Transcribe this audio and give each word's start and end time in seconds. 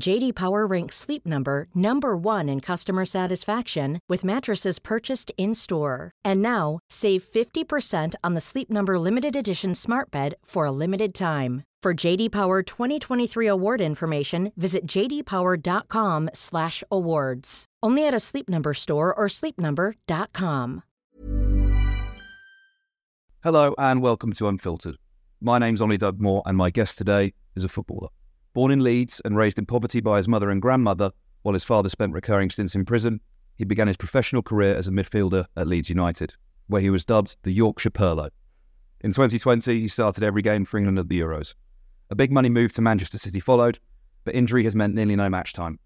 JD 0.00 0.34
Power 0.34 0.66
ranks 0.66 0.96
Sleep 0.96 1.26
Number 1.26 1.66
number 1.74 2.16
1 2.16 2.48
in 2.48 2.60
customer 2.60 3.04
satisfaction 3.04 3.98
with 4.08 4.24
mattresses 4.24 4.78
purchased 4.78 5.30
in-store. 5.36 6.10
And 6.24 6.40
now, 6.40 6.78
save 6.88 7.22
50% 7.22 8.14
on 8.24 8.32
the 8.32 8.40
Sleep 8.40 8.70
Number 8.70 8.98
limited 8.98 9.36
edition 9.36 9.74
Smart 9.74 10.10
Bed 10.10 10.34
for 10.44 10.64
a 10.64 10.72
limited 10.72 11.12
time. 11.14 11.64
For 11.82 11.92
JD 11.92 12.32
Power 12.32 12.62
2023 12.62 13.46
award 13.46 13.80
information, 13.80 14.52
visit 14.56 14.86
jdpower.com/awards. 14.86 17.64
Only 17.82 18.06
at 18.06 18.14
a 18.14 18.20
Sleep 18.20 18.48
Number 18.48 18.72
store 18.72 19.12
or 19.12 19.26
sleepnumber.com. 19.26 20.82
Hello 23.42 23.74
and 23.76 24.00
welcome 24.00 24.32
to 24.34 24.46
Unfiltered. 24.46 24.96
My 25.40 25.58
name's 25.58 25.80
Ollie 25.80 25.98
Dugmore 25.98 26.42
and 26.46 26.56
my 26.56 26.70
guest 26.70 26.98
today 26.98 27.34
is 27.56 27.64
a 27.64 27.68
footballer. 27.68 28.10
Born 28.54 28.70
in 28.70 28.84
Leeds 28.84 29.20
and 29.24 29.36
raised 29.36 29.58
in 29.58 29.64
poverty 29.64 30.00
by 30.00 30.18
his 30.18 30.28
mother 30.28 30.50
and 30.50 30.60
grandmother, 30.60 31.12
while 31.40 31.54
his 31.54 31.64
father 31.64 31.88
spent 31.88 32.12
recurring 32.12 32.50
stints 32.50 32.74
in 32.74 32.84
prison, 32.84 33.20
he 33.56 33.64
began 33.64 33.86
his 33.86 33.96
professional 33.96 34.42
career 34.42 34.76
as 34.76 34.88
a 34.88 34.90
midfielder 34.90 35.46
at 35.56 35.66
Leeds 35.66 35.88
United, 35.88 36.34
where 36.66 36.82
he 36.82 36.90
was 36.90 37.04
dubbed 37.04 37.36
the 37.44 37.52
Yorkshire 37.52 37.90
Pirlo. 37.90 38.28
In 39.00 39.12
2020, 39.12 39.80
he 39.80 39.88
started 39.88 40.22
every 40.22 40.42
game 40.42 40.64
for 40.64 40.76
England 40.76 40.98
at 40.98 41.08
the 41.08 41.18
Euros. 41.18 41.54
A 42.10 42.14
big 42.14 42.30
money 42.30 42.50
move 42.50 42.72
to 42.74 42.82
Manchester 42.82 43.18
City 43.18 43.40
followed, 43.40 43.78
but 44.24 44.34
injury 44.34 44.64
has 44.64 44.76
meant 44.76 44.94
nearly 44.94 45.16
no 45.16 45.30
match 45.30 45.54
time. 45.54 45.78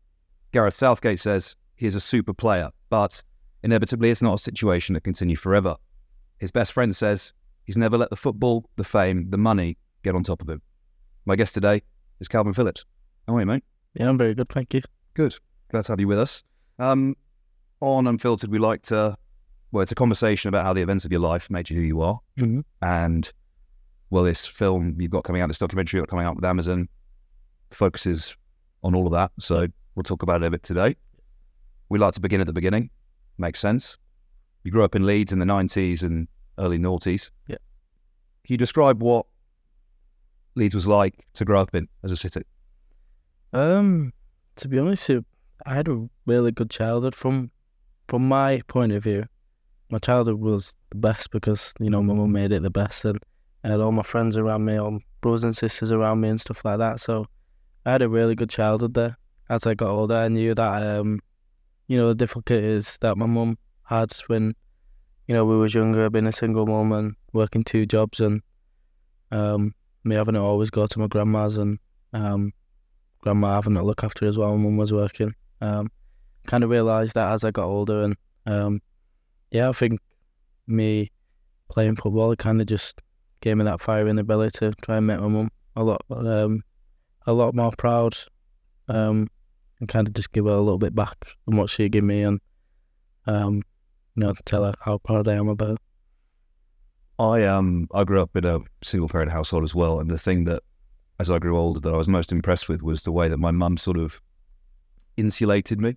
Gareth 0.53 0.75
Southgate 0.75 1.21
says 1.21 1.55
he 1.77 1.87
is 1.87 1.95
a 1.95 2.01
super 2.01 2.35
player, 2.35 2.71
but 2.91 3.23
inevitably 3.63 4.11
it's 4.11 4.23
not 4.23 4.35
a 4.35 4.43
situation 4.43 4.95
that 4.95 5.05
continue 5.05 5.37
forever. 5.37 5.77
His 6.39 6.51
best 6.51 6.73
friend 6.73 6.95
says 6.95 7.33
he's 7.65 7.77
never 7.77 7.97
let 7.97 8.11
the 8.11 8.17
football, 8.17 8.69
the 8.75 8.85
fame, 8.85 9.31
the 9.31 9.39
money 9.39 9.79
get 10.03 10.15
on 10.15 10.25
top 10.25 10.43
of 10.43 10.49
him. 10.49 10.63
My 11.25 11.37
guest 11.37 11.55
today 11.55 11.83
is 12.21 12.29
Kalvin 12.29 12.55
Phillips. 12.55 12.85
How 13.27 13.37
are 13.37 13.41
you, 13.41 13.47
mate? 13.47 13.65
Yeah, 13.95 14.09
I'm 14.09 14.19
very 14.19 14.35
good, 14.35 14.49
thank 14.49 14.75
you. 14.75 14.83
Good. 15.15 15.37
Glad 15.71 15.85
to 15.85 15.93
have 15.93 16.01
you 16.01 16.09
with 16.09 16.19
us. 16.19 16.45
Um, 16.79 17.17
on 17.81 18.07
Unfiltered, 18.07 18.51
we 18.51 18.59
like 18.59 18.83
to, 18.83 19.17
well, 19.73 19.83
it's 19.83 19.93
a 19.93 19.97
conversation 19.97 20.49
about 20.49 20.65
how 20.65 20.73
the 20.73 20.83
events 20.83 21.05
of 21.05 21.13
your 21.13 21.21
life 21.21 21.51
made 21.51 21.71
you 21.71 21.77
who 21.77 21.83
you 21.83 22.01
are. 22.01 22.21
Mhm. 22.39 22.65
And, 22.83 23.33
well, 24.11 24.25
this 24.25 24.47
film 24.47 24.97
you've 25.01 25.11
got 25.11 25.25
coming 25.25 25.43
out, 25.43 25.49
this 25.49 25.59
documentary 25.59 25.99
you've 25.99 26.07
got 26.07 26.11
coming 26.11 26.27
out 26.27 26.37
with 26.37 26.45
Amazon, 26.45 26.89
focuses 27.71 28.37
on 28.83 28.95
all 28.95 29.07
of 29.07 29.13
that. 29.13 29.33
So 29.41 29.67
we'll 29.95 30.05
talk 30.05 30.23
about 30.23 30.43
it 30.43 30.47
a 30.47 30.51
bit 30.51 30.63
today. 30.63 30.97
We 31.89 31.99
like 31.99 32.15
to 32.15 32.21
begin 32.21 32.41
at 32.41 32.47
the 32.47 32.53
beginning. 32.53 32.91
Makes 33.39 33.61
sense. 33.61 33.99
You 34.65 34.71
grew 34.71 34.85
up 34.85 34.95
in 34.95 35.07
Leeds 35.07 35.33
in 35.33 35.39
the 35.39 35.45
90s 35.45 36.03
and 36.03 36.29
early 36.59 36.79
noughties. 36.79 37.31
Yeah. 37.49 37.57
Can 38.45 38.55
you 38.55 38.57
describe 38.59 39.03
what 39.03 39.27
Leeds 40.57 40.75
was 40.75 40.87
like 40.87 41.15
to 41.35 41.45
grow 41.45 41.61
up 41.61 41.75
in 41.75 41.89
as 42.03 42.11
a 42.11 42.17
city? 42.17 42.43
Um, 43.53 44.13
to 44.57 44.69
be 44.69 44.79
honest, 44.79 45.11
I 45.65 45.75
had 45.75 45.89
a 45.89 46.09
really 46.27 46.51
good 46.51 46.71
childhood 46.71 47.15
from 47.15 47.51
from 48.09 48.27
my 48.27 48.63
point 48.67 48.93
of 48.93 49.03
view. 49.03 49.25
My 49.91 49.99
childhood 49.99 50.41
was 50.41 50.75
the 50.91 50.97
best 50.97 51.31
because 51.31 51.75
you 51.79 51.91
know 51.91 52.03
my 52.03 52.15
mum 52.15 52.33
made 52.33 52.53
it 52.53 52.63
the 52.63 52.71
best, 52.71 53.05
and 53.05 53.19
I 53.63 53.69
had 53.69 53.81
all 53.81 53.93
my 53.93 54.03
friends 54.03 54.37
around 54.37 54.65
me, 54.65 54.77
all 54.77 54.99
brothers 55.21 55.45
and 55.45 55.57
sisters 55.57 55.93
around 55.93 56.21
me, 56.21 56.31
and 56.31 56.41
stuff 56.41 56.65
like 56.65 56.79
that. 56.79 57.01
So 57.01 57.27
I 57.85 57.93
had 57.93 58.03
a 58.03 58.09
really 58.09 58.35
good 58.35 58.51
childhood 58.51 58.95
there. 58.95 59.17
As 59.49 59.67
I 59.67 59.75
got 59.75 59.91
older, 59.91 60.15
I 60.17 60.29
knew 60.29 60.55
that 60.55 60.83
um, 60.83 61.21
you 61.87 61.97
know, 61.97 62.09
the 62.09 62.15
difficulties 62.15 62.99
that 63.01 63.17
my 63.17 63.27
mum 63.27 63.59
had 63.85 64.13
when 64.27 64.55
you 65.29 65.35
know 65.35 65.45
we 65.45 65.57
was 65.57 65.75
younger, 65.75 66.11
being 66.11 66.27
a 66.27 66.33
single 66.33 66.67
mum 66.67 66.93
and 66.93 67.15
working 67.33 67.63
two 67.63 67.87
jobs, 67.87 68.21
and 68.21 68.43
um, 69.31 69.75
me 70.07 70.17
having 70.17 70.35
to 70.35 70.41
always 70.41 70.71
go 70.71 70.87
to 70.87 70.99
my 70.99 71.07
grandma's 71.07 71.59
and 71.59 71.79
um, 72.13 72.53
grandma 73.21 73.55
having 73.55 73.75
to 73.75 73.83
look 73.83 74.05
after 74.05 74.27
as 74.27 74.39
well. 74.39 74.57
My 74.57 74.65
mum 74.65 74.77
was 74.77 74.93
working. 74.93 75.35
Um, 75.61 75.91
kind 76.47 76.63
of 76.65 76.71
realised 76.71 77.15
that 77.15 77.33
as 77.33 77.45
I 77.45 77.51
got 77.51 77.67
older, 77.67 78.03
and 78.03 78.17
um, 78.47 78.81
yeah, 79.51 79.69
I 79.69 79.73
think 79.73 80.01
me 80.67 81.11
playing 81.69 81.97
football 81.97 82.35
kind 82.37 82.61
of 82.61 82.67
just 82.67 83.03
gave 83.41 83.57
me 83.57 83.65
that 83.65 83.81
fire 83.81 84.07
and 84.07 84.19
ability 84.19 84.59
to 84.59 84.73
try 84.83 84.97
and 84.97 85.07
make 85.07 85.21
my 85.21 85.29
mum 85.29 85.51
a 85.75 85.85
lot, 85.85 86.03
um, 86.11 86.63
a 87.27 87.33
lot 87.33 87.55
more 87.55 87.73
proud, 87.77 88.17
um, 88.89 89.29
and 89.81 89.89
kind 89.89 90.07
of 90.07 90.15
just 90.15 90.33
give 90.33 90.45
her 90.47 90.53
a 90.53 90.61
little 90.61 90.79
bit 90.79 90.95
back 90.95 91.17
from 91.45 91.57
what 91.57 91.71
she 91.71 91.89
gave 91.89 92.05
me, 92.05 92.23
and 92.23 92.41
um, 93.27 93.57
you 94.15 94.25
know, 94.25 94.35
tell 94.45 94.65
her 94.65 94.75
how 94.81 94.99
proud 94.99 95.29
I 95.29 95.35
am 95.35 95.49
about. 95.49 95.79
I 97.19 97.45
um 97.45 97.89
I 97.95 98.05
grew 98.05 98.21
up 98.21 98.37
in 98.37 98.45
a 98.45 98.61
single 98.83 99.09
parent 99.09 99.31
household 99.31 99.65
as 99.65 99.75
well, 99.75 100.01
and 100.01 100.11
the 100.11 100.19
thing 100.19 100.45
that 100.45 100.63
as 101.19 101.31
I 101.31 101.39
grew 101.39 101.57
older 101.57 101.81
that 101.81 101.95
I 101.95 101.97
was 101.97 102.09
most 102.09 102.31
impressed 102.31 102.69
with 102.69 102.83
was 102.83 103.03
the 103.05 103.13
way 103.13 103.29
that 103.29 103.39
my 103.39 103.51
mum 103.51 103.77
sort 103.79 103.97
of 103.97 104.21
insulated 105.17 105.81
me 105.81 105.97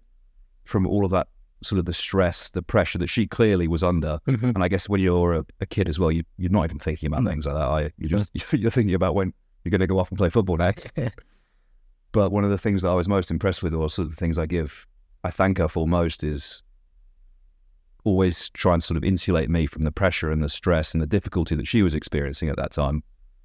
from 0.64 0.88
all 0.88 1.04
of 1.04 1.12
that 1.12 1.28
sort 1.62 1.78
of 1.80 1.84
the 1.86 1.94
stress, 1.94 2.50
the 2.52 2.62
pressure 2.62 2.98
that 3.00 3.08
she 3.10 3.28
clearly 3.28 3.68
was 3.68 3.84
under. 3.84 4.20
Mhm. 4.28 4.56
And 4.56 4.64
I 4.64 4.70
guess 4.70 4.88
when 4.88 5.02
you're 5.02 5.34
a, 5.34 5.46
a 5.60 5.66
kid 5.66 5.90
as 5.90 6.00
well, 6.00 6.10
you, 6.12 6.24
you're 6.38 6.52
not 6.52 6.64
even 6.64 6.80
thinking 6.80 7.08
about 7.08 7.24
No. 7.24 7.32
things 7.32 7.46
like 7.46 7.56
that. 7.56 7.62
Are 7.62 7.82
you? 7.84 7.92
You're 7.98 8.18
just 8.20 8.32
you're 8.54 8.72
thinking 8.72 8.96
about 8.96 9.14
when 9.16 9.34
you're 9.64 9.72
going 9.72 9.82
to 9.82 9.88
go 9.88 10.00
off 10.00 10.10
and 10.10 10.18
play 10.18 10.30
football 10.30 10.56
next. 10.56 10.92
but 12.14 12.32
one 12.32 12.46
of 12.46 12.50
the 12.50 12.58
things 12.58 12.82
that 12.84 12.90
I 12.90 12.94
was 12.96 13.10
most 13.10 13.30
impressed 13.30 13.62
with, 13.62 13.74
or 13.74 13.90
sort 13.90 14.06
of 14.06 14.12
the 14.12 14.16
things 14.18 14.38
I 14.38 14.46
give, 14.46 14.88
I 15.26 15.32
thank 15.32 15.58
her 15.58 15.68
for 15.68 15.86
most, 15.86 16.24
is 16.24 16.64
always 18.04 18.50
try 18.52 18.74
and 18.74 18.84
sort 18.84 18.98
of 18.98 19.04
insulate 19.04 19.50
me 19.50 19.66
from 19.66 19.84
the 19.84 19.92
pressure 19.92 20.32
and 20.32 20.42
the 20.42 20.50
stress 20.50 20.94
and 20.94 21.02
the 21.02 21.08
difficulty 21.08 21.56
that 21.56 21.68
she 21.68 21.82
was 21.82 21.94
experiencing 21.94 22.50
at 22.50 22.56
that 22.58 22.72
time. 22.72 23.04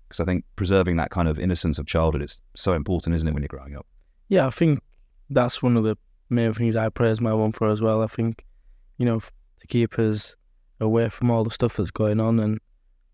Because 0.08 0.20
I 0.20 0.24
think 0.24 0.44
preserving 0.56 0.96
that 0.96 1.10
kind 1.10 1.28
of 1.28 1.38
innocence 1.38 1.78
of 1.78 1.86
childhood 1.86 2.22
is 2.22 2.40
so 2.54 2.72
important, 2.72 3.16
isn't 3.16 3.26
it, 3.26 3.32
when 3.32 3.42
you're 3.42 3.48
growing 3.48 3.76
up? 3.76 3.86
Yeah, 4.28 4.46
I 4.46 4.50
think 4.50 4.80
that's 5.30 5.62
one 5.62 5.76
of 5.76 5.82
the 5.82 5.96
main 6.30 6.52
things 6.52 6.76
I 6.76 6.88
praise 6.88 7.20
my 7.20 7.30
mum 7.30 7.52
for 7.52 7.68
as 7.68 7.82
well. 7.82 8.02
I 8.02 8.06
think, 8.06 8.44
you 8.98 9.06
know, 9.06 9.20
to 9.20 9.66
keep 9.66 9.98
us 9.98 10.36
away 10.80 11.08
from 11.08 11.30
all 11.30 11.44
the 11.44 11.50
stuff 11.50 11.76
that's 11.76 11.90
going 11.90 12.20
on 12.20 12.38
and 12.38 12.60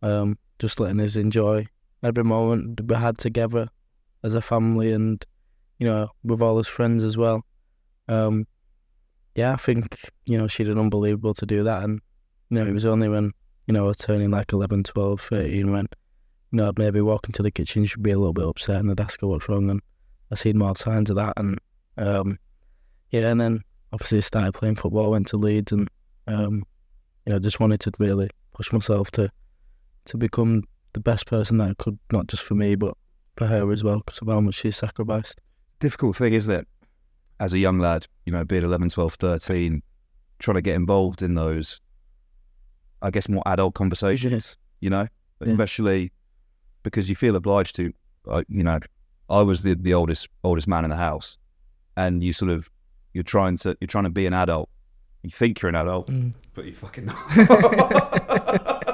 um, 0.03 0.39
just 0.59 0.81
letting 0.81 1.01
us 1.01 1.17
enjoy 1.17 1.67
every 2.03 2.25
moment 2.25 2.81
we 2.87 2.97
had 2.97 3.19
together 3.19 3.69
as 4.23 4.35
a 4.35 4.43
family 4.43 4.93
and, 4.93 5.25
you 5.79 5.87
know, 5.87 6.09
with 6.25 6.43
all 6.43 6.59
his 6.59 6.69
friends 6.69 7.05
as 7.05 7.17
well. 7.17 7.45
Um, 8.09 8.47
yeah, 9.35 9.53
I 9.53 9.57
think, 9.57 9.99
you 10.27 10.39
know, 10.39 10.47
she 10.47 10.65
did 10.65 10.79
unbelievable 10.79 11.35
to 11.35 11.47
do 11.47 11.63
that. 11.65 11.83
And, 11.85 12.01
you 12.49 12.57
know, 12.57 12.67
it 12.67 12.73
was 12.73 12.87
only 12.87 13.09
when, 13.09 13.33
you 13.67 13.75
know, 13.75 13.85
I 13.85 13.89
was 13.89 13.99
turning 13.99 14.31
like 14.31 14.53
11, 14.53 14.85
12, 14.85 15.21
13 15.21 15.71
when, 15.71 15.89
you 16.51 16.57
know, 16.57 16.69
I'd 16.69 16.79
maybe 16.79 17.01
walk 17.01 17.27
into 17.27 17.43
the 17.43 17.51
kitchen, 17.51 17.85
she'd 17.87 18.03
be 18.03 18.11
a 18.11 18.19
little 18.19 18.33
bit 18.33 18.47
upset 18.47 18.81
and 18.81 18.91
I'd 18.91 19.01
ask 19.01 19.21
her 19.21 19.27
what's 19.27 19.49
wrong. 19.49 19.71
And 19.71 19.81
I 20.31 20.37
seen 20.37 20.59
more 20.59 20.77
signs 20.77 21.11
of 21.11 21.17
that, 21.17 21.35
and 21.37 21.59
um, 21.97 22.39
yeah, 23.11 23.29
and 23.31 23.41
then 23.41 23.63
obviously 23.93 24.21
started 24.21 24.53
playing 24.53 24.77
football. 24.77 25.11
Went 25.11 25.27
to 25.29 25.37
Leeds, 25.37 25.73
and 25.73 25.89
um, 26.27 26.65
you 27.27 27.33
know, 27.33 27.39
just 27.39 27.61
wanted 27.61 27.81
to 27.81 27.93
really 27.99 28.31
push 28.55 28.73
myself 28.73 29.11
to 29.13 29.31
to 30.07 30.17
become 30.17 30.63
the 30.93 31.01
best 31.01 31.27
person 31.27 31.59
that 31.59 31.71
I 31.71 31.75
could, 31.79 31.99
not 32.13 32.29
just 32.29 32.43
for 32.43 32.55
me, 32.55 32.75
but 32.75 32.95
for 33.37 33.47
her 33.47 33.71
as 33.73 33.83
well 33.83 33.99
because 33.99 34.19
of 34.21 34.29
how 34.29 34.41
much 34.41 34.55
she's 34.55 34.77
sacrificed. 34.77 35.41
Difficult 35.81 36.17
thing, 36.17 36.33
isn't 36.33 36.55
it? 36.55 36.69
As 37.41 37.53
a 37.55 37.59
young 37.59 37.79
lad, 37.79 38.07
you 38.27 38.33
know, 38.33 38.45
being 38.45 38.63
11, 38.63 38.91
12, 38.91 39.15
13, 39.15 39.83
trying 40.39 40.55
to 40.57 40.63
get 40.63 40.75
involved 40.77 41.23
in 41.23 41.35
those, 41.35 41.81
I 43.03 43.11
guess, 43.11 43.29
more 43.29 43.43
adult 43.47 43.75
conversations, 43.75 44.57
you 44.81 44.91
know, 44.91 45.09
Yeah. 45.41 45.53
especially 45.53 46.13
because 46.83 47.09
you 47.09 47.17
feel 47.17 47.37
obliged 47.37 47.77
to. 47.77 47.93
Uh, 48.29 48.43
you 48.49 48.63
know, 48.63 48.79
I 49.31 49.41
was 49.43 49.63
the, 49.63 49.75
the 49.75 49.95
oldest 49.95 50.29
oldest 50.45 50.69
man 50.69 50.85
in 50.85 50.91
the 50.91 50.97
house, 50.97 51.39
and 51.97 52.23
you 52.23 52.33
sort 52.35 52.51
of 52.51 52.69
you're 53.15 53.25
trying 53.25 53.57
to 53.59 53.75
you're 53.81 53.89
trying 53.89 54.05
to 54.05 54.11
be 54.11 54.27
an 54.27 54.35
adult. 54.35 54.69
You 55.23 55.31
think 55.31 55.63
you're 55.63 55.71
an 55.71 55.75
adult, 55.77 56.09
Mm. 56.09 56.33
but 56.55 56.67
you 56.67 56.75
fucking 56.75 57.07
not. 57.07 57.17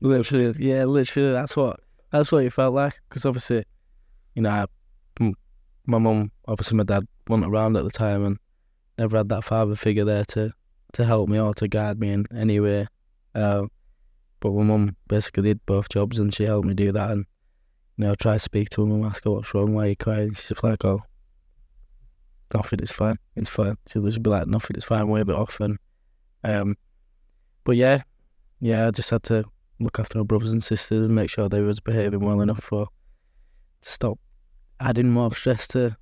Literally, 0.00 0.54
yeah, 0.58 0.84
literally. 0.84 1.32
That's 1.32 1.56
what 1.56 1.80
that's 2.10 2.32
what 2.32 2.44
it 2.44 2.52
felt 2.52 2.74
like. 2.74 3.00
Because 3.08 3.24
obviously, 3.26 3.64
you 4.34 4.42
know, 4.42 4.50
I, 4.50 4.66
m- 5.20 5.34
my 5.86 5.98
mum, 5.98 6.30
obviously 6.46 6.76
my 6.76 6.84
dad 6.84 7.06
wasn't 7.30 7.50
around 7.50 7.76
at 7.76 7.84
the 7.84 7.90
time, 7.90 8.24
and 8.24 8.38
never 8.98 9.16
had 9.16 9.28
that 9.30 9.44
father 9.44 9.74
figure 9.76 10.04
there 10.04 10.24
to 10.26 10.52
to 10.92 11.04
help 11.04 11.28
me 11.28 11.38
or 11.38 11.54
to 11.54 11.68
guide 11.68 12.00
me 12.00 12.10
in 12.10 12.26
any 12.34 12.58
way. 12.58 12.86
Uh, 13.34 13.66
but 14.40 14.52
my 14.52 14.64
mum 14.64 14.96
basically 15.08 15.44
did 15.44 15.64
both 15.66 15.88
jobs, 15.88 16.18
and 16.18 16.34
she 16.34 16.44
helped 16.44 16.66
me 16.66 16.74
do 16.74 16.92
that. 16.92 17.10
And 17.10 17.24
you 17.96 18.04
know, 18.04 18.12
I 18.12 18.14
try 18.14 18.34
to 18.34 18.38
speak 18.38 18.70
to 18.70 18.84
her 18.84 18.92
and 18.92 19.04
ask 19.04 19.24
her 19.24 19.30
what's 19.30 19.54
wrong, 19.54 19.74
why 19.74 19.84
are 19.84 19.88
you 19.88 19.96
crying. 19.96 20.34
She's 20.34 20.48
just 20.48 20.64
like, 20.64 20.84
oh, 20.84 21.02
nothing, 22.54 22.80
it's 22.80 22.92
fine, 22.92 23.18
it's 23.36 23.48
fine. 23.48 23.76
She'll 23.86 24.02
just 24.02 24.22
be 24.22 24.30
like, 24.30 24.46
nothing, 24.46 24.74
it's 24.74 24.84
fine, 24.84 25.08
wave 25.08 25.28
it 25.28 25.34
off. 25.34 25.60
And 25.60 25.78
um, 26.42 26.76
but 27.64 27.76
yeah, 27.76 28.02
yeah, 28.60 28.88
I 28.88 28.90
just 28.90 29.10
had 29.10 29.22
to 29.24 29.44
look 29.78 29.98
after 29.98 30.18
my 30.18 30.24
brothers 30.24 30.52
and 30.52 30.62
sisters 30.62 31.06
and 31.06 31.14
make 31.14 31.30
sure 31.30 31.48
they 31.48 31.62
was 31.62 31.80
behaving 31.80 32.20
well 32.20 32.40
enough 32.40 32.62
for 32.62 32.88
to 33.82 33.90
stop 33.90 34.18
adding 34.78 35.10
more 35.10 35.34
stress 35.34 35.68
to 35.68 35.96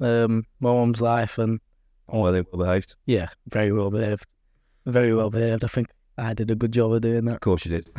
um, 0.00 0.44
my 0.60 0.72
mum's 0.72 1.00
life. 1.00 1.38
And 1.38 1.60
oh, 2.08 2.26
are 2.26 2.32
they 2.32 2.42
well 2.42 2.64
behaved? 2.64 2.96
yeah, 3.06 3.28
very 3.48 3.72
well 3.72 3.90
behaved, 3.90 4.26
very 4.86 5.14
well 5.14 5.30
behaved. 5.30 5.64
I 5.64 5.68
think 5.68 5.88
I 6.18 6.34
did 6.34 6.50
a 6.50 6.54
good 6.54 6.72
job 6.72 6.92
of 6.92 7.00
doing 7.00 7.24
that. 7.26 7.34
Of 7.36 7.40
course 7.40 7.64
you 7.64 7.80
did. 7.80 7.90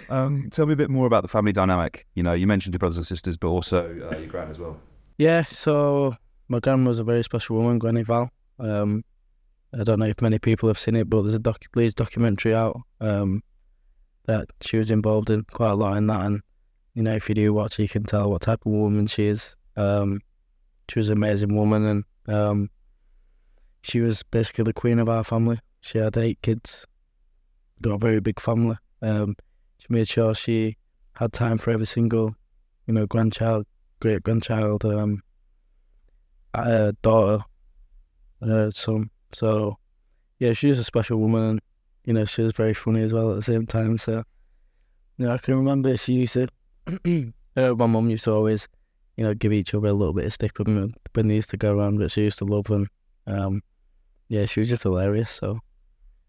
um, 0.10 0.48
tell 0.50 0.66
me 0.66 0.72
a 0.72 0.76
bit 0.76 0.90
more 0.90 1.06
about 1.06 1.22
the 1.22 1.28
family 1.28 1.52
dynamic. 1.52 2.06
You 2.14 2.22
know, 2.22 2.32
you 2.32 2.46
mentioned 2.46 2.74
your 2.74 2.78
brothers 2.78 2.96
and 2.96 3.06
sisters, 3.06 3.36
but 3.36 3.48
also 3.48 3.84
uh, 4.10 4.16
your 4.16 4.28
gran 4.28 4.50
as 4.50 4.58
well. 4.58 4.78
Yeah, 5.18 5.42
so 5.42 6.16
my 6.48 6.60
grandma 6.60 6.88
was 6.88 6.98
a 6.98 7.04
very 7.04 7.22
special 7.22 7.56
woman, 7.56 7.78
Granny 7.78 8.02
Val. 8.02 8.30
Um, 8.58 9.04
I 9.78 9.84
don't 9.84 9.98
know 9.98 10.06
if 10.06 10.20
many 10.20 10.38
people 10.38 10.68
have 10.68 10.78
seen 10.78 10.96
it, 10.96 11.08
but 11.08 11.22
there's 11.22 11.34
a 11.34 11.38
doc- 11.38 11.64
Leeds 11.74 11.94
documentary 11.94 12.54
out 12.54 12.78
um, 13.00 13.42
that 14.26 14.50
she 14.60 14.76
was 14.76 14.90
involved 14.90 15.30
in 15.30 15.42
quite 15.44 15.70
a 15.70 15.74
lot 15.74 15.96
in 15.96 16.06
that. 16.08 16.26
And, 16.26 16.40
you 16.94 17.02
know, 17.02 17.14
if 17.14 17.28
you 17.28 17.34
do 17.34 17.54
watch, 17.54 17.78
you 17.78 17.88
can 17.88 18.04
tell 18.04 18.30
what 18.30 18.42
type 18.42 18.60
of 18.66 18.72
woman 18.72 19.06
she 19.06 19.26
is. 19.26 19.56
Um, 19.76 20.20
she 20.88 20.98
was 20.98 21.08
an 21.08 21.16
amazing 21.16 21.54
woman 21.54 21.84
and 21.84 22.04
um, 22.34 22.70
she 23.82 24.00
was 24.00 24.22
basically 24.22 24.64
the 24.64 24.72
queen 24.72 24.98
of 24.98 25.08
our 25.08 25.24
family. 25.24 25.58
She 25.80 25.98
had 25.98 26.16
eight 26.16 26.40
kids, 26.42 26.86
got 27.80 27.94
a 27.94 27.98
very 27.98 28.20
big 28.20 28.40
family. 28.40 28.76
Um, 29.00 29.36
she 29.78 29.86
made 29.88 30.08
sure 30.08 30.34
she 30.34 30.76
had 31.14 31.32
time 31.32 31.58
for 31.58 31.70
every 31.70 31.86
single, 31.86 32.34
you 32.86 32.94
know, 32.94 33.06
grandchild, 33.06 33.66
great 34.00 34.22
grandchild, 34.22 34.84
um, 34.84 35.22
uh, 36.54 36.92
daughter, 37.02 37.44
uh, 38.40 38.70
son. 38.70 39.10
So, 39.32 39.78
yeah, 40.38 40.52
she 40.52 40.68
was 40.68 40.78
a 40.78 40.84
special 40.84 41.18
woman, 41.18 41.42
and 41.42 41.60
you 42.04 42.12
know, 42.12 42.24
she 42.24 42.42
was 42.42 42.52
very 42.52 42.74
funny 42.74 43.02
as 43.02 43.12
well 43.12 43.30
at 43.30 43.36
the 43.36 43.42
same 43.42 43.66
time. 43.66 43.98
So, 43.98 44.22
you 45.16 45.26
know, 45.26 45.32
I 45.32 45.38
can 45.38 45.56
remember 45.56 45.96
she 45.96 46.14
used 46.14 46.34
to, 46.34 46.48
uh, 47.56 47.74
my 47.74 47.86
mum 47.86 48.10
used 48.10 48.24
to 48.24 48.32
always, 48.32 48.68
you 49.16 49.24
know, 49.24 49.34
give 49.34 49.52
each 49.52 49.74
other 49.74 49.88
a 49.88 49.92
little 49.92 50.14
bit 50.14 50.24
of 50.24 50.32
stick 50.32 50.58
when, 50.58 50.94
when 51.14 51.28
they 51.28 51.34
used 51.34 51.50
to 51.50 51.56
go 51.56 51.76
around, 51.76 51.98
but 51.98 52.10
she 52.10 52.22
used 52.22 52.38
to 52.38 52.44
love 52.44 52.64
them. 52.64 52.88
Um, 53.26 53.62
yeah, 54.28 54.46
she 54.46 54.60
was 54.60 54.68
just 54.68 54.82
hilarious. 54.84 55.30
So, 55.30 55.60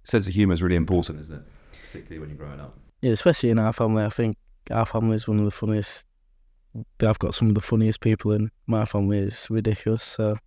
Sense 0.04 0.28
of 0.28 0.34
humour 0.34 0.54
is 0.54 0.62
really 0.62 0.76
important, 0.76 1.22
isn't 1.22 1.36
it? 1.36 1.44
Particularly 1.92 2.20
when 2.20 2.30
you're 2.30 2.38
growing 2.38 2.60
up. 2.60 2.78
yeah, 3.02 3.12
especially 3.12 3.50
in 3.52 3.60
our 3.60 3.72
family, 3.72 4.04
I 4.04 4.10
think 4.10 4.38
our 4.72 4.86
family 4.86 5.16
is 5.16 5.28
one 5.28 5.40
of 5.40 5.46
the 5.46 5.52
funniest. 5.52 6.04
I've 7.02 7.20
got 7.20 7.36
some 7.36 7.50
of 7.50 7.56
the 7.56 7.62
funniest 7.62 8.02
people 8.02 8.32
in 8.34 8.50
my 8.68 8.84
family. 8.86 9.20
It's 9.20 9.50
ridiculous. 9.50 10.04
So, 10.04 10.38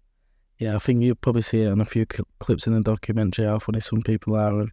yeah, 0.58 0.74
I 0.74 0.78
think 0.78 1.02
you'll 1.02 1.14
probably 1.14 1.42
see 1.42 1.62
it 1.62 1.70
on 1.70 1.80
a 1.80 1.84
few 1.84 2.04
cl- 2.10 2.26
clips 2.40 2.66
in 2.66 2.72
the 2.74 2.80
documentary 2.80 3.44
how 3.46 3.58
funny 3.60 3.80
some 3.80 4.02
people 4.02 4.34
are, 4.36 4.60
and 4.60 4.70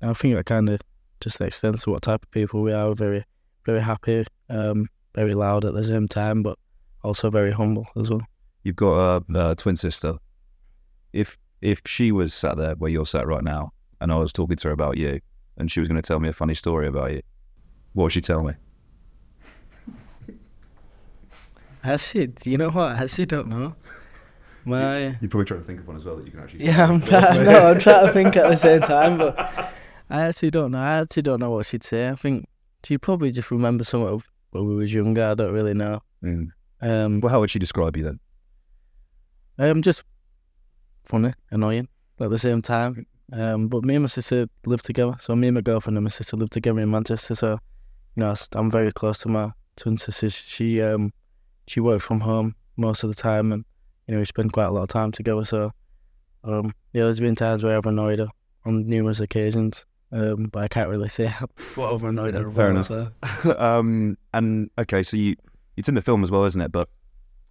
I 0.00 0.12
think 0.14 0.34
that 0.36 0.46
kind 0.46 0.68
of 0.68 0.80
just 1.20 1.40
extends 1.40 1.82
to 1.84 1.90
what 1.90 2.02
type 2.02 2.22
of 2.22 2.30
people 2.30 2.62
we 2.62 2.72
are. 2.72 2.88
We're 2.88 2.94
very, 2.94 3.24
very 3.66 3.80
happy, 3.80 4.24
um, 4.50 4.86
very 5.14 5.34
loud 5.34 5.64
at 5.64 5.74
the 5.74 5.84
same 5.84 6.08
time, 6.08 6.42
but 6.42 6.58
also 7.04 7.30
very 7.30 7.52
humble 7.52 7.86
as 7.96 8.10
well. 8.10 8.22
You've 8.62 8.76
got 8.76 9.22
a, 9.34 9.50
a 9.50 9.54
twin 9.54 9.76
sister. 9.76 10.14
If 11.12 11.38
if 11.60 11.82
she 11.86 12.10
was 12.10 12.34
sat 12.34 12.56
there 12.56 12.74
where 12.74 12.90
you're 12.90 13.06
sat 13.06 13.26
right 13.26 13.44
now, 13.44 13.72
and 14.00 14.10
I 14.12 14.16
was 14.16 14.32
talking 14.32 14.56
to 14.56 14.68
her 14.68 14.72
about 14.72 14.96
you, 14.96 15.20
and 15.56 15.70
she 15.70 15.80
was 15.80 15.88
going 15.88 16.00
to 16.00 16.06
tell 16.06 16.18
me 16.20 16.28
a 16.28 16.32
funny 16.32 16.54
story 16.54 16.88
about 16.88 17.12
you, 17.12 17.22
what 17.92 18.04
would 18.04 18.12
she 18.12 18.20
tell 18.20 18.42
me? 18.42 18.54
I 21.84 21.92
actually, 21.92 22.32
you 22.44 22.58
know 22.58 22.70
what? 22.70 22.92
I 22.92 23.04
actually 23.04 23.26
don't 23.26 23.48
know. 23.48 23.76
My 24.64 25.18
You're 25.20 25.28
probably 25.28 25.44
trying 25.44 25.60
to 25.60 25.66
think 25.66 25.80
of 25.80 25.86
one 25.86 25.96
as 25.96 26.04
well 26.04 26.16
that 26.16 26.24
you 26.24 26.30
can 26.30 26.40
actually. 26.40 26.64
Yeah, 26.64 26.88
I'm 26.88 27.02
trying. 27.02 27.44
no, 27.50 27.70
I'm 27.70 27.78
trying 27.78 28.06
to 28.06 28.12
think 28.12 28.36
at 28.36 28.50
the 28.50 28.56
same 28.56 28.80
time, 28.80 29.18
but 29.18 29.38
I 30.08 30.22
actually 30.22 30.50
don't 30.50 30.72
know. 30.72 30.78
I 30.78 31.00
actually 31.00 31.22
don't 31.22 31.40
know 31.40 31.50
what 31.50 31.66
she'd 31.66 31.84
say. 31.84 32.08
I 32.08 32.14
think 32.14 32.48
she'd 32.82 33.02
probably 33.02 33.30
just 33.30 33.50
remember 33.50 33.84
some 33.84 34.02
of 34.02 34.24
when 34.50 34.66
we 34.66 34.74
was 34.74 34.92
younger. 34.92 35.22
I 35.22 35.34
don't 35.34 35.52
really 35.52 35.74
know. 35.74 36.00
Mm. 36.22 36.48
Um, 36.84 37.20
Well, 37.20 37.32
how 37.32 37.40
would 37.40 37.50
she 37.50 37.58
describe 37.58 37.96
you 37.96 38.04
then? 38.04 38.20
um, 39.58 39.82
just 39.82 40.04
funny, 41.04 41.32
annoying 41.50 41.88
at 42.20 42.30
the 42.30 42.38
same 42.38 42.62
time. 42.62 43.06
Um, 43.32 43.68
but 43.68 43.84
me 43.84 43.94
and 43.94 44.02
my 44.02 44.08
sister 44.08 44.48
live 44.66 44.82
together. 44.82 45.14
So 45.20 45.34
me 45.34 45.48
and 45.48 45.54
my 45.54 45.60
girlfriend 45.60 45.96
and 45.96 46.04
my 46.04 46.10
sister 46.10 46.36
live 46.36 46.50
together 46.50 46.80
in 46.80 46.90
Manchester. 46.90 47.34
So 47.34 47.52
you 48.16 48.20
know, 48.20 48.34
I'm 48.52 48.70
very 48.70 48.92
close 48.92 49.18
to 49.20 49.28
my 49.28 49.50
twin 49.76 49.96
sister. 49.96 50.28
She 50.28 50.80
um, 50.82 51.12
she 51.66 51.80
works 51.80 52.04
from 52.04 52.20
home 52.20 52.54
most 52.76 53.02
of 53.02 53.08
the 53.10 53.20
time, 53.20 53.50
and 53.52 53.64
you 54.06 54.14
know, 54.14 54.20
we 54.20 54.24
spend 54.26 54.52
quite 54.52 54.66
a 54.66 54.70
lot 54.70 54.82
of 54.82 54.88
time 54.88 55.10
together. 55.10 55.44
So 55.44 55.72
um, 56.44 56.66
yeah, 56.92 57.04
there's 57.04 57.20
been 57.20 57.34
times 57.34 57.64
where 57.64 57.76
I've 57.76 57.86
annoyed 57.86 58.18
her 58.18 58.28
on 58.66 58.86
numerous 58.86 59.20
occasions. 59.20 59.86
Um, 60.12 60.44
but 60.52 60.62
I 60.62 60.68
can't 60.68 60.88
really 60.90 61.08
say 61.08 61.26
what 61.74 61.92
I've 61.92 62.04
annoyed 62.04 62.34
her 62.34 62.48
Fair 62.50 62.70
about. 62.70 62.88
enough. 62.90 63.12
So. 63.42 63.56
um, 63.58 64.16
and 64.32 64.70
okay, 64.78 65.02
so 65.02 65.16
you 65.16 65.34
it's 65.76 65.88
in 65.88 65.94
the 65.94 66.02
film 66.02 66.22
as 66.22 66.30
well, 66.30 66.44
isn't 66.44 66.60
it? 66.60 66.72
But 66.72 66.88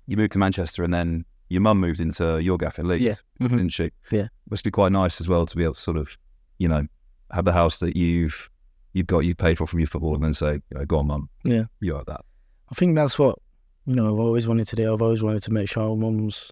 you 0.07 0.17
moved 0.17 0.33
to 0.33 0.39
Manchester, 0.39 0.83
and 0.83 0.93
then 0.93 1.25
your 1.49 1.61
mum 1.61 1.79
moved 1.79 1.99
into 1.99 2.41
your 2.41 2.57
gaff 2.57 2.79
in 2.79 2.87
Leeds, 2.87 3.03
Yeah. 3.03 3.15
Mhm. 3.39 3.49
didn't 3.49 3.69
she? 3.69 3.91
Yeah. 4.11 4.27
Must 4.49 4.63
be 4.63 4.71
quite 4.71 4.91
nice 4.91 5.21
as 5.21 5.29
well 5.29 5.45
to 5.45 5.55
be 5.57 5.63
able 5.63 5.73
to 5.75 5.79
sort 5.79 5.97
of, 5.97 6.17
you 6.57 6.67
know, 6.67 6.87
have 7.31 7.45
the 7.45 7.53
house 7.53 7.79
that 7.79 7.95
you've 7.95 8.49
you've 8.93 9.07
got 9.07 9.19
you 9.19 9.33
paid 9.33 9.57
for 9.57 9.65
from 9.65 9.79
your 9.79 9.87
football, 9.87 10.13
and 10.15 10.23
then 10.23 10.33
say, 10.33 10.53
you 10.53 10.77
know, 10.77 10.85
"Go 10.85 10.99
on, 10.99 11.07
mum, 11.07 11.29
Yeah. 11.43 11.63
you 11.79 11.95
have 11.95 12.05
that." 12.05 12.21
I 12.69 12.75
think 12.75 12.95
that's 12.95 13.17
what 13.17 13.39
you 13.85 13.95
know. 13.95 14.05
I've 14.13 14.19
always 14.19 14.47
wanted 14.47 14.67
to 14.69 14.75
do. 14.75 14.93
I've 14.93 15.01
always 15.01 15.23
wanted 15.23 15.41
to 15.43 15.51
make 15.51 15.67
sure 15.69 15.95
my 15.95 16.09
mum's, 16.09 16.51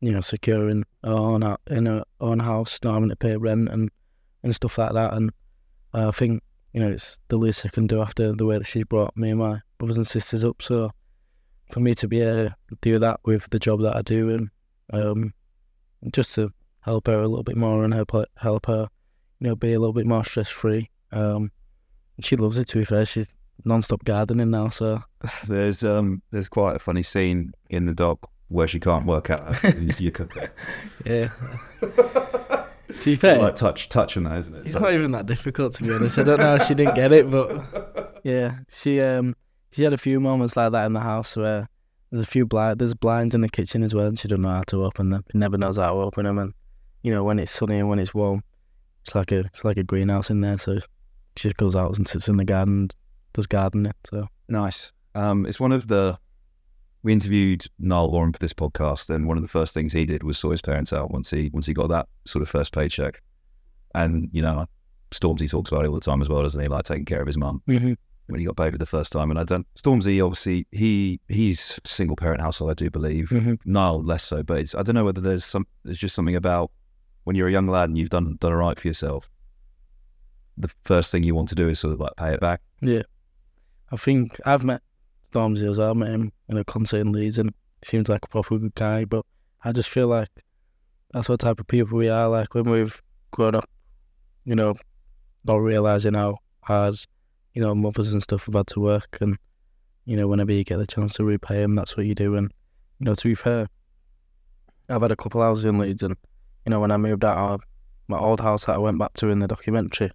you 0.00 0.10
know, 0.10 0.20
secure 0.20 0.68
in 0.68 0.84
her 1.04 1.10
own 1.12 1.42
in 1.68 1.86
her 1.86 2.04
own 2.20 2.38
house, 2.40 2.78
not 2.82 2.94
having 2.94 3.10
to 3.10 3.16
pay 3.16 3.36
rent 3.36 3.68
and 3.68 3.90
and 4.42 4.54
stuff 4.54 4.78
like 4.78 4.92
that. 4.94 5.12
And 5.14 5.30
I 5.92 6.10
think 6.10 6.42
you 6.72 6.80
know 6.80 6.90
it's 6.90 7.20
the 7.28 7.36
least 7.36 7.64
I 7.66 7.68
can 7.68 7.86
do 7.86 8.00
after 8.00 8.32
the 8.32 8.44
way 8.46 8.58
that 8.58 8.66
she's 8.66 8.84
brought 8.84 9.16
me 9.16 9.30
and 9.30 9.38
my 9.38 9.60
brothers 9.78 9.96
and 9.96 10.06
sisters 10.06 10.42
up. 10.44 10.60
So 10.62 10.90
for 11.74 11.80
me 11.80 11.92
to 11.92 12.06
be 12.06 12.20
able 12.20 12.50
to 12.50 12.54
do 12.82 13.00
that 13.00 13.18
with 13.24 13.50
the 13.50 13.58
job 13.58 13.82
that 13.82 13.96
I 13.96 14.02
do 14.02 14.30
and 14.30 14.50
um, 14.92 15.34
just 16.12 16.32
to 16.36 16.52
help 16.82 17.08
her 17.08 17.20
a 17.20 17.26
little 17.26 17.42
bit 17.42 17.56
more 17.56 17.82
and 17.82 17.92
help 17.92 18.12
her, 18.12 18.26
help 18.36 18.66
her, 18.66 18.88
you 19.40 19.48
know, 19.48 19.56
be 19.56 19.72
a 19.72 19.80
little 19.80 19.92
bit 19.92 20.06
more 20.06 20.24
stress 20.24 20.48
free. 20.48 20.88
Um, 21.10 21.50
she 22.20 22.36
loves 22.36 22.58
it. 22.58 22.68
To 22.68 22.78
be 22.78 22.84
fair, 22.84 23.04
she's 23.04 23.32
non-stop 23.64 24.04
gardening 24.04 24.50
now, 24.50 24.68
so. 24.68 25.02
There's 25.48 25.82
um 25.82 26.22
there's 26.30 26.48
quite 26.48 26.76
a 26.76 26.78
funny 26.78 27.02
scene 27.02 27.50
in 27.68 27.86
the 27.86 27.94
doc 27.94 28.30
where 28.46 28.68
she 28.68 28.78
can't 28.78 29.04
work 29.04 29.30
out 29.30 29.56
how 29.56 29.70
to 29.72 29.82
use 29.82 30.00
your 30.00 30.12
cooker. 30.20 30.52
Yeah. 31.04 31.30
to 31.80 32.66
be 33.04 33.16
fair, 33.16 33.40
like 33.40 33.56
touch 33.56 33.88
touch 33.88 34.16
on 34.16 34.24
that, 34.24 34.38
isn't 34.38 34.54
it? 34.54 34.66
it's 34.66 34.78
not 34.78 34.92
even 34.92 35.10
that 35.10 35.26
difficult 35.26 35.74
to 35.74 35.82
be 35.82 35.92
honest. 35.92 36.18
I 36.18 36.22
don't 36.22 36.38
know 36.38 36.56
how 36.56 36.64
she 36.64 36.74
didn't 36.74 36.94
get 36.94 37.10
it, 37.10 37.28
but 37.28 38.20
yeah, 38.22 38.58
she 38.68 39.00
um 39.00 39.34
she 39.74 39.82
had 39.82 39.92
a 39.92 39.98
few 39.98 40.20
moments 40.20 40.56
like 40.56 40.72
that 40.72 40.86
in 40.86 40.92
the 40.92 41.00
house 41.00 41.36
where 41.36 41.68
there's 42.10 42.22
a 42.22 42.26
few 42.26 42.46
blind 42.46 42.78
there's 42.78 42.94
blinds 42.94 43.34
in 43.34 43.40
the 43.40 43.48
kitchen 43.48 43.82
as 43.82 43.94
well, 43.94 44.06
and 44.06 44.18
she 44.18 44.28
don't 44.28 44.42
know 44.42 44.48
how 44.48 44.62
to 44.68 44.84
open 44.84 45.10
them. 45.10 45.24
She 45.32 45.38
never 45.38 45.58
knows 45.58 45.78
how 45.78 45.88
to 45.88 45.94
open 45.94 46.24
them, 46.24 46.38
and 46.38 46.54
you 47.02 47.12
know 47.12 47.24
when 47.24 47.38
it's 47.38 47.52
sunny 47.52 47.78
and 47.78 47.88
when 47.88 47.98
it's 47.98 48.14
warm, 48.14 48.42
it's 49.04 49.14
like 49.14 49.32
a 49.32 49.40
it's 49.40 49.64
like 49.64 49.76
a 49.76 49.82
greenhouse 49.82 50.30
in 50.30 50.40
there. 50.40 50.58
So 50.58 50.78
she 51.36 51.48
just 51.48 51.56
goes 51.56 51.74
out 51.74 51.96
and 51.98 52.06
sits 52.06 52.28
in 52.28 52.36
the 52.36 52.44
garden, 52.44 52.78
and 52.78 52.96
does 53.32 53.46
gardening. 53.46 53.92
So 54.08 54.28
Nice. 54.48 54.92
Um, 55.14 55.46
it's 55.46 55.60
one 55.60 55.72
of 55.72 55.88
the. 55.88 56.18
We 57.02 57.12
interviewed 57.12 57.66
Niall 57.78 58.12
Lauren 58.12 58.32
for 58.32 58.38
this 58.38 58.54
podcast, 58.54 59.14
and 59.14 59.26
one 59.26 59.36
of 59.36 59.42
the 59.42 59.48
first 59.48 59.74
things 59.74 59.92
he 59.92 60.06
did 60.06 60.22
was 60.22 60.38
sort 60.38 60.52
his 60.52 60.62
parents 60.62 60.92
out 60.92 61.10
once 61.10 61.30
he 61.30 61.50
once 61.52 61.66
he 61.66 61.74
got 61.74 61.88
that 61.88 62.08
sort 62.26 62.42
of 62.42 62.48
first 62.48 62.72
paycheck. 62.72 63.20
And 63.94 64.30
you 64.32 64.40
know, 64.40 64.66
Stormzy 65.10 65.50
talks 65.50 65.70
about 65.70 65.84
it 65.84 65.88
all 65.88 65.94
the 65.94 66.00
time 66.00 66.22
as 66.22 66.28
well, 66.28 66.42
doesn't 66.42 66.60
he? 66.60 66.68
Like 66.68 66.84
taking 66.84 67.04
care 67.04 67.20
of 67.20 67.26
his 67.26 67.36
mum. 67.36 67.62
mm-hmm. 67.68 67.92
When 68.26 68.40
he 68.40 68.46
got 68.46 68.56
baby 68.56 68.78
the 68.78 68.86
first 68.86 69.12
time. 69.12 69.30
And 69.30 69.38
I 69.38 69.44
don't. 69.44 69.66
Stormzy, 69.74 70.24
obviously, 70.24 70.66
he 70.72 71.20
he's 71.28 71.78
single 71.84 72.16
parent 72.16 72.40
household, 72.40 72.70
I 72.70 72.74
do 72.74 72.90
believe. 72.90 73.28
Mhm. 73.28 73.58
Niall 73.64 74.02
less 74.02 74.24
so, 74.24 74.42
but 74.42 74.60
it's 74.60 74.74
I 74.74 74.82
don't 74.82 74.94
know 74.94 75.04
whether 75.04 75.20
there's 75.20 75.44
some 75.44 75.66
there's 75.84 75.98
just 75.98 76.14
something 76.14 76.36
about 76.36 76.70
when 77.24 77.36
you're 77.36 77.48
a 77.48 77.52
young 77.52 77.66
lad 77.66 77.88
and 77.88 77.98
you've 77.98 78.10
done 78.10 78.36
done 78.40 78.52
all 78.52 78.58
right 78.58 78.78
for 78.78 78.88
yourself. 78.88 79.30
The 80.56 80.70
first 80.84 81.10
thing 81.10 81.24
you 81.24 81.34
want 81.34 81.48
to 81.50 81.54
do 81.54 81.68
is 81.68 81.80
sort 81.80 81.94
of 81.94 82.00
like 82.00 82.16
pay 82.16 82.32
it 82.32 82.40
back. 82.40 82.60
Yeah. 82.80 83.02
I 83.90 83.96
think 83.96 84.40
I've 84.44 84.64
met 84.64 84.82
Stormzy 85.32 85.68
as 85.68 85.78
well. 85.78 85.90
I 85.90 85.94
met 85.94 86.10
him 86.10 86.32
in 86.48 86.56
a 86.56 86.64
concert 86.64 86.98
in 86.98 87.12
Leeds 87.12 87.38
and 87.38 87.52
he 87.82 87.86
seems 87.88 88.08
like 88.08 88.24
a 88.24 88.28
proper 88.28 88.58
good 88.58 88.74
guy. 88.74 89.04
But 89.04 89.26
I 89.64 89.72
just 89.72 89.88
feel 89.88 90.06
like 90.06 90.28
that's 91.12 91.28
what 91.28 91.40
type 91.40 91.60
of 91.60 91.66
people 91.66 91.98
we 91.98 92.08
are. 92.08 92.28
Like 92.28 92.54
when 92.54 92.70
we've 92.70 93.00
grown 93.30 93.54
up, 93.54 93.68
you 94.44 94.54
know, 94.54 94.74
not 95.44 95.56
realising 95.56 96.14
how 96.14 96.38
hard, 96.62 96.94
you 97.54 97.62
know, 97.62 97.74
mothers 97.74 98.12
and 98.12 98.22
stuff 98.22 98.46
have 98.46 98.54
had 98.54 98.66
to 98.68 98.80
work. 98.80 99.18
And, 99.20 99.38
you 100.04 100.16
know, 100.16 100.28
whenever 100.28 100.52
you 100.52 100.64
get 100.64 100.76
the 100.78 100.86
chance 100.86 101.14
to 101.14 101.24
repay 101.24 101.56
them, 101.62 101.74
that's 101.74 101.96
what 101.96 102.06
you 102.06 102.14
do. 102.14 102.36
And, 102.36 102.52
you 102.98 103.06
know, 103.06 103.14
to 103.14 103.28
be 103.28 103.34
fair, 103.34 103.68
I've 104.88 105.02
had 105.02 105.12
a 105.12 105.16
couple 105.16 105.40
of 105.40 105.46
houses 105.46 105.64
in 105.64 105.78
Leeds 105.78 106.02
and, 106.02 106.16
you 106.66 106.70
know, 106.70 106.80
when 106.80 106.90
I 106.90 106.96
moved 106.96 107.24
out 107.24 107.38
of 107.54 107.60
my 108.08 108.18
old 108.18 108.40
house 108.40 108.66
that 108.66 108.74
I 108.74 108.78
went 108.78 108.98
back 108.98 109.14
to 109.14 109.28
in 109.28 109.38
the 109.38 109.46
documentary, 109.46 110.10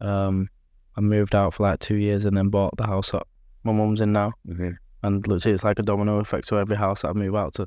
um, 0.00 0.48
I 0.96 1.00
moved 1.00 1.34
out 1.34 1.54
for 1.54 1.64
like 1.64 1.80
two 1.80 1.96
years 1.96 2.24
and 2.24 2.36
then 2.36 2.48
bought 2.48 2.76
the 2.76 2.86
house 2.86 3.10
that 3.10 3.24
my 3.64 3.72
mum's 3.72 4.00
in 4.00 4.12
now. 4.12 4.32
And 5.02 5.26
literally, 5.26 5.54
it's 5.54 5.64
like 5.64 5.78
a 5.78 5.82
domino 5.82 6.18
effect. 6.18 6.46
So 6.46 6.58
every 6.58 6.76
house 6.76 7.02
that 7.02 7.08
I 7.08 7.12
move 7.12 7.34
out 7.34 7.54
to, 7.54 7.66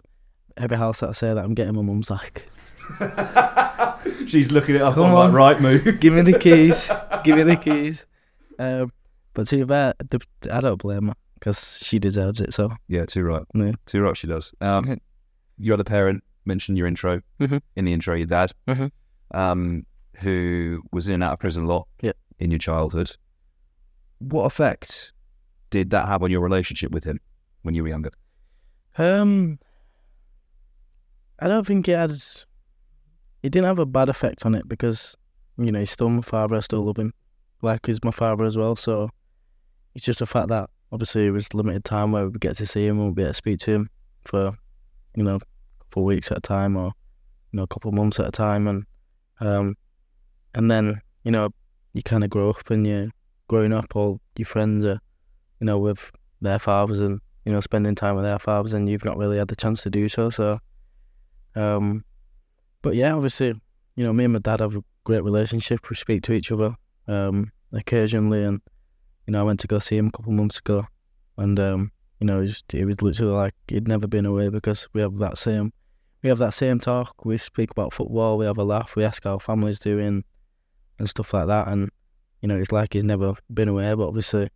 every 0.58 0.78
house 0.78 1.00
that 1.02 1.10
I 1.10 1.14
say 1.14 1.34
that 1.34 1.44
I'm 1.44 1.54
getting, 1.54 1.76
my 1.76 1.82
mum's 1.82 2.10
like, 2.10 2.48
She's 4.28 4.52
looking 4.52 4.76
it 4.76 4.82
up 4.82 4.94
Come 4.94 5.06
on, 5.06 5.12
on. 5.12 5.16
like 5.16 5.34
right 5.34 5.62
move. 5.62 6.00
"Give 6.00 6.14
me 6.14 6.22
the 6.22 6.38
keys, 6.38 6.90
give 7.24 7.36
me 7.36 7.44
the 7.44 7.56
keys." 7.56 8.06
Um, 8.60 8.92
but 9.34 9.48
to 9.48 9.58
be 9.58 9.66
fair, 9.68 9.94
I 10.52 10.62
don't 10.62 10.82
blame 10.82 11.08
her 11.08 11.14
because 11.36 11.80
she 11.82 12.00
deserves 12.00 12.40
it. 12.42 12.54
So 12.54 12.72
yeah, 12.88 13.06
too 13.06 13.24
right. 13.24 13.44
Yeah. 13.54 13.74
Too 13.86 14.02
right. 14.02 14.16
She 14.16 14.28
does. 14.28 14.54
Um, 14.62 14.86
Mhm. 14.86 15.00
your 15.58 15.74
other 15.76 15.84
parent 15.84 16.24
mentioned 16.46 16.78
your 16.78 16.88
intro 16.88 17.22
Mhm. 17.40 17.62
in 17.76 17.86
the 17.86 17.94
intro. 17.94 18.16
Your 18.16 18.28
dad, 18.28 18.52
Mhm. 18.68 18.92
um, 19.32 19.86
who 20.18 20.82
was 20.92 21.08
in 21.08 21.16
and 21.16 21.24
out 21.24 21.34
of 21.34 21.40
prison 21.40 21.64
a 21.64 21.68
lot 21.68 21.88
Yeah. 22.02 22.14
in 22.40 22.52
your 22.52 22.60
childhood. 22.60 23.16
What 24.20 24.46
effect 24.46 25.12
did 25.70 25.90
that 25.90 26.08
have 26.08 26.24
on 26.24 26.32
your 26.32 26.42
relationship 26.42 26.92
with 26.92 27.04
him 27.04 27.20
when 27.64 27.76
you 27.76 27.84
were 27.84 27.90
younger? 27.90 28.12
Um, 28.98 29.60
I 31.40 31.48
don't 31.48 31.68
think 31.68 31.90
it 31.90 31.98
had. 31.98 32.12
It 33.44 33.50
didn't 33.52 33.66
have 33.66 33.80
a 33.80 33.86
bad 33.86 34.08
effect 34.10 34.46
on 34.46 34.56
it 34.56 34.68
because 34.70 35.16
you 35.58 35.72
know 35.72 35.80
he's 35.80 35.92
still 35.92 36.10
my 36.10 36.22
father. 36.22 36.56
I 36.56 36.62
still 36.62 36.84
love 36.84 36.98
him, 36.98 37.14
like 37.62 37.86
he's 37.86 38.04
my 38.04 38.12
father 38.12 38.46
as 38.46 38.58
well. 38.58 38.76
So 38.76 39.10
it's 39.94 40.06
just 40.06 40.20
the 40.20 40.26
fact 40.26 40.50
that 40.50 40.70
obviously 40.92 41.28
it 41.28 41.32
was 41.32 41.54
limited 41.54 41.84
time 41.84 42.12
where 42.12 42.30
we 42.30 42.40
get 42.40 42.58
to 42.58 42.68
see 42.68 42.86
him 42.86 42.98
and 42.98 43.06
we'll 43.06 43.14
be 43.14 43.24
able 43.24 43.32
to 43.32 43.38
speak 43.38 43.60
to 43.60 43.72
him 43.72 43.90
for 44.24 44.58
you 45.16 45.24
know 45.24 45.36
a 45.36 45.40
couple 45.86 46.04
of 46.04 46.06
weeks 46.08 46.32
at 46.32 46.38
a 46.38 46.42
time 46.42 46.76
or 46.76 46.92
you 47.52 47.58
know 47.58 47.64
a 47.64 47.68
couple 47.68 47.90
of 47.90 47.96
months 47.96 48.20
at 48.20 48.28
a 48.28 48.32
time, 48.32 48.68
and 48.68 48.84
um, 49.40 49.76
and 50.54 50.70
then 50.70 51.02
you 51.24 51.32
know 51.32 51.50
you 51.94 52.04
kind 52.04 52.24
of 52.24 52.30
grow 52.30 52.50
up 52.50 52.70
and 52.70 52.86
you're 52.86 53.10
growing 53.48 53.74
up. 53.74 53.96
All 53.96 54.20
your 54.36 54.46
friends 54.46 54.86
are 54.86 55.00
you 55.60 55.66
know 55.66 55.80
with 55.80 56.12
their 56.42 56.60
fathers 56.60 57.00
and 57.00 57.22
you 57.46 57.52
know, 57.52 57.60
spending 57.62 57.96
time 57.96 58.16
with 58.16 58.26
their 58.26 58.40
fathers, 58.40 58.74
and 58.74 58.90
you've 58.90 59.06
not 59.06 59.18
really 59.18 59.38
had 59.38 59.48
the 59.48 59.56
chance 59.56 59.84
to 59.84 59.90
do 59.90 60.10
so. 60.10 60.30
So, 60.30 60.60
um, 61.56 62.04
but 62.82 62.96
yeah, 62.96 63.14
obviously, 63.14 63.54
you 63.96 64.04
know, 64.04 64.12
me 64.12 64.24
and 64.26 64.34
my 64.34 64.40
dad 64.40 64.60
have 64.60 64.76
a 64.76 64.84
great 65.04 65.24
relationship. 65.24 65.90
We 65.90 65.96
speak 65.96 66.24
to 66.24 66.34
each 66.34 66.52
other 66.52 66.76
um, 67.08 67.52
occasionally, 67.72 68.44
and 68.44 68.62
you 69.28 69.32
know, 69.32 69.40
I 69.40 69.44
went 69.44 69.60
to 69.62 69.68
go 69.68 69.80
see 69.80 69.98
him 69.98 70.08
a 70.08 70.12
couple 70.12 70.32
months 70.34 70.60
ago, 70.60 70.86
and 71.38 71.60
um, 71.60 71.92
you 72.20 72.28
know, 72.28 72.42
it 72.42 72.86
was 72.86 73.02
literally 73.02 73.34
like 73.34 73.54
he'd 73.68 73.88
never 73.88 74.08
been 74.08 74.26
away 74.26 74.50
because 74.50 74.88
we 74.94 75.02
have 75.02 75.18
that 75.18 75.38
same, 75.38 75.74
we 76.24 76.30
have 76.30 76.40
that 76.40 76.54
same 76.54 76.80
talk. 76.80 77.26
We 77.26 77.38
speak 77.38 77.72
about 77.72 77.94
football. 77.94 78.38
We 78.38 78.46
have 78.46 78.58
a 78.58 78.64
laugh. 78.64 78.96
We 78.96 79.04
ask 79.04 79.24
how 79.24 79.38
family's 79.38 79.80
doing, 79.80 80.24
and 81.00 81.10
stuff 81.10 81.34
like 81.34 81.48
that. 81.48 81.68
And 81.68 81.90
you 82.42 82.48
know, 82.48 82.58
it's 82.58 82.72
like 82.72 82.94
he's 82.94 83.04
never 83.04 83.34
been 83.54 83.70
away. 83.70 83.94
But 83.94 84.08
obviously, 84.08 84.50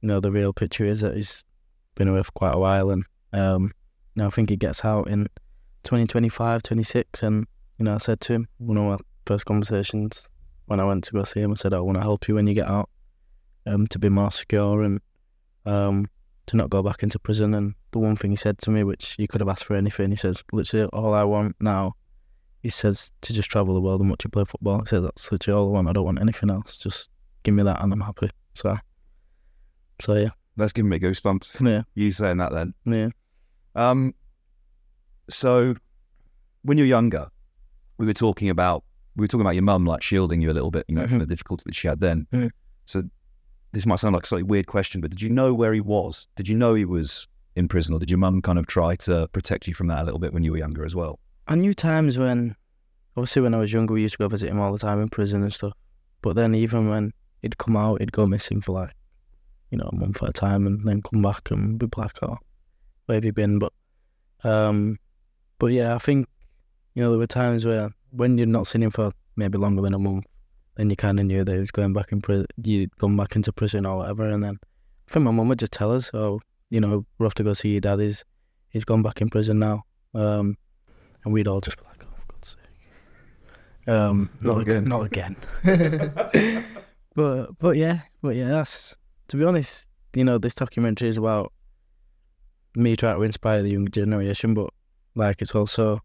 you 0.00 0.08
know, 0.08 0.20
the 0.20 0.32
real 0.32 0.52
picture 0.52 0.84
is 0.84 1.00
that 1.00 1.14
he's 1.14 1.44
been 1.94 2.08
away 2.08 2.22
for 2.22 2.32
quite 2.32 2.54
a 2.54 2.58
while 2.58 2.90
and 2.90 3.04
um 3.32 3.72
you 4.14 4.22
know, 4.22 4.26
I 4.26 4.30
think 4.30 4.50
he 4.50 4.56
gets 4.56 4.84
out 4.84 5.08
in 5.08 5.28
2025 5.84 6.62
26 6.62 7.22
and 7.22 7.46
you 7.78 7.84
know 7.84 7.94
I 7.94 7.98
said 7.98 8.20
to 8.22 8.34
him 8.34 8.48
one 8.58 8.76
of 8.76 8.84
my 8.84 8.96
first 9.26 9.44
conversations 9.46 10.28
when 10.70 10.78
I 10.78 10.84
went 10.84 11.02
to 11.04 11.12
go 11.12 11.24
see 11.24 11.40
him 11.40 11.50
I 11.50 11.54
said 11.54 11.74
I 11.74 11.80
want 11.80 11.96
to 11.98 12.02
help 12.02 12.28
you 12.28 12.36
when 12.36 12.46
you 12.46 12.54
get 12.54 12.68
out 12.68 12.88
um 13.66 13.88
to 13.88 13.98
be 13.98 14.08
more 14.08 14.30
secure 14.30 14.82
and 14.82 15.00
um 15.66 16.06
to 16.46 16.56
not 16.56 16.70
go 16.70 16.82
back 16.82 17.02
into 17.02 17.18
prison. 17.18 17.54
And 17.54 17.74
the 17.90 17.98
one 17.98 18.14
thing 18.14 18.30
he 18.30 18.36
said 18.36 18.58
to 18.58 18.70
me 18.70 18.84
which 18.84 19.16
you 19.18 19.26
could 19.26 19.40
have 19.40 19.48
asked 19.48 19.64
for 19.64 19.74
anything 19.74 20.10
he 20.10 20.16
says 20.16 20.44
literally 20.52 20.88
all 20.92 21.12
I 21.12 21.24
want 21.24 21.56
now 21.60 21.94
he 22.62 22.68
says 22.68 23.10
to 23.22 23.32
just 23.32 23.50
travel 23.50 23.74
the 23.74 23.80
world 23.80 24.00
and 24.00 24.10
watch 24.10 24.22
you 24.24 24.30
play 24.30 24.44
football. 24.44 24.80
He 24.80 24.86
said 24.86 25.02
that's 25.02 25.32
literally 25.32 25.58
all 25.58 25.68
I 25.68 25.72
want. 25.72 25.88
I 25.88 25.92
don't 25.92 26.04
want 26.04 26.20
anything 26.20 26.50
else. 26.50 26.78
Just 26.78 27.10
give 27.42 27.54
me 27.54 27.64
that 27.64 27.82
and 27.82 27.92
I'm 27.92 28.00
happy. 28.00 28.30
So 28.54 28.76
so 30.00 30.14
yeah. 30.14 30.30
That's 30.56 30.72
giving 30.72 30.90
me 30.90 31.00
goosebumps. 31.00 31.66
yeah. 31.66 31.82
You 31.94 32.12
saying 32.12 32.36
that 32.36 32.52
then? 32.52 32.74
yeah. 32.84 33.08
Um, 33.74 34.14
so 35.28 35.74
when 36.62 36.76
you're 36.76 36.86
younger, 36.86 37.28
we 37.98 38.06
were 38.06 38.14
talking 38.14 38.50
about 38.50 38.84
we 39.20 39.24
were 39.24 39.28
talking 39.28 39.42
about 39.42 39.54
your 39.54 39.62
mum 39.62 39.84
like 39.84 40.02
shielding 40.02 40.40
you 40.40 40.50
a 40.50 40.54
little 40.54 40.70
bit, 40.70 40.84
you 40.88 40.94
know, 40.94 41.06
from 41.06 41.18
Mhm. 41.18 41.20
the 41.20 41.26
difficulty 41.26 41.62
that 41.66 41.74
she 41.74 41.86
had 41.88 42.00
then. 42.00 42.26
Mhm. 42.32 42.50
So 42.86 43.02
this 43.72 43.86
might 43.86 44.00
sound 44.00 44.14
like 44.14 44.24
a 44.24 44.26
slightly 44.26 44.42
weird 44.44 44.66
question, 44.66 45.00
but 45.00 45.10
did 45.10 45.20
you 45.22 45.30
know 45.30 45.54
where 45.54 45.72
he 45.72 45.80
was? 45.80 46.26
Did 46.36 46.48
you 46.48 46.56
know 46.56 46.74
he 46.74 46.84
was 46.84 47.28
in 47.54 47.68
prison, 47.68 47.94
or 47.94 47.98
did 48.00 48.10
your 48.10 48.18
mum 48.18 48.40
kind 48.42 48.58
of 48.58 48.66
try 48.66 48.96
to 48.96 49.28
protect 49.32 49.68
you 49.68 49.74
from 49.74 49.86
that 49.88 50.00
a 50.02 50.04
little 50.04 50.18
bit 50.20 50.32
when 50.32 50.42
you 50.42 50.52
were 50.52 50.58
younger 50.58 50.84
as 50.84 50.94
well? 50.94 51.18
I 51.46 51.54
knew 51.56 51.74
times 51.74 52.18
when, 52.18 52.56
obviously, 53.16 53.42
when 53.42 53.54
I 53.54 53.58
was 53.58 53.72
younger, 53.72 53.92
we 53.94 54.02
used 54.02 54.14
to 54.14 54.18
go 54.18 54.28
visit 54.28 54.48
him 54.50 54.58
all 54.58 54.72
the 54.72 54.78
time 54.78 55.00
in 55.00 55.08
prison 55.08 55.42
and 55.42 55.52
stuff. 55.52 55.74
But 56.22 56.34
then, 56.36 56.54
even 56.54 56.88
when 56.88 57.12
he'd 57.42 57.58
come 57.58 57.76
out, 57.76 58.00
he'd 58.00 58.12
go 58.12 58.26
missing 58.26 58.60
for 58.60 58.72
like, 58.72 58.92
you 59.70 59.78
know, 59.78 59.88
a 59.92 59.94
month 59.94 60.22
at 60.22 60.28
a 60.30 60.32
time, 60.32 60.66
and 60.66 60.86
then 60.86 61.02
come 61.02 61.22
back 61.22 61.50
and 61.50 61.78
be 61.78 61.86
like, 61.96 62.18
"Oh, 62.22 62.38
where 63.06 63.16
have 63.16 63.24
you 63.24 63.32
been?" 63.32 63.58
But, 63.58 63.72
um, 64.44 64.98
but 65.58 65.66
yeah, 65.72 65.94
I 65.94 65.98
think, 65.98 66.26
you 66.94 67.02
know, 67.02 67.10
there 67.10 67.18
were 67.18 67.26
times 67.26 67.64
where 67.66 67.90
when 68.10 68.38
you'd 68.38 68.48
not 68.48 68.66
seen 68.66 68.82
him 68.82 68.90
for 68.90 69.12
maybe 69.36 69.58
longer 69.58 69.82
than 69.82 69.94
a 69.94 69.98
month, 69.98 70.24
then 70.76 70.90
you 70.90 70.96
kind 70.96 71.18
of 71.20 71.26
knew 71.26 71.44
that 71.44 71.52
he 71.52 71.58
was 71.60 71.70
going 71.70 71.92
back 71.92 72.12
in 72.12 72.20
prison. 72.20 72.46
You'd 72.62 72.96
gone 72.98 73.16
back 73.16 73.36
into 73.36 73.52
prison 73.52 73.86
or 73.86 73.98
whatever, 73.98 74.28
and 74.28 74.42
then 74.42 74.58
I 75.08 75.12
think 75.12 75.24
my 75.24 75.30
mum 75.30 75.48
would 75.48 75.58
just 75.58 75.72
tell 75.72 75.92
us, 75.92 76.10
"Oh, 76.14 76.40
you 76.70 76.80
know, 76.80 77.04
we're 77.18 77.26
off 77.26 77.34
to 77.34 77.44
go 77.44 77.52
see 77.54 77.70
your 77.72 77.80
dad. 77.80 78.00
He's 78.00 78.24
he's 78.68 78.84
gone 78.84 79.02
back 79.02 79.20
in 79.20 79.28
prison 79.30 79.58
now." 79.58 79.84
Um, 80.14 80.56
and 81.24 81.32
we'd 81.34 81.48
all 81.48 81.60
just 81.60 81.76
be 81.78 81.84
like, 81.84 82.02
"Oh, 82.04 82.14
for 82.16 82.32
God's 82.32 82.48
sake!" 83.84 83.88
Um, 83.88 84.30
Not 84.40 84.54
not 84.56 84.62
again. 84.62 84.84
not 84.84 85.00
again. 85.06 85.36
but 87.14 87.58
but 87.58 87.76
yeah, 87.76 88.00
but 88.22 88.36
yeah, 88.36 88.48
that's 88.48 88.96
to 89.28 89.36
be 89.36 89.44
honest. 89.44 89.86
You 90.14 90.24
know, 90.24 90.38
this 90.38 90.54
documentary 90.56 91.08
is 91.08 91.18
about 91.18 91.52
me 92.74 92.96
trying 92.96 93.16
to 93.16 93.22
inspire 93.22 93.62
the 93.62 93.70
younger 93.70 93.90
generation, 93.90 94.54
but 94.54 94.70
like 95.14 95.40
it's 95.42 95.54
also, 95.54 96.00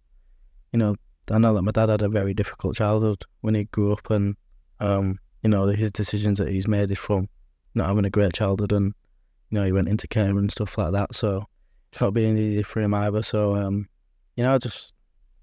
you 0.72 0.78
know, 0.80 0.96
I 1.32 1.38
know 1.38 1.54
that 1.56 1.62
my 1.64 1.72
dad 1.72 1.90
had 1.90 2.02
a 2.02 2.10
very 2.10 2.34
difficult 2.34 2.76
childhood 2.76 3.24
when 3.42 3.56
he 3.56 3.66
grew 3.66 3.94
up, 3.94 4.10
and 4.10 4.36
um, 4.80 5.20
you 5.44 5.50
know, 5.50 5.66
his 5.68 5.92
decisions 5.92 6.38
that 6.40 6.50
he's 6.50 6.68
made 6.68 6.92
is 6.92 6.98
from 7.00 7.28
not 7.74 7.88
having 7.88 8.06
a 8.06 8.10
great 8.10 8.34
childhood, 8.34 8.72
and 8.72 8.94
you 9.50 9.60
know, 9.60 9.66
he 9.66 9.72
went 9.72 9.88
into 9.90 10.08
care 10.08 10.30
and 10.30 10.52
stuff 10.52 10.78
like 10.78 10.92
that. 10.94 11.16
So 11.16 11.46
it's 11.92 12.02
not 12.02 12.14
been 12.14 12.38
easy 12.38 12.64
for 12.64 12.80
him 12.82 12.94
either. 12.94 13.24
So 13.24 13.56
um, 13.56 13.88
you 14.36 14.44
know, 14.44 14.58
just 14.60 14.94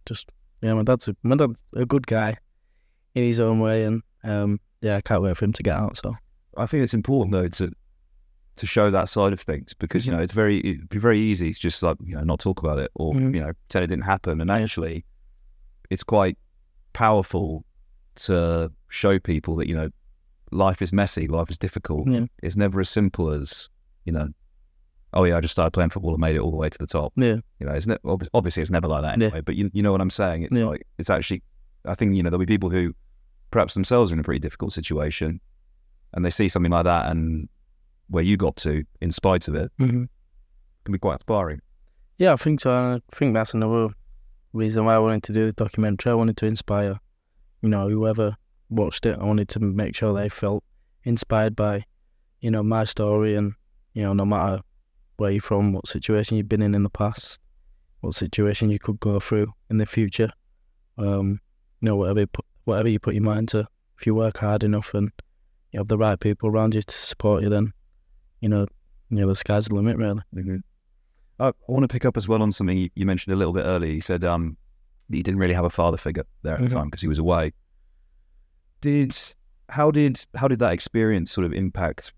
just 0.06 0.28
yeah, 0.60 0.74
my 0.74 0.82
dad's 0.82 1.08
a, 1.08 1.16
my 1.22 1.36
dad's 1.36 1.62
a 1.74 1.84
good 1.86 2.06
guy 2.06 2.36
in 3.14 3.24
his 3.24 3.40
own 3.40 3.58
way, 3.60 3.84
and 3.84 4.02
um, 4.24 4.60
yeah, 4.80 4.96
I 4.96 5.00
can't 5.00 5.22
wait 5.22 5.36
for 5.36 5.44
him 5.44 5.52
to 5.54 5.62
get 5.62 5.76
out. 5.76 5.96
So 5.96 6.14
I 6.56 6.66
think 6.66 6.84
it's 6.84 6.94
important 6.94 7.32
though 7.32 7.48
to 7.48 7.72
to 8.56 8.66
show 8.66 8.90
that 8.90 9.08
side 9.08 9.32
of 9.32 9.40
things 9.40 9.72
because 9.74 10.06
you 10.06 10.12
know 10.12 10.18
it's 10.18 10.32
very 10.34 10.58
it'd 10.60 10.88
be 10.90 10.98
very 10.98 11.18
easy 11.18 11.52
to 11.52 11.58
just 11.58 11.82
like 11.82 11.96
you 12.04 12.14
know 12.14 12.22
not 12.22 12.38
talk 12.38 12.60
about 12.60 12.78
it 12.78 12.90
or 12.94 13.14
Mhm. 13.14 13.34
you 13.34 13.40
know 13.40 13.52
pretend 13.68 13.84
it 13.84 13.86
didn't 13.86 14.04
happen 14.04 14.42
and 14.42 14.50
actually 14.50 15.06
it's 15.92 16.04
quite 16.04 16.36
powerful 16.92 17.64
to 18.14 18.70
show 18.88 19.18
people 19.18 19.56
that 19.56 19.68
you 19.68 19.74
know 19.74 19.88
life 20.50 20.82
is 20.82 20.92
messy 20.92 21.26
life 21.26 21.50
is 21.50 21.58
difficult 21.58 22.06
Yeah. 22.08 22.26
it's 22.42 22.56
never 22.56 22.80
as 22.80 22.90
simple 22.90 23.30
as 23.30 23.68
you 24.04 24.12
know 24.12 24.28
oh 25.14 25.24
yeah 25.24 25.36
I 25.36 25.40
just 25.40 25.52
started 25.52 25.70
playing 25.72 25.90
football 25.90 26.12
and 26.12 26.20
made 26.20 26.36
it 26.36 26.40
all 26.40 26.50
the 26.50 26.56
way 26.56 26.68
to 26.68 26.78
the 26.78 26.86
top 26.86 27.12
yeah, 27.16 27.36
you 27.58 27.66
know 27.66 27.72
it's 27.72 27.86
ne- 27.86 27.96
ob- 28.04 28.28
obviously 28.34 28.60
it's 28.62 28.70
never 28.70 28.88
like 28.88 29.02
that 29.02 29.18
Yeah. 29.20 29.40
but 29.40 29.54
you, 29.56 29.70
you 29.72 29.82
know 29.82 29.92
what 29.92 30.00
I'm 30.00 30.10
saying 30.10 30.42
it's 30.44 30.54
Yeah. 30.54 30.66
like 30.66 30.86
it's 30.98 31.10
actually 31.10 31.42
I 31.86 31.94
think 31.94 32.14
you 32.16 32.22
know 32.22 32.28
there'll 32.30 32.46
be 32.46 32.54
people 32.56 32.70
who 32.70 32.94
perhaps 33.50 33.74
themselves 33.74 34.10
are 34.10 34.14
in 34.14 34.20
a 34.20 34.24
pretty 34.24 34.40
difficult 34.40 34.72
situation 34.72 35.40
and 36.14 36.24
they 36.24 36.30
see 36.30 36.48
something 36.48 36.72
like 36.72 36.84
that 36.84 37.10
and 37.10 37.48
where 38.08 38.22
you 38.24 38.36
got 38.36 38.56
to 38.56 38.84
in 39.00 39.10
spite 39.12 39.48
of 39.48 39.54
it 39.54 39.70
hmm 39.78 40.04
can 40.84 40.92
be 40.92 40.98
quite 40.98 41.14
inspiring 41.14 41.60
yeah, 42.18 42.34
I 42.34 42.36
think 42.36 42.60
so. 42.60 42.70
I 42.72 43.00
think 43.16 43.34
that's 43.34 43.54
another 43.54 43.88
reason 44.52 44.84
why 44.84 44.94
I 44.94 44.98
wanted 44.98 45.22
to 45.24 45.32
do 45.32 45.46
the 45.46 45.52
documentary. 45.52 46.12
I 46.12 46.14
wanted 46.14 46.36
to 46.38 46.46
inspire, 46.46 46.98
you 47.62 47.68
know, 47.68 47.88
whoever 47.88 48.36
watched 48.68 49.06
it. 49.06 49.18
I 49.18 49.24
wanted 49.24 49.48
to 49.50 49.60
make 49.60 49.94
sure 49.94 50.12
they 50.12 50.28
felt 50.28 50.64
inspired 51.04 51.56
by, 51.56 51.84
you 52.40 52.50
know, 52.50 52.62
my 52.62 52.84
story 52.84 53.34
and, 53.34 53.54
you 53.94 54.02
know, 54.02 54.12
no 54.12 54.24
matter 54.24 54.62
where 55.16 55.30
you're 55.30 55.40
from, 55.40 55.72
what 55.72 55.88
situation 55.88 56.36
you've 56.36 56.48
been 56.48 56.62
in 56.62 56.74
in 56.74 56.82
the 56.82 56.90
past, 56.90 57.40
what 58.00 58.14
situation 58.14 58.70
you 58.70 58.78
could 58.78 59.00
go 59.00 59.20
through 59.20 59.52
in 59.70 59.78
the 59.78 59.86
future, 59.86 60.30
um, 60.98 61.40
you 61.80 61.88
know, 61.88 61.96
whatever 61.96 62.20
you 62.20 62.26
put, 62.26 62.44
whatever 62.64 62.88
you 62.88 62.98
put 62.98 63.14
your 63.14 63.22
mind 63.22 63.48
to, 63.48 63.66
if 63.98 64.06
you 64.06 64.14
work 64.14 64.38
hard 64.38 64.64
enough 64.64 64.94
and 64.94 65.10
you 65.70 65.78
have 65.78 65.88
the 65.88 65.98
right 65.98 66.18
people 66.18 66.48
around 66.48 66.74
you 66.74 66.82
to 66.82 66.94
support 66.94 67.42
you, 67.42 67.48
then, 67.48 67.72
you 68.40 68.48
know, 68.48 68.66
you 69.10 69.18
know, 69.18 69.28
the 69.28 69.36
sky's 69.36 69.66
the 69.66 69.74
limit, 69.74 69.96
really. 69.96 70.22
Mm-hmm. 70.34 70.56
I, 71.42 71.48
I 71.48 71.52
want 71.68 71.82
to 71.82 71.88
pick 71.88 72.04
up 72.04 72.16
as 72.16 72.28
well 72.28 72.42
on 72.42 72.52
something 72.52 72.90
you, 72.94 73.06
mentioned 73.06 73.34
a 73.34 73.36
little 73.36 73.52
bit 73.52 73.62
earlier. 73.64 73.92
You 73.92 74.00
said 74.00 74.22
um, 74.24 74.56
that 75.10 75.16
you 75.16 75.22
didn't 75.22 75.40
really 75.40 75.54
have 75.54 75.64
a 75.64 75.70
father 75.70 75.96
figure 75.96 76.24
there 76.42 76.54
at 76.54 76.60
Mhm. 76.60 76.68
the 76.68 76.74
time 76.74 76.84
because 76.86 77.02
he 77.02 77.08
was 77.08 77.18
away. 77.18 77.52
Did 78.80 79.16
how 79.68 79.90
did 79.90 80.24
how 80.34 80.48
did 80.48 80.58
that 80.58 80.72
experience 80.72 81.30
sort 81.32 81.44
of 81.46 81.52
impact 81.52 82.12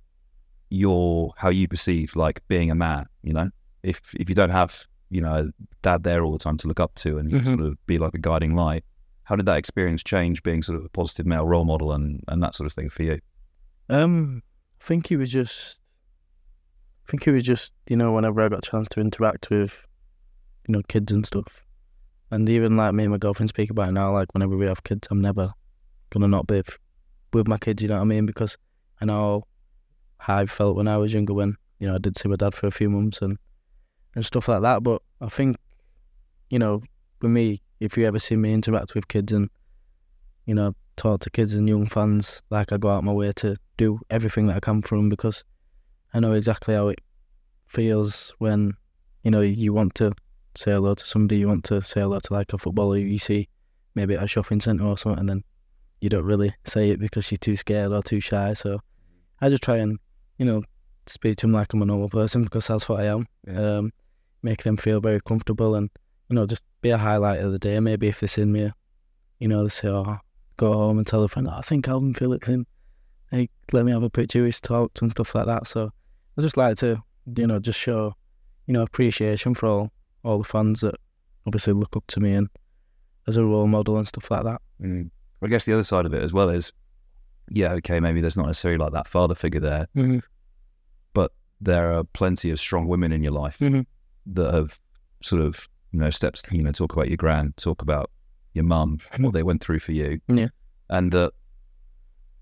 your 0.70 1.32
how 1.36 1.50
you 1.50 1.68
perceive 1.68 2.16
like 2.16 2.46
being 2.48 2.70
a 2.70 2.74
man? 2.74 3.06
You 3.22 3.32
know, 3.34 3.50
if 3.82 4.00
if 4.14 4.28
you 4.28 4.34
don't 4.34 4.50
have 4.50 4.86
you 5.10 5.20
know 5.20 5.50
dad 5.82 6.02
there 6.04 6.24
all 6.24 6.32
the 6.32 6.38
time 6.38 6.56
to 6.58 6.68
look 6.68 6.80
up 6.80 6.94
to 6.96 7.18
and 7.18 7.30
Mhm. 7.30 7.44
sort 7.44 7.60
of 7.60 7.86
be 7.86 7.98
like 7.98 8.14
a 8.14 8.18
guiding 8.18 8.54
light, 8.54 8.84
how 9.24 9.36
did 9.36 9.46
that 9.46 9.58
experience 9.58 10.02
change 10.02 10.42
being 10.42 10.62
sort 10.62 10.78
of 10.78 10.84
a 10.84 10.88
positive 10.88 11.26
male 11.26 11.46
role 11.46 11.64
model 11.64 11.92
and 11.92 12.22
and 12.28 12.42
that 12.42 12.54
sort 12.54 12.66
of 12.66 12.72
thing 12.72 12.88
for 12.88 13.02
you? 13.02 13.20
Um, 13.90 14.42
I 14.80 14.84
think 14.84 15.08
he 15.08 15.16
was 15.16 15.30
just, 15.30 15.80
I 17.06 17.10
think 17.10 17.26
it 17.26 17.32
was 17.32 17.42
just, 17.42 17.72
you 17.86 17.96
know, 17.96 18.12
whenever 18.12 18.40
I 18.40 18.48
got 18.48 18.66
a 18.66 18.70
chance 18.70 18.88
to 18.90 19.00
interact 19.00 19.50
with, 19.50 19.86
you 20.66 20.72
know, 20.72 20.82
kids 20.88 21.12
and 21.12 21.26
stuff, 21.26 21.62
and 22.30 22.48
even 22.48 22.76
like 22.76 22.94
me 22.94 23.04
and 23.04 23.12
my 23.12 23.18
girlfriend 23.18 23.50
speak 23.50 23.70
about 23.70 23.90
it 23.90 23.92
now, 23.92 24.12
like 24.12 24.32
whenever 24.32 24.56
we 24.56 24.66
have 24.66 24.82
kids, 24.84 25.08
I'm 25.10 25.20
never 25.20 25.52
gonna 26.10 26.28
not 26.28 26.46
be 26.46 26.56
with, 26.56 26.78
with 27.32 27.48
my 27.48 27.58
kids, 27.58 27.82
you 27.82 27.88
know 27.88 27.96
what 27.96 28.02
I 28.02 28.04
mean? 28.04 28.26
Because 28.26 28.56
I 29.00 29.04
know 29.04 29.44
how 30.18 30.38
I 30.38 30.46
felt 30.46 30.76
when 30.76 30.88
I 30.88 30.96
was 30.96 31.12
younger, 31.12 31.34
when 31.34 31.56
you 31.78 31.88
know 31.88 31.96
I 31.96 31.98
did 31.98 32.16
see 32.16 32.28
my 32.28 32.36
dad 32.36 32.54
for 32.54 32.66
a 32.66 32.70
few 32.70 32.88
months 32.88 33.20
and 33.20 33.36
and 34.14 34.24
stuff 34.24 34.48
like 34.48 34.62
that. 34.62 34.82
But 34.82 35.02
I 35.20 35.28
think, 35.28 35.56
you 36.48 36.58
know, 36.58 36.82
for 37.20 37.28
me, 37.28 37.60
if 37.80 37.98
you 37.98 38.06
ever 38.06 38.18
see 38.18 38.36
me 38.36 38.54
interact 38.54 38.94
with 38.94 39.08
kids 39.08 39.32
and 39.32 39.50
you 40.46 40.54
know, 40.54 40.74
talk 40.96 41.20
to 41.20 41.30
kids 41.30 41.54
and 41.54 41.68
young 41.68 41.86
fans 41.86 42.42
like 42.50 42.72
I 42.72 42.76
go 42.76 42.90
out 42.90 43.04
my 43.04 43.12
way 43.12 43.32
to 43.36 43.56
do 43.76 43.98
everything 44.10 44.46
that 44.46 44.56
I 44.56 44.60
can 44.60 44.82
for 44.82 44.96
them 44.96 45.08
because 45.08 45.44
I 46.14 46.20
know 46.20 46.32
exactly 46.32 46.74
how 46.74 46.88
it 46.88 47.00
feels 47.66 48.32
when, 48.38 48.74
you 49.24 49.30
know, 49.32 49.40
you 49.40 49.72
want 49.72 49.96
to 49.96 50.12
say 50.54 50.70
hello 50.70 50.94
to 50.94 51.04
somebody, 51.04 51.38
you 51.38 51.48
want 51.48 51.64
to 51.64 51.82
say 51.82 52.00
hello 52.00 52.20
to 52.20 52.32
like 52.32 52.52
a 52.52 52.58
footballer 52.58 52.96
you 52.96 53.18
see 53.18 53.48
maybe 53.96 54.14
at 54.14 54.22
a 54.22 54.28
shopping 54.28 54.60
centre 54.60 54.84
or 54.84 54.96
something 54.96 55.18
and 55.20 55.28
then 55.28 55.44
you 56.00 56.08
don't 56.08 56.24
really 56.24 56.54
say 56.64 56.90
it 56.90 57.00
because 57.00 57.30
you're 57.30 57.38
too 57.38 57.56
scared 57.56 57.90
or 57.90 58.02
too 58.02 58.20
shy. 58.20 58.52
So 58.52 58.78
I 59.40 59.48
just 59.48 59.62
try 59.62 59.78
and, 59.78 59.98
you 60.38 60.46
know, 60.46 60.62
speak 61.06 61.36
to 61.36 61.46
them 61.46 61.52
like 61.52 61.72
I'm 61.72 61.82
a 61.82 61.86
normal 61.86 62.08
person 62.08 62.44
because 62.44 62.68
that's 62.68 62.88
what 62.88 63.00
I 63.00 63.06
am. 63.06 63.26
Yeah. 63.46 63.78
Um, 63.78 63.92
make 64.42 64.62
them 64.62 64.76
feel 64.76 65.00
very 65.00 65.20
comfortable 65.20 65.74
and, 65.74 65.90
you 66.28 66.36
know, 66.36 66.46
just 66.46 66.62
be 66.80 66.90
a 66.90 66.98
highlight 66.98 67.40
of 67.40 67.50
the 67.50 67.58
day. 67.58 67.80
Maybe 67.80 68.08
if 68.08 68.20
they 68.20 68.26
see 68.26 68.44
me, 68.44 68.70
you 69.40 69.48
know, 69.48 69.64
they 69.64 69.70
say, 69.70 69.88
oh, 69.88 70.18
go 70.58 70.72
home 70.72 70.98
and 70.98 71.06
tell 71.06 71.22
a 71.22 71.28
friend, 71.28 71.48
oh, 71.48 71.56
I 71.56 71.62
think 71.62 71.86
Kalvin 71.86 72.16
Phillips 72.16 72.48
in. 72.48 72.66
Hey, 73.30 73.48
let 73.72 73.84
me 73.84 73.92
have 73.92 74.02
a 74.02 74.10
picture. 74.10 74.44
He's 74.44 74.60
talked 74.60 75.00
and 75.02 75.10
stuff 75.10 75.34
like 75.34 75.46
that. 75.46 75.66
So 75.66 75.90
I 76.36 76.42
just 76.42 76.56
like 76.56 76.76
to, 76.78 77.02
you 77.36 77.46
know, 77.46 77.58
just 77.58 77.78
show, 77.78 78.14
you 78.66 78.74
know, 78.74 78.82
appreciation 78.82 79.54
for 79.54 79.66
all 79.66 79.92
all 80.24 80.38
the 80.38 80.44
fans 80.44 80.80
that 80.80 80.94
obviously 81.46 81.74
look 81.74 81.96
up 81.96 82.04
to 82.08 82.20
me 82.20 82.32
and 82.32 82.48
as 83.26 83.36
a 83.36 83.44
role 83.44 83.66
model 83.66 83.98
and 83.98 84.08
stuff 84.08 84.30
like 84.30 84.44
that. 84.44 84.60
Mm. 84.82 85.10
I 85.42 85.46
guess 85.48 85.64
the 85.66 85.74
other 85.74 85.82
side 85.82 86.06
of 86.06 86.14
it 86.14 86.22
as 86.22 86.32
well 86.32 86.48
is, 86.48 86.72
yeah, 87.50 87.72
okay, 87.72 88.00
maybe 88.00 88.20
there's 88.22 88.36
not 88.36 88.46
necessarily 88.46 88.78
like 88.78 88.92
that 88.94 89.06
father 89.06 89.34
figure 89.34 89.60
there, 89.60 89.86
Mm-hmm. 89.94 90.18
but 91.12 91.32
there 91.60 91.92
are 91.92 92.04
plenty 92.04 92.50
of 92.50 92.58
strong 92.58 92.86
women 92.88 93.12
in 93.12 93.22
your 93.22 93.32
life 93.32 93.58
Mhm. 93.58 93.84
that 94.26 94.54
have 94.54 94.80
sort 95.22 95.42
of, 95.42 95.68
you 95.92 95.98
know, 96.00 96.10
steps, 96.10 96.42
you 96.50 96.62
know, 96.62 96.72
talk 96.72 96.92
about 96.94 97.08
your 97.08 97.16
grand, 97.18 97.56
talk 97.58 97.82
about 97.82 98.10
your 98.54 98.64
mum, 98.64 98.98
what 99.18 99.34
they 99.34 99.42
went 99.42 99.62
through 99.62 99.80
for 99.80 99.92
you. 99.92 100.20
Yeah. 100.28 100.48
And 100.88 101.12
that, 101.12 101.32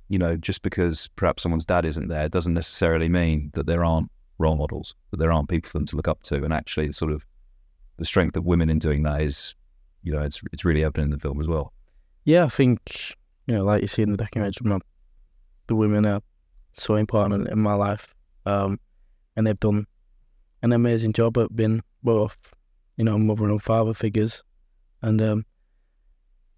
you 0.08 0.18
know, 0.18 0.36
just 0.36 0.62
because 0.62 1.08
perhaps 1.16 1.42
someone's 1.42 1.64
dad 1.64 1.84
isn't 1.84 2.08
there 2.08 2.28
doesn't 2.28 2.54
necessarily 2.54 3.08
mean 3.08 3.50
that 3.54 3.66
there 3.66 3.84
aren't 3.84 4.10
role 4.38 4.56
models, 4.56 4.94
that 5.10 5.18
there 5.18 5.32
aren't 5.32 5.48
people 5.48 5.70
for 5.70 5.78
them 5.78 5.86
to 5.86 5.96
look 5.96 6.08
up 6.08 6.22
to. 6.24 6.44
And 6.44 6.52
actually, 6.52 6.92
sort 6.92 7.12
of 7.12 7.26
the 7.96 8.04
strength 8.04 8.36
of 8.36 8.44
women 8.44 8.68
in 8.68 8.78
doing 8.78 9.02
that 9.04 9.22
is, 9.22 9.54
you 10.02 10.12
know, 10.12 10.22
it's 10.22 10.42
it's 10.52 10.64
really 10.64 10.84
evident 10.84 11.06
in 11.06 11.10
the 11.10 11.18
film 11.18 11.40
as 11.40 11.46
well. 11.46 11.72
Yeah, 12.24 12.44
I 12.44 12.48
think, 12.48 13.16
you 13.46 13.54
know, 13.54 13.64
like 13.64 13.82
you 13.82 13.88
see 13.88 14.02
in 14.02 14.12
the 14.12 14.16
documentary, 14.16 14.68
my, 14.68 14.78
the 15.66 15.74
women 15.74 16.06
are 16.06 16.20
so 16.72 16.94
important 16.94 17.48
in 17.48 17.58
my 17.58 17.74
life. 17.74 18.14
Um, 18.46 18.78
and 19.36 19.46
they've 19.46 19.58
done 19.58 19.86
an 20.62 20.72
amazing 20.72 21.12
job 21.12 21.38
at 21.38 21.54
being 21.54 21.82
both, 22.02 22.36
you 22.96 23.04
know, 23.04 23.18
mother 23.18 23.48
and 23.48 23.62
father 23.62 23.94
figures. 23.94 24.42
And, 25.02 25.20
um, 25.20 25.46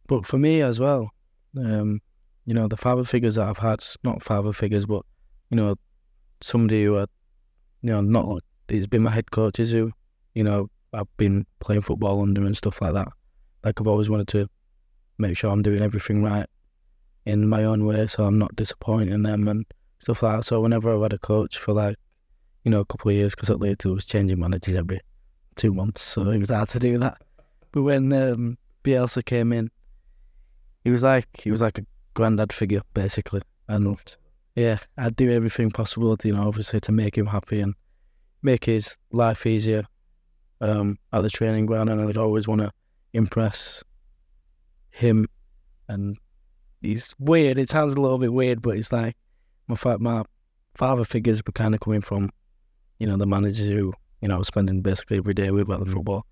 but 0.07 0.27
for 0.27 0.39
me 0.39 0.61
as 0.61 0.81
well, 0.81 1.11
um, 1.59 2.01
you 2.45 2.55
know, 2.55 2.69
the 2.69 2.77
father 2.77 3.05
figures 3.05 3.37
that 3.37 3.49
I've 3.49 3.59
had, 3.59 3.85
not 4.03 4.23
father 4.23 4.53
figures, 4.53 4.87
but, 4.87 5.05
you 5.51 5.57
know, 5.57 5.77
somebody 6.41 6.85
who, 6.85 6.97
are, 6.97 7.07
you 7.83 7.91
know, 7.91 8.01
not, 8.01 8.43
it's 8.69 8.87
been 8.87 9.03
my 9.03 9.11
head 9.11 9.31
coaches 9.31 9.73
who, 9.73 9.93
you 10.35 10.45
know, 10.45 10.69
I've 10.93 11.17
been 11.17 11.47
playing 11.61 11.83
football 11.83 12.23
under 12.23 12.45
and 12.45 12.57
stuff 12.57 12.81
like 12.81 12.95
that. 12.95 13.09
Like 13.65 13.81
I've 13.81 13.87
always 13.87 14.11
wanted 14.11 14.29
to 14.29 14.49
make 15.19 15.37
sure 15.37 15.51
I'm 15.51 15.63
doing 15.63 15.83
everything 15.83 16.23
right 16.23 16.47
in 17.27 17.49
my 17.49 17.65
own 17.65 17.87
way 17.87 18.07
so 18.07 18.25
I'm 18.25 18.39
not 18.39 18.55
disappointing 18.57 19.23
them 19.23 19.49
and 19.49 19.65
stuff 19.99 20.23
like 20.23 20.39
that. 20.39 20.45
So 20.45 20.61
whenever 20.61 20.95
I've 20.95 21.03
had 21.03 21.13
a 21.13 21.19
coach 21.19 21.59
for 21.59 21.73
like, 21.73 21.97
you 22.65 22.71
know, 22.71 22.81
a 22.81 22.85
couple 22.85 23.11
of 23.11 23.17
years, 23.17 23.35
because 23.35 23.51
at 23.51 23.61
later 23.61 23.89
it 23.89 23.95
was 23.95 24.07
changing 24.07 24.39
managers 24.39 24.75
every 24.75 25.01
two 25.57 25.73
months, 25.73 26.03
so 26.03 26.29
it 26.31 26.39
was 26.39 26.51
hard 26.51 26.69
to 26.71 26.79
do 26.79 26.99
that. 26.99 27.19
But 27.73 27.83
when 27.83 28.13
um, 28.13 28.59
Bielsa 28.85 29.25
came 29.25 29.53
in, 29.53 29.71
he 30.83 30.91
was 30.91 31.03
like 31.03 31.29
he 31.35 31.51
was 31.51 31.61
like 31.61 31.79
a 31.79 31.87
granddad 32.15 32.53
figure 32.53 32.83
basically, 32.95 33.43
and 33.69 33.99
yeah, 34.55 34.79
I'd 34.97 35.17
do 35.17 35.31
everything 35.31 35.71
possible, 35.71 36.17
you 36.23 36.33
know, 36.33 36.47
obviously 36.47 36.81
to 36.81 36.93
make 36.93 37.19
him 37.19 37.27
happy 37.27 37.61
and 37.61 37.75
make 38.43 38.65
his 38.67 38.97
life 39.11 39.47
easier 39.47 39.85
um, 40.61 40.99
at 41.13 41.23
the 41.23 41.31
training 41.31 41.67
ground, 41.67 41.91
and 41.91 42.01
I'd 42.01 42.17
always 42.17 42.47
want 42.47 42.61
to 42.61 42.73
impress 43.13 43.83
him. 44.91 45.27
And 45.89 46.17
he's 46.81 47.15
weird. 47.19 47.59
It 47.59 47.69
sounds 47.69 47.95
a 47.95 48.01
little 48.01 48.19
bit 48.19 48.33
weird, 48.33 48.63
but 48.63 48.77
it's 48.77 48.93
like 48.93 49.17
my 49.67 49.75
fa- 49.75 49.99
my 49.99 50.23
father 50.75 51.05
figures 51.05 51.43
were 51.45 51.53
kind 51.53 51.75
of 51.75 51.81
coming 51.81 52.01
from, 52.01 52.31
you 52.99 53.07
know, 53.07 53.17
the 53.17 53.27
managers 53.27 53.67
who 53.67 53.93
you 54.21 54.29
know 54.29 54.37
I 54.37 54.39
was 54.39 54.47
spending 54.47 54.81
basically 54.83 55.19
every 55.19 55.35
day 55.35 55.51
with 55.51 55.71
at 55.71 55.81
the 55.81 55.87
football, 55.87 56.27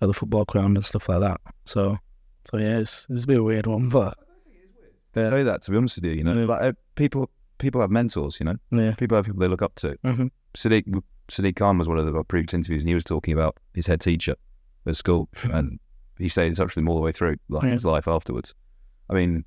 at 0.00 0.06
the 0.06 0.14
football 0.14 0.44
ground 0.44 0.76
and 0.76 0.84
stuff 0.84 1.08
like 1.08 1.20
that. 1.20 1.40
So, 1.64 1.98
so 2.44 2.56
yeah, 2.56 2.78
it's 2.78 3.06
it's 3.10 3.24
a 3.24 3.26
bit 3.26 3.36
of 3.36 3.40
a 3.40 3.44
weird 3.44 3.66
one, 3.66 3.88
but 3.88 4.16
I 5.16 5.30
say 5.30 5.42
that 5.44 5.62
to 5.62 5.70
be 5.70 5.76
honest 5.76 5.96
with 5.96 6.04
you, 6.06 6.12
you 6.12 6.24
know, 6.24 6.34
Yeah. 6.34 6.44
like 6.46 6.62
uh, 6.62 6.72
people 6.96 7.30
people 7.58 7.80
have 7.80 7.90
mentors, 7.90 8.38
you 8.40 8.44
know, 8.46 8.56
yeah, 8.70 8.94
people 8.94 9.16
have 9.16 9.24
people 9.26 9.40
they 9.40 9.48
look 9.48 9.62
up 9.62 9.74
to. 9.76 9.96
Mhm. 10.04 10.30
Sadiq 10.54 11.02
Sadiq 11.28 11.56
Khan 11.56 11.78
was 11.78 11.88
one 11.88 11.98
of 11.98 12.06
the 12.06 12.24
previous 12.24 12.52
interviews, 12.54 12.82
and 12.82 12.88
he 12.88 12.94
was 12.94 13.04
talking 13.04 13.32
about 13.32 13.56
his 13.74 13.86
head 13.86 14.00
teacher 14.00 14.34
at 14.86 14.96
school, 14.96 15.28
and 15.44 15.78
he 16.18 16.28
stayed 16.28 16.48
in 16.48 16.54
touch 16.54 16.66
with 16.74 16.78
him 16.78 16.88
all 16.88 16.96
the 16.96 17.00
way 17.02 17.12
through 17.12 17.36
like 17.48 17.64
Yeah. 17.64 17.70
his 17.70 17.84
life 17.84 18.06
afterwards. 18.08 18.54
I 19.08 19.14
mean, 19.14 19.44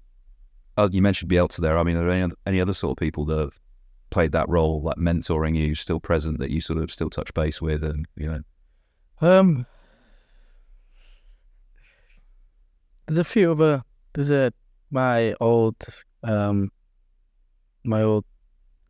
uh, 0.78 0.90
you 0.92 1.02
mentioned 1.02 1.32
Bielsa 1.32 1.58
there. 1.62 1.78
I 1.78 1.84
mean, 1.84 1.96
are 1.98 2.02
there 2.02 2.10
any 2.12 2.24
other, 2.24 2.36
any 2.46 2.62
other 2.62 2.74
sort 2.74 2.92
of 2.92 2.98
people 2.98 3.26
that 3.26 3.40
have 3.40 3.60
played 4.10 4.32
that 4.32 4.48
role, 4.50 4.82
like 4.82 4.98
mentoring 4.98 5.56
you, 5.56 5.76
still 5.76 6.00
present, 6.00 6.40
that 6.40 6.50
you 6.50 6.62
sort 6.62 6.80
of 6.80 6.92
still 6.92 7.10
touch 7.10 7.34
base 7.34 7.62
with, 7.62 7.84
and 7.84 8.06
you 8.16 8.28
know, 8.28 8.42
Um, 9.22 9.66
there's 13.08 13.18
a 13.18 13.24
few 13.24 13.52
other. 13.52 13.84
There's 14.14 14.30
a 14.30 14.52
my 14.92 15.34
old 15.40 15.76
um, 16.24 16.72
my 17.84 18.02
old 18.02 18.26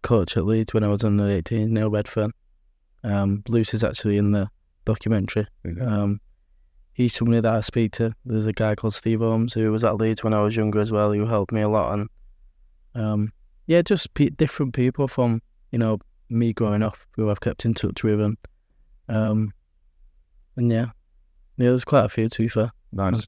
coach 0.01 0.37
at 0.37 0.45
Leeds 0.45 0.73
when 0.73 0.83
I 0.83 0.87
was 0.87 1.03
under 1.03 1.29
eighteen, 1.29 1.73
Neil 1.73 1.89
Redfern. 1.89 2.31
Um, 3.03 3.43
is 3.47 3.83
actually 3.83 4.17
in 4.17 4.31
the 4.31 4.49
documentary. 4.85 5.47
Um, 5.81 6.19
he's 6.93 7.13
somebody 7.13 7.39
that 7.39 7.53
I 7.53 7.61
speak 7.61 7.91
to. 7.93 8.13
There's 8.25 8.47
a 8.47 8.53
guy 8.53 8.75
called 8.75 8.93
Steve 8.93 9.19
Holmes 9.19 9.53
who 9.53 9.71
was 9.71 9.83
at 9.83 9.97
Leeds 9.97 10.23
when 10.23 10.33
I 10.33 10.41
was 10.41 10.55
younger 10.55 10.79
as 10.79 10.91
well, 10.91 11.13
who 11.13 11.25
helped 11.25 11.51
me 11.51 11.61
a 11.61 11.69
lot. 11.69 11.93
And 11.93 12.09
um, 12.95 13.31
yeah, 13.67 13.81
just 13.81 14.13
pe- 14.13 14.29
different 14.29 14.73
people 14.73 15.07
from 15.07 15.41
you 15.71 15.79
know 15.79 15.99
me 16.29 16.53
growing 16.53 16.83
up 16.83 16.97
who 17.15 17.29
I've 17.29 17.39
kept 17.39 17.65
in 17.65 17.73
touch 17.73 18.03
with, 18.03 18.19
and 18.19 18.37
um, 19.07 19.53
and 20.55 20.71
yeah, 20.71 20.87
yeah, 21.57 21.69
there's 21.69 21.85
quite 21.85 22.05
a 22.05 22.09
few 22.09 22.27
to 22.27 22.41
be 22.41 22.47
fair. 22.47 22.71
nice. 22.91 23.27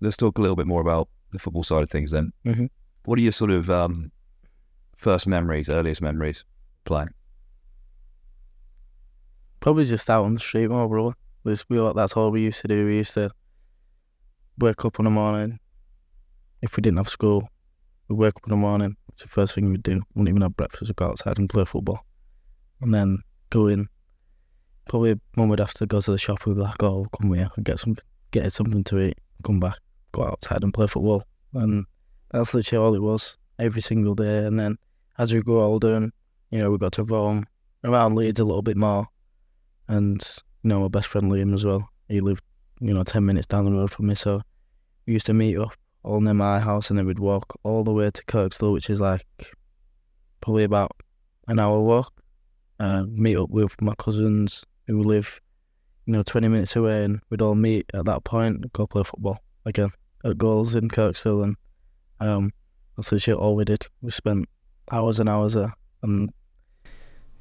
Let's 0.00 0.16
talk 0.16 0.38
a 0.38 0.40
little 0.40 0.56
bit 0.56 0.66
more 0.66 0.80
about 0.80 1.08
the 1.32 1.38
football 1.38 1.62
side 1.62 1.82
of 1.82 1.90
things 1.90 2.10
then. 2.10 2.32
Mhm. 2.44 2.68
What 3.04 3.18
are 3.18 3.22
your 3.22 3.32
sort 3.32 3.50
of 3.50 3.70
um, 3.70 4.10
first 4.96 5.26
memories, 5.26 5.68
earliest 5.70 6.02
memories 6.02 6.44
playing? 6.84 7.10
Probably 9.60 9.84
just 9.84 10.08
out 10.10 10.24
on 10.24 10.34
the 10.34 10.40
street 10.40 10.68
more, 10.68 10.88
bro. 10.88 11.14
This, 11.44 11.68
we, 11.68 11.78
that's 11.94 12.14
all 12.14 12.30
we 12.30 12.42
used 12.42 12.60
to 12.62 12.68
do. 12.68 12.86
We 12.86 12.96
used 12.96 13.14
to 13.14 13.30
wake 14.58 14.84
up 14.84 14.98
in 14.98 15.04
the 15.04 15.10
morning. 15.10 15.58
If 16.62 16.76
we 16.76 16.80
didn't 16.80 16.98
have 16.98 17.08
school, 17.08 17.48
we'd 18.08 18.16
wake 18.18 18.36
up 18.36 18.44
in 18.46 18.50
the 18.50 18.56
morning. 18.56 18.96
It's 19.12 19.22
the 19.22 19.28
first 19.28 19.54
thing 19.54 19.70
we'd 19.70 19.82
do. 19.82 19.94
We 19.94 20.00
wouldn't 20.14 20.28
even 20.30 20.42
have 20.42 20.56
breakfast. 20.56 20.88
We'd 20.90 20.96
go 20.96 21.06
outside 21.06 21.38
and 21.38 21.48
play 21.48 21.64
football. 21.64 22.04
And 22.80 22.92
then 22.92 23.18
go 23.50 23.68
in. 23.68 23.88
Probably 24.88 25.18
mum 25.36 25.48
would 25.48 25.58
have 25.58 25.74
to 25.74 25.86
go 25.86 26.00
to 26.00 26.10
the 26.12 26.18
shop. 26.18 26.44
We'd 26.46 26.54
be 26.56 26.60
like, 26.62 26.82
oh, 26.82 27.06
come 27.18 27.32
here 27.32 27.50
and 27.56 27.64
get 27.64 27.78
some, 27.78 27.96
get 28.30 28.52
something 28.52 28.84
to 28.84 28.98
eat. 29.00 29.18
Come 29.44 29.60
back, 29.60 29.78
go 30.12 30.24
outside 30.24 30.62
and 30.62 30.72
play 30.72 30.86
football. 30.86 31.22
And 31.54 31.86
that's 32.30 32.54
literally 32.54 32.84
all 32.84 32.94
it 32.94 33.02
was 33.02 33.36
every 33.58 33.82
single 33.82 34.14
day. 34.14 34.44
And 34.44 34.58
then 34.58 34.78
as 35.18 35.32
we 35.32 35.42
grew 35.42 35.60
older 35.60 35.94
and, 35.94 36.12
you 36.50 36.58
know, 36.58 36.70
we 36.70 36.78
got 36.78 36.92
to 36.92 37.04
roam 37.04 37.46
around 37.84 38.14
Leeds 38.14 38.40
a 38.40 38.44
little 38.44 38.62
bit 38.62 38.76
more. 38.76 39.06
And, 39.88 40.20
you 40.62 40.68
know, 40.68 40.80
my 40.80 40.88
best 40.88 41.08
friend 41.08 41.30
Liam 41.30 41.54
as 41.54 41.64
well. 41.64 41.88
He 42.08 42.20
lived, 42.20 42.44
you 42.80 42.92
know, 42.92 43.04
10 43.04 43.24
minutes 43.24 43.46
down 43.46 43.64
the 43.64 43.72
road 43.72 43.90
from 43.90 44.06
me. 44.06 44.14
So 44.14 44.42
we 45.06 45.14
used 45.14 45.26
to 45.26 45.34
meet 45.34 45.58
up 45.58 45.72
all 46.02 46.20
near 46.20 46.34
my 46.34 46.60
house 46.60 46.90
and 46.90 46.98
then 46.98 47.06
we'd 47.06 47.18
walk 47.18 47.58
all 47.62 47.84
the 47.84 47.92
way 47.92 48.10
to 48.10 48.24
Kirkstall, 48.24 48.72
which 48.72 48.90
is 48.90 49.00
like 49.00 49.24
probably 50.40 50.64
about 50.64 50.92
an 51.48 51.58
hour 51.58 51.80
walk. 51.80 52.12
Uh, 52.78 53.04
meet 53.08 53.36
up 53.36 53.48
with 53.48 53.80
my 53.80 53.94
cousins 53.94 54.62
who 54.86 55.00
live, 55.00 55.40
you 56.04 56.12
know, 56.12 56.22
20 56.22 56.48
minutes 56.48 56.76
away 56.76 57.04
and 57.04 57.20
we'd 57.30 57.40
all 57.40 57.54
meet 57.54 57.86
at 57.94 58.04
that 58.04 58.22
point 58.22 58.56
and 58.56 58.72
go 58.74 58.86
play 58.86 59.02
football 59.02 59.40
again 59.66 59.90
at 60.24 60.38
goals 60.38 60.74
in 60.74 60.88
Kirkstall. 60.88 61.44
And 61.44 61.56
um, 62.20 62.52
that's 62.96 63.12
literally 63.12 63.38
all 63.38 63.54
we 63.56 63.64
did. 63.66 63.86
We 64.00 64.10
spent 64.10 64.48
hours 64.90 65.20
and 65.20 65.28
hours 65.28 65.52
there 65.54 65.74
and 66.02 66.32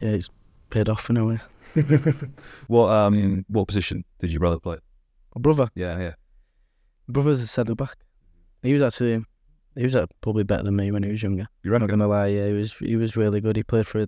yeah, 0.01 0.09
it's 0.09 0.29
paid 0.69 0.89
off 0.89 1.09
in 1.09 1.17
a 1.17 1.25
way. 1.25 1.39
What 2.67 2.89
um, 2.89 3.45
what 3.47 3.67
position 3.67 4.03
did 4.19 4.31
your 4.31 4.39
brother 4.39 4.59
play? 4.59 4.77
My 5.35 5.41
brother, 5.41 5.69
Yeah, 5.75 5.97
yeah. 5.99 6.13
my 7.07 7.13
brother's 7.13 7.41
a 7.41 7.47
centre 7.47 7.75
back. 7.75 7.95
He 8.63 8.73
was 8.73 8.81
actually, 8.81 9.23
he 9.75 9.83
was 9.83 9.95
uh, 9.95 10.05
probably 10.21 10.43
better 10.43 10.63
than 10.63 10.75
me 10.75 10.91
when 10.91 11.03
he 11.03 11.09
was 11.11 11.21
younger. 11.21 11.47
You 11.63 11.73
I'm 11.75 11.81
not 11.81 11.89
gonna 11.89 12.07
lie, 12.07 12.27
yeah, 12.27 12.47
he 12.47 12.53
was 12.53 12.73
he 12.73 12.95
was 12.95 13.15
really 13.17 13.41
good. 13.41 13.55
He 13.57 13.63
played 13.63 13.85
for 13.87 14.05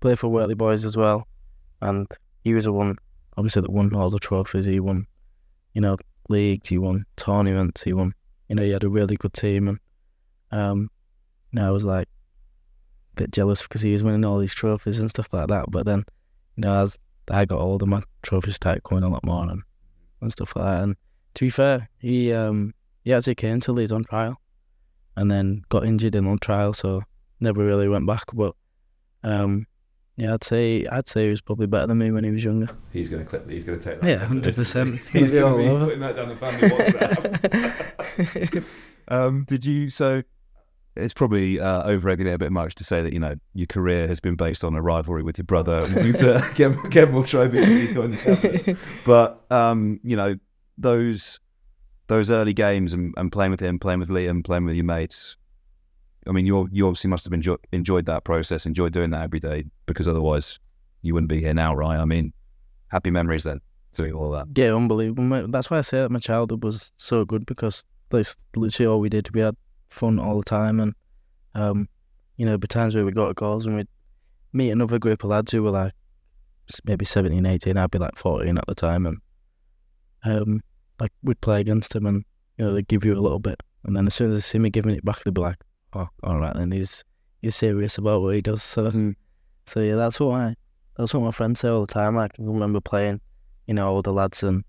played 0.00 0.18
for 0.18 0.28
Wortley 0.28 0.54
Boys 0.56 0.84
as 0.84 0.96
well, 0.96 1.26
and 1.80 2.06
he 2.44 2.54
was 2.54 2.64
the 2.64 2.72
one 2.72 2.96
obviously 3.36 3.62
that 3.62 3.72
won 3.72 3.94
all 3.94 4.10
the 4.10 4.18
trophies. 4.18 4.66
He 4.66 4.78
won, 4.80 5.06
you 5.74 5.80
know, 5.80 5.96
leagues. 6.28 6.68
He 6.68 6.78
won 6.78 7.06
tournaments. 7.16 7.82
He 7.82 7.92
won. 7.92 8.14
You 8.48 8.56
know, 8.56 8.62
he 8.62 8.70
had 8.70 8.84
a 8.84 8.88
really 8.88 9.16
good 9.16 9.32
team, 9.32 9.68
and 9.68 9.78
um, 10.52 10.90
know, 11.56 11.66
I 11.66 11.70
was 11.70 11.84
like 11.84 12.08
a 13.12 13.22
bit 13.22 13.32
jealous 13.32 13.62
because 13.62 13.82
he 13.82 13.92
was 13.92 14.04
winning 14.04 14.24
all 14.24 14.38
these 14.38 14.54
trophies 14.54 14.98
and 14.98 15.10
stuff 15.10 15.32
like 15.32 15.48
that. 15.48 15.66
But 15.70 15.86
then, 15.86 16.04
you 16.56 16.62
know, 16.62 16.82
as 16.82 16.98
I 17.28 17.44
got 17.44 17.60
older, 17.60 17.86
my 17.86 18.02
trophies 18.22 18.54
started 18.54 18.84
going 18.84 19.02
a 19.02 19.08
lot 19.08 19.24
more 19.24 19.42
and, 19.50 19.62
and 20.20 20.32
stuff 20.32 20.54
like 20.54 20.64
that. 20.64 20.82
And 20.82 20.96
to 21.34 21.44
be 21.44 21.50
fair, 21.50 21.88
he 21.98 22.32
um 22.32 22.72
he 23.02 23.12
actually 23.12 23.34
came 23.34 23.60
to 23.60 23.72
Leeds 23.72 23.92
on 23.92 24.04
trial, 24.04 24.40
and 25.16 25.30
then 25.30 25.62
got 25.68 25.84
injured 25.84 26.14
in 26.14 26.26
on 26.26 26.38
trial, 26.38 26.72
so 26.72 27.02
never 27.40 27.64
really 27.64 27.88
went 27.88 28.06
back. 28.06 28.24
But 28.32 28.54
um, 29.22 29.66
yeah, 30.16 30.34
I'd 30.34 30.44
say 30.44 30.86
I'd 30.86 31.08
say 31.08 31.24
he 31.24 31.30
was 31.30 31.42
probably 31.42 31.66
better 31.66 31.86
than 31.86 31.98
me 31.98 32.10
when 32.10 32.24
he 32.24 32.30
was 32.30 32.42
younger. 32.42 32.68
He's 32.92 33.10
going 33.10 33.22
to 33.22 33.28
clip. 33.28 33.48
He's 33.50 33.64
going 33.64 33.78
to 33.78 33.84
take 33.84 34.00
that. 34.00 34.08
Yeah, 34.08 34.26
100%. 34.26 34.98
He's 35.10 35.30
gonna 35.30 35.30
be 35.30 35.40
all 35.40 35.52
to 35.52 35.58
be 35.58 35.68
over. 35.68 35.84
putting 35.84 36.00
that 36.00 36.16
down 36.16 36.28
the 36.30 36.36
family 36.36 36.68
WhatsApp. 36.70 38.64
um, 39.08 39.44
did 39.46 39.66
you? 39.66 39.90
So 39.90 40.22
it's 40.96 41.12
probably 41.12 41.60
uh, 41.60 41.82
over-egging 41.86 42.26
it 42.26 42.32
a 42.32 42.38
bit 42.38 42.50
much 42.50 42.74
to 42.76 42.84
say 42.84 43.02
that 43.02 43.12
you 43.12 43.18
know 43.18 43.34
your 43.52 43.66
career 43.66 44.08
has 44.08 44.18
been 44.18 44.36
based 44.36 44.64
on 44.64 44.74
a 44.74 44.80
rivalry 44.80 45.22
with 45.22 45.36
your 45.36 45.44
brother 45.44 45.86
to 45.86 46.50
get, 46.54 46.90
get 46.90 47.10
more 47.12 47.24
trophies 47.24 47.66
than 47.66 47.78
he's 47.78 47.92
got 47.92 48.06
in 48.06 48.10
the 48.12 48.16
cabinet. 48.16 48.78
But 49.04 49.44
um, 49.50 50.00
you 50.02 50.16
know 50.16 50.36
those 50.78 51.40
those 52.06 52.30
early 52.30 52.54
games 52.54 52.92
and, 52.94 53.12
and 53.16 53.30
playing 53.30 53.50
with 53.50 53.60
him, 53.60 53.78
playing 53.78 54.00
with 54.00 54.08
Liam, 54.08 54.44
playing 54.44 54.64
with 54.64 54.76
your 54.76 54.84
mates. 54.84 55.36
I 56.26 56.32
mean, 56.32 56.46
you 56.46 56.68
you 56.72 56.86
obviously 56.86 57.10
must 57.10 57.24
have 57.24 57.32
enjoy, 57.32 57.56
enjoyed 57.72 58.06
that 58.06 58.24
process, 58.24 58.66
enjoyed 58.66 58.92
doing 58.92 59.10
that 59.10 59.22
every 59.22 59.40
day, 59.40 59.64
because 59.86 60.08
otherwise 60.08 60.58
you 61.02 61.14
wouldn't 61.14 61.28
be 61.28 61.40
here 61.40 61.54
now, 61.54 61.74
right? 61.74 61.98
I 61.98 62.04
mean, 62.04 62.32
happy 62.88 63.10
memories 63.10 63.44
then 63.44 63.60
doing 63.94 64.12
all 64.12 64.30
that. 64.30 64.46
Yeah, 64.54 64.74
unbelievable. 64.74 65.48
That's 65.48 65.70
why 65.70 65.78
I 65.78 65.82
say 65.82 65.98
that 65.98 66.10
my 66.10 66.18
childhood 66.18 66.62
was 66.62 66.92
so 66.96 67.24
good 67.24 67.46
because 67.46 67.84
that's 68.10 68.36
literally 68.54 68.86
all 68.86 69.00
we 69.00 69.08
did. 69.08 69.32
We 69.34 69.40
had 69.40 69.56
fun 69.90 70.18
all 70.18 70.38
the 70.38 70.44
time, 70.44 70.80
and 70.80 70.94
um, 71.54 71.88
you 72.36 72.44
know, 72.44 72.56
there'd 72.56 72.70
times 72.70 72.94
where 72.94 73.04
we 73.04 73.12
got 73.12 73.34
goals 73.36 73.66
and 73.66 73.76
we'd 73.76 73.88
meet 74.52 74.70
another 74.70 74.98
group 74.98 75.24
of 75.24 75.30
lads 75.30 75.52
who 75.52 75.62
were 75.62 75.70
like 75.70 75.92
maybe 76.84 77.04
17, 77.04 77.44
18. 77.44 77.76
I'd 77.76 77.90
be 77.90 77.98
like 77.98 78.16
14 78.16 78.58
at 78.58 78.66
the 78.66 78.74
time, 78.74 79.06
and 79.06 79.18
um, 80.24 80.60
like 81.00 81.12
we'd 81.22 81.40
play 81.40 81.60
against 81.60 81.92
them, 81.92 82.06
and 82.06 82.24
you 82.58 82.64
know, 82.64 82.74
they'd 82.74 82.88
give 82.88 83.04
you 83.04 83.14
a 83.14 83.20
little 83.20 83.38
bit, 83.38 83.60
and 83.84 83.96
then 83.96 84.06
as 84.06 84.14
soon 84.14 84.30
as 84.30 84.36
they 84.36 84.40
see 84.40 84.58
me 84.58 84.70
giving 84.70 84.94
it 84.94 85.04
back, 85.04 85.22
they'd 85.22 85.34
be 85.34 85.40
like, 85.40 85.58
"Oh, 85.96 86.08
all 86.22 86.40
right," 86.40 86.54
and 86.54 86.72
he's 86.72 87.04
he's 87.42 87.56
serious 87.56 87.98
about 87.98 88.22
what 88.22 88.34
he 88.34 88.40
does. 88.40 88.62
So, 88.62 88.90
so 89.66 89.80
yeah, 89.80 89.96
that's 89.96 90.20
what 90.20 90.34
I 90.34 90.56
that's 90.96 91.14
what 91.14 91.22
my 91.22 91.30
friends 91.30 91.60
say 91.60 91.68
all 91.68 91.86
the 91.86 91.92
time. 91.92 92.16
Like, 92.16 92.32
I 92.34 92.36
can 92.36 92.46
remember 92.46 92.80
playing, 92.80 93.20
you 93.66 93.74
know, 93.74 93.88
all 93.88 94.02
the 94.02 94.12
lads 94.12 94.42
and 94.42 94.64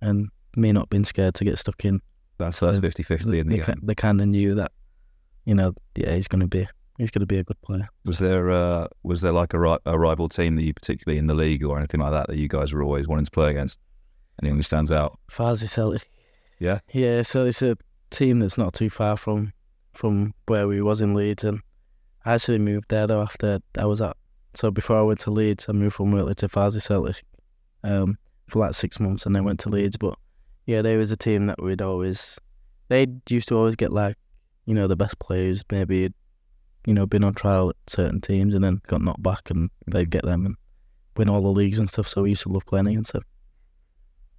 and 0.00 0.28
me 0.56 0.72
not 0.72 0.90
being 0.90 1.04
scared 1.04 1.34
to 1.34 1.44
get 1.44 1.58
stuck 1.58 1.84
in. 1.84 2.00
That's 2.38 2.60
that's 2.60 2.80
50 2.80 3.02
50 3.02 3.38
in 3.38 3.48
the 3.48 3.60
they, 3.60 3.74
they 3.82 3.94
kind 3.94 4.20
of 4.20 4.28
knew 4.28 4.54
that, 4.56 4.72
you 5.44 5.54
know, 5.54 5.72
yeah, 5.94 6.14
he's 6.14 6.28
gonna 6.28 6.46
be 6.46 6.68
he's 6.98 7.10
gonna 7.10 7.26
be 7.26 7.38
a 7.38 7.44
good 7.44 7.60
player. 7.62 7.88
Was 8.04 8.18
there 8.18 8.50
uh, 8.50 8.88
was 9.02 9.22
there 9.22 9.32
like 9.32 9.54
a, 9.54 9.58
ri- 9.58 9.78
a 9.86 9.98
rival 9.98 10.28
team 10.28 10.56
that 10.56 10.62
you 10.62 10.74
particularly 10.74 11.18
in 11.18 11.26
the 11.26 11.34
league 11.34 11.64
or 11.64 11.78
anything 11.78 12.00
like 12.00 12.12
that 12.12 12.28
that 12.28 12.36
you 12.36 12.48
guys 12.48 12.72
were 12.72 12.82
always 12.82 13.08
wanting 13.08 13.24
to 13.24 13.30
play 13.30 13.50
against? 13.50 13.78
Anyone 14.42 14.58
who 14.58 14.62
stands 14.62 14.92
out? 14.92 15.18
Farsley 15.30 15.68
Celtic. 15.68 16.10
Yeah? 16.58 16.80
Yeah, 16.92 17.22
so 17.22 17.46
it's 17.46 17.62
a 17.62 17.76
team 18.10 18.40
that's 18.40 18.58
not 18.58 18.74
too 18.74 18.90
far 18.90 19.16
from 19.16 19.52
from 19.96 20.34
where 20.46 20.68
we 20.68 20.82
was 20.82 21.00
in 21.00 21.14
Leeds, 21.14 21.44
and 21.44 21.60
I 22.24 22.34
actually 22.34 22.58
moved 22.58 22.86
there 22.88 23.06
though 23.06 23.22
after 23.22 23.60
I 23.78 23.86
was 23.86 24.00
at. 24.00 24.16
So 24.54 24.70
before 24.70 24.96
I 24.96 25.02
went 25.02 25.20
to 25.20 25.30
Leeds, 25.30 25.66
I 25.68 25.72
moved 25.72 25.96
from 25.96 26.12
Whitley 26.12 26.34
to 26.36 26.48
Farsley 26.48 26.82
Celtic, 26.82 27.22
um, 27.82 28.18
for 28.48 28.60
like 28.60 28.74
six 28.74 29.00
months, 29.00 29.26
and 29.26 29.34
then 29.34 29.44
went 29.44 29.60
to 29.60 29.68
Leeds. 29.68 29.96
But 29.96 30.18
yeah, 30.66 30.82
they 30.82 30.96
was 30.96 31.10
a 31.10 31.16
team 31.16 31.46
that 31.46 31.62
we'd 31.62 31.82
always 31.82 32.38
they 32.88 33.06
used 33.28 33.48
to 33.48 33.56
always 33.56 33.76
get 33.76 33.92
like 33.92 34.16
you 34.64 34.74
know 34.74 34.86
the 34.86 34.96
best 34.96 35.18
players 35.18 35.64
maybe 35.72 36.12
you 36.86 36.94
know 36.94 37.06
been 37.06 37.24
on 37.24 37.34
trial 37.34 37.70
at 37.70 37.76
certain 37.88 38.20
teams 38.20 38.54
and 38.54 38.62
then 38.62 38.80
got 38.86 39.02
knocked 39.02 39.22
back, 39.22 39.50
and 39.50 39.70
they'd 39.86 40.10
get 40.10 40.24
them 40.24 40.46
and 40.46 40.56
win 41.16 41.28
all 41.28 41.42
the 41.42 41.48
leagues 41.48 41.78
and 41.78 41.88
stuff. 41.88 42.08
So 42.08 42.22
we 42.22 42.30
used 42.30 42.42
to 42.42 42.50
love 42.50 42.66
playing 42.66 42.86
against 42.86 43.12
them. 43.12 43.22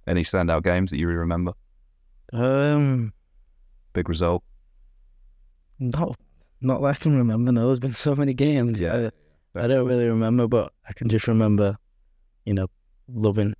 Any 0.06 0.22
standout 0.22 0.62
games 0.62 0.90
that 0.90 0.98
you 0.98 1.06
really 1.06 1.18
remember? 1.18 1.52
Um, 2.32 3.12
Big 3.92 4.08
result? 4.08 4.42
Not, 5.78 6.16
not 6.60 6.80
that 6.80 6.86
I 6.86 6.94
can 6.94 7.16
remember. 7.16 7.52
No, 7.52 7.66
there's 7.66 7.78
been 7.78 7.94
so 7.94 8.14
many 8.14 8.34
games. 8.34 8.80
Yeah. 8.80 9.10
I, 9.54 9.64
I 9.64 9.66
don't 9.66 9.86
really 9.86 10.06
remember, 10.08 10.46
but 10.46 10.72
I 10.88 10.92
can 10.92 11.08
just 11.08 11.26
remember, 11.28 11.76
you 12.44 12.54
know, 12.54 12.66
loving 13.12 13.54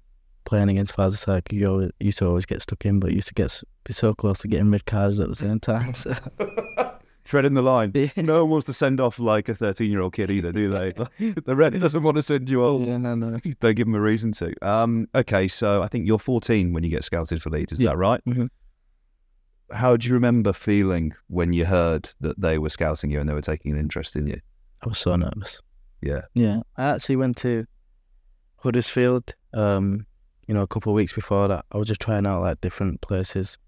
playing 0.45 0.71
against 0.71 0.97
Faz, 0.97 1.13
it's 1.13 1.29
like 1.29 1.53
you 1.53 1.67
always, 1.67 1.91
used 2.01 2.19
to 2.19 2.27
always 2.27 2.47
get 2.47 2.63
stuck 2.63 2.85
in, 2.87 2.99
but 3.01 3.13
used 3.13 3.29
to 3.29 3.35
get 3.35 3.63
be 3.85 3.93
so 3.93 4.15
close 4.15 4.39
to 4.39 4.49
getting 4.49 4.71
mid 4.71 4.87
cards 4.87 5.21
at 5.21 5.29
the 5.29 5.35
same 5.35 5.61
time. 5.61 5.95
So 5.95 6.15
Treading 7.25 7.53
the 7.53 7.61
line. 7.61 7.93
Yeah. 7.95 8.09
No 8.17 8.45
one 8.45 8.53
wants 8.53 8.65
to 8.67 8.73
send 8.73 9.01
off 9.03 9.19
like 9.19 9.51
a 9.51 9.55
13 9.55 9.91
year 9.91 10.01
old 10.01 10.15
kid 10.15 10.31
either, 10.31 10.51
do 10.51 10.71
they? 10.71 10.93
the 11.45 11.55
red 11.55 11.79
doesn't 11.79 12.03
want 12.03 12.17
to 12.17 12.23
send 12.23 12.49
you 12.49 12.63
off. 12.65 12.81
yeah, 12.87 12.97
no, 12.97 13.15
no. 13.15 13.39
Don't 13.61 13.77
give 13.77 13.87
them 13.87 13.95
a 13.95 14.01
reason 14.01 14.33
to. 14.33 14.55
Um, 14.67 15.07
okay, 15.15 15.47
so 15.49 15.83
I 15.83 15.89
think 15.89 16.07
you're 16.07 16.19
14 16.19 16.73
when 16.73 16.83
you 16.83 16.89
get 16.91 17.05
scouted 17.05 17.43
for 17.43 17.51
Leeds, 17.51 17.75
is 17.75 17.81
Yeah. 17.81 17.91
that 17.91 17.99
right? 17.99 18.23
Mhm. 18.27 18.49
How 19.73 19.97
do 19.97 20.09
you 20.09 20.15
remember 20.15 20.53
feeling 20.53 21.15
when 21.29 21.53
you 21.53 21.65
heard 21.67 22.11
that 22.21 22.41
they 22.41 22.59
were 22.59 22.71
scouting 22.71 23.11
you 23.11 23.21
and 23.21 23.29
they 23.29 23.35
were 23.35 23.43
taking 23.43 23.73
an 23.73 23.79
interest 23.79 24.17
in 24.17 24.27
you? 24.27 24.41
I 24.83 24.89
was 24.89 24.99
so 24.99 25.17
nervous. 25.17 25.61
Yeah. 26.01 26.23
Yeah, 26.35 26.61
I 26.77 26.85
actually 26.85 27.17
went 27.17 27.37
to 27.39 27.67
Huddersfield. 28.57 29.35
Um, 29.53 30.07
you 30.47 30.55
know, 30.55 30.63
a 30.63 30.67
couple 30.67 30.93
of 30.93 30.97
weeks 30.97 31.13
before 31.13 31.49
that, 31.49 31.65
I 31.73 31.77
was 31.77 31.89
just 31.89 32.01
trying 32.01 32.27
out 32.27 32.43
like 32.43 32.61
different 32.61 33.01
places, 33.01 33.59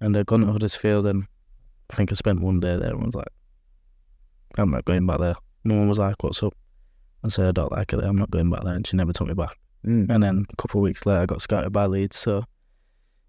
and 0.00 0.16
I'd 0.16 0.26
gone 0.26 0.40
to 0.40 0.52
Huddersfield, 0.52 1.06
and 1.06 1.26
I 1.90 1.96
think 1.96 2.12
I 2.12 2.14
spent 2.14 2.40
one 2.40 2.60
day 2.60 2.76
there. 2.76 2.90
and 2.90 3.04
was 3.04 3.14
like, 3.14 3.28
"I'm 4.56 4.70
not 4.70 4.84
going 4.84 5.06
back 5.06 5.18
there." 5.18 5.34
No 5.64 5.76
one 5.76 5.88
was 5.88 5.98
like, 5.98 6.22
"What's 6.22 6.42
up?" 6.42 6.54
I 7.24 7.28
said, 7.28 7.48
"I 7.48 7.52
don't 7.52 7.72
like 7.72 7.92
it. 7.92 7.96
there. 7.96 8.08
I'm 8.08 8.16
not 8.16 8.30
going 8.30 8.50
back 8.50 8.62
there," 8.64 8.74
and 8.74 8.86
she 8.86 8.96
never 8.96 9.12
took 9.12 9.28
me 9.28 9.34
back. 9.34 9.58
Mm. 9.86 10.10
And 10.10 10.22
then 10.22 10.46
a 10.50 10.56
couple 10.56 10.80
of 10.80 10.84
weeks 10.84 11.04
later, 11.06 11.22
I 11.22 11.26
got 11.26 11.42
scouted 11.42 11.72
by 11.72 11.86
Leeds. 11.86 12.16
So, 12.16 12.44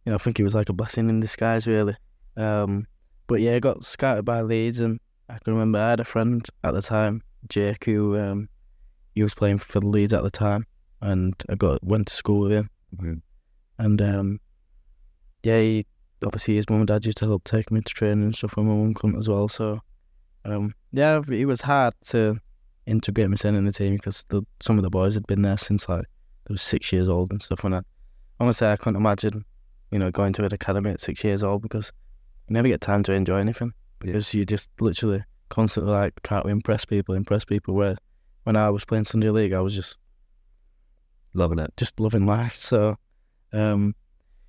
you 0.06 0.12
know, 0.12 0.16
I 0.16 0.18
think 0.18 0.40
it 0.40 0.44
was 0.44 0.56
like 0.56 0.70
a 0.70 0.74
blessing 0.74 1.10
in 1.10 1.20
disguise, 1.20 1.66
really. 1.66 1.96
Um, 2.38 2.88
but 3.28 3.41
yeah, 3.41 3.56
I 3.56 3.60
got 3.60 3.86
scouted 3.86 4.26
by 4.26 4.41
Leeds, 4.41 4.80
and 4.80 5.00
I 5.30 5.38
can 5.39 5.54
remember 5.54 5.80
I 5.80 5.91
had 5.91 6.00
a 6.00 6.06
friend 6.06 6.46
at 6.63 6.72
the 6.74 6.82
time, 6.82 7.22
Jake, 7.50 7.86
who 7.86 8.17
um, 8.17 8.50
he 9.15 9.24
was 9.24 9.34
playing 9.34 9.60
for 9.60 9.80
Leeds 9.80 10.13
at 10.13 10.24
the 10.24 10.32
time, 10.32 10.65
and 11.02 11.34
I 11.50 11.56
got 11.56 11.84
went 11.84 12.08
to 12.08 12.13
school 12.13 12.39
with 12.41 12.52
him, 12.52 12.70
Mhm. 12.98 13.22
and 13.80 14.02
um, 14.02 14.39
yeah, 15.44 15.60
he, 15.60 15.86
obviously 16.24 16.56
his 16.56 16.70
mum 16.70 16.80
and 16.80 16.88
dad 16.88 17.06
used 17.06 17.17
to 17.20 17.26
help 17.26 17.44
take 17.44 17.72
me 17.72 17.82
to 17.82 17.94
training 17.94 18.24
and 18.24 18.36
stuff 18.36 18.56
when 18.56 18.67
my 18.67 18.76
mum 18.76 18.94
couldn't 18.94 19.17
as 19.17 19.28
well. 19.28 19.48
So, 19.48 19.80
um, 20.46 20.74
yeah, 20.91 21.22
it 21.32 21.46
was 21.46 21.62
hard 21.62 21.94
to 22.08 22.39
integrate 22.86 23.30
myself 23.30 23.56
in 23.56 23.65
the 23.65 23.72
team 23.72 23.96
because 23.96 24.24
the, 24.30 24.44
some 24.62 24.78
of 24.78 24.84
the 24.84 24.89
boys 24.89 25.13
had 25.15 25.26
been 25.28 25.41
there 25.41 25.58
since 25.58 25.88
like 25.89 26.06
they 26.48 26.54
were 26.54 26.58
six 26.58 26.91
years 26.91 27.10
old 27.10 27.32
and 27.32 27.41
stuff. 27.41 27.63
And 27.63 27.76
I 27.76 27.82
honestly, 28.39 28.67
I 28.67 28.76
couldn't 28.76 28.98
imagine, 28.98 29.46
you 29.91 30.00
know, 30.00 30.12
going 30.12 30.34
to 30.34 30.46
an 30.46 30.54
academy 30.54 30.91
at 30.91 31.02
six 31.02 31.24
years 31.24 31.44
old 31.44 31.63
because 31.63 31.91
never 32.52 32.68
get 32.68 32.82
time 32.82 33.04
to 33.04 33.14
enjoy 33.14 33.38
anything 33.38 33.74
because 34.00 34.34
you 34.34 34.46
just 34.46 34.70
literally 34.80 35.24
constantly 35.50 35.92
like 35.92 36.14
trying 36.24 36.44
to 36.44 36.50
impress 36.50 36.86
people, 36.86 37.16
impress 37.16 37.46
people. 37.46 37.74
Where 37.74 37.96
when 38.44 38.56
I 38.56 38.70
was 38.70 38.86
playing 38.86 39.06
Sunday 39.06 39.30
League, 39.30 39.54
I 39.54 39.62
was 39.62 39.76
just 39.76 40.00
Loving 41.34 41.60
it. 41.60 41.72
just 41.78 42.00
loving 42.00 42.26
life. 42.26 42.58
So, 42.58 42.98
um, 43.54 43.96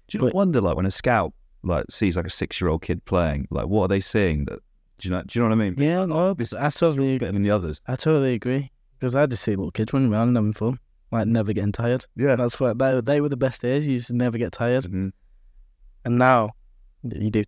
Do 0.08 0.18
you 0.18 0.20
not 0.24 0.26
But- 0.28 0.34
wonder, 0.34 0.60
like, 0.60 0.76
when 0.76 0.86
a 0.86 0.90
scout 0.90 1.32
like 1.62 1.84
sees 1.90 2.16
like 2.16 2.26
a 2.26 2.30
six 2.30 2.60
year 2.60 2.68
old 2.68 2.82
kid 2.82 3.04
playing, 3.04 3.46
like, 3.50 3.66
what 3.66 3.82
are 3.84 3.88
they 3.88 4.00
seeing? 4.00 4.44
That 4.46 4.58
do 4.98 5.08
you 5.08 5.14
know? 5.14 5.22
Do 5.22 5.38
you 5.38 5.42
know 5.44 5.48
what 5.54 5.62
I 5.62 5.70
mean? 5.70 5.74
yeah, 5.78 6.04
no, 6.06 6.34
This- 6.34 6.52
I 6.52 6.70
totally, 6.70 7.18
Better 7.18 7.32
than 7.32 7.42
the 7.42 7.50
others. 7.52 7.80
I 7.86 7.94
totally 7.96 8.34
agree 8.34 8.70
because 8.98 9.14
I 9.14 9.26
just 9.26 9.44
see 9.44 9.52
little 9.54 9.70
kids 9.70 9.92
running 9.92 10.12
around 10.12 10.28
and 10.28 10.36
having 10.36 10.52
fun, 10.52 10.78
like 11.12 11.28
never 11.28 11.52
getting 11.52 11.72
tired. 11.72 12.06
Yeah. 12.16 12.34
That's 12.36 12.58
what 12.58 12.78
they, 12.78 13.00
they 13.00 13.20
were 13.20 13.28
the 13.28 13.36
best 13.36 13.62
days. 13.62 13.86
You 13.86 13.92
used 13.94 14.08
to 14.08 14.14
never 14.14 14.38
get 14.38 14.52
tired. 14.52 14.84
Mhm. 14.84 15.12
And 16.04 16.18
now 16.18 16.50
you 17.04 17.30
do 17.30 17.44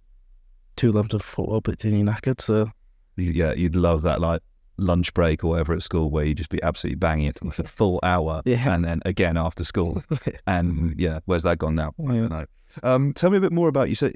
two 0.77 0.93
laps 0.93 1.15
of 1.15 1.23
football, 1.23 1.61
but 1.61 1.83
you're 1.85 1.93
knackered. 1.93 2.41
So 2.41 2.71
Yeah, 3.17 3.53
you'd 3.55 3.77
love 3.77 4.03
that, 4.03 4.21
like 4.21 4.43
lunch 4.77 5.15
break 5.15 5.45
or 5.45 5.49
whatever 5.51 5.73
at 5.75 5.83
school, 5.83 6.11
where 6.11 6.25
you'd 6.25 6.37
just 6.39 6.51
be 6.51 6.63
absolutely 6.63 6.97
banging 6.97 7.27
it 7.27 7.39
for 7.53 7.63
a 7.63 7.67
full 7.67 8.01
hour, 8.03 8.43
Yeah. 8.45 8.75
and 8.75 8.85
then 8.85 9.01
again 9.05 9.37
after 9.37 9.63
school. 9.65 10.03
And 10.47 10.99
yeah, 10.99 11.21
where's 11.27 11.45
that 11.45 11.59
gone 11.59 11.75
now? 11.77 11.95
I 12.01 12.17
don't 12.17 12.31
know. 12.31 12.45
Um, 12.83 13.13
tell 13.13 13.31
me 13.31 13.37
a 13.39 13.41
bit 13.41 13.53
more 13.53 13.69
about 13.69 13.89
you 13.89 13.95
said 13.95 14.15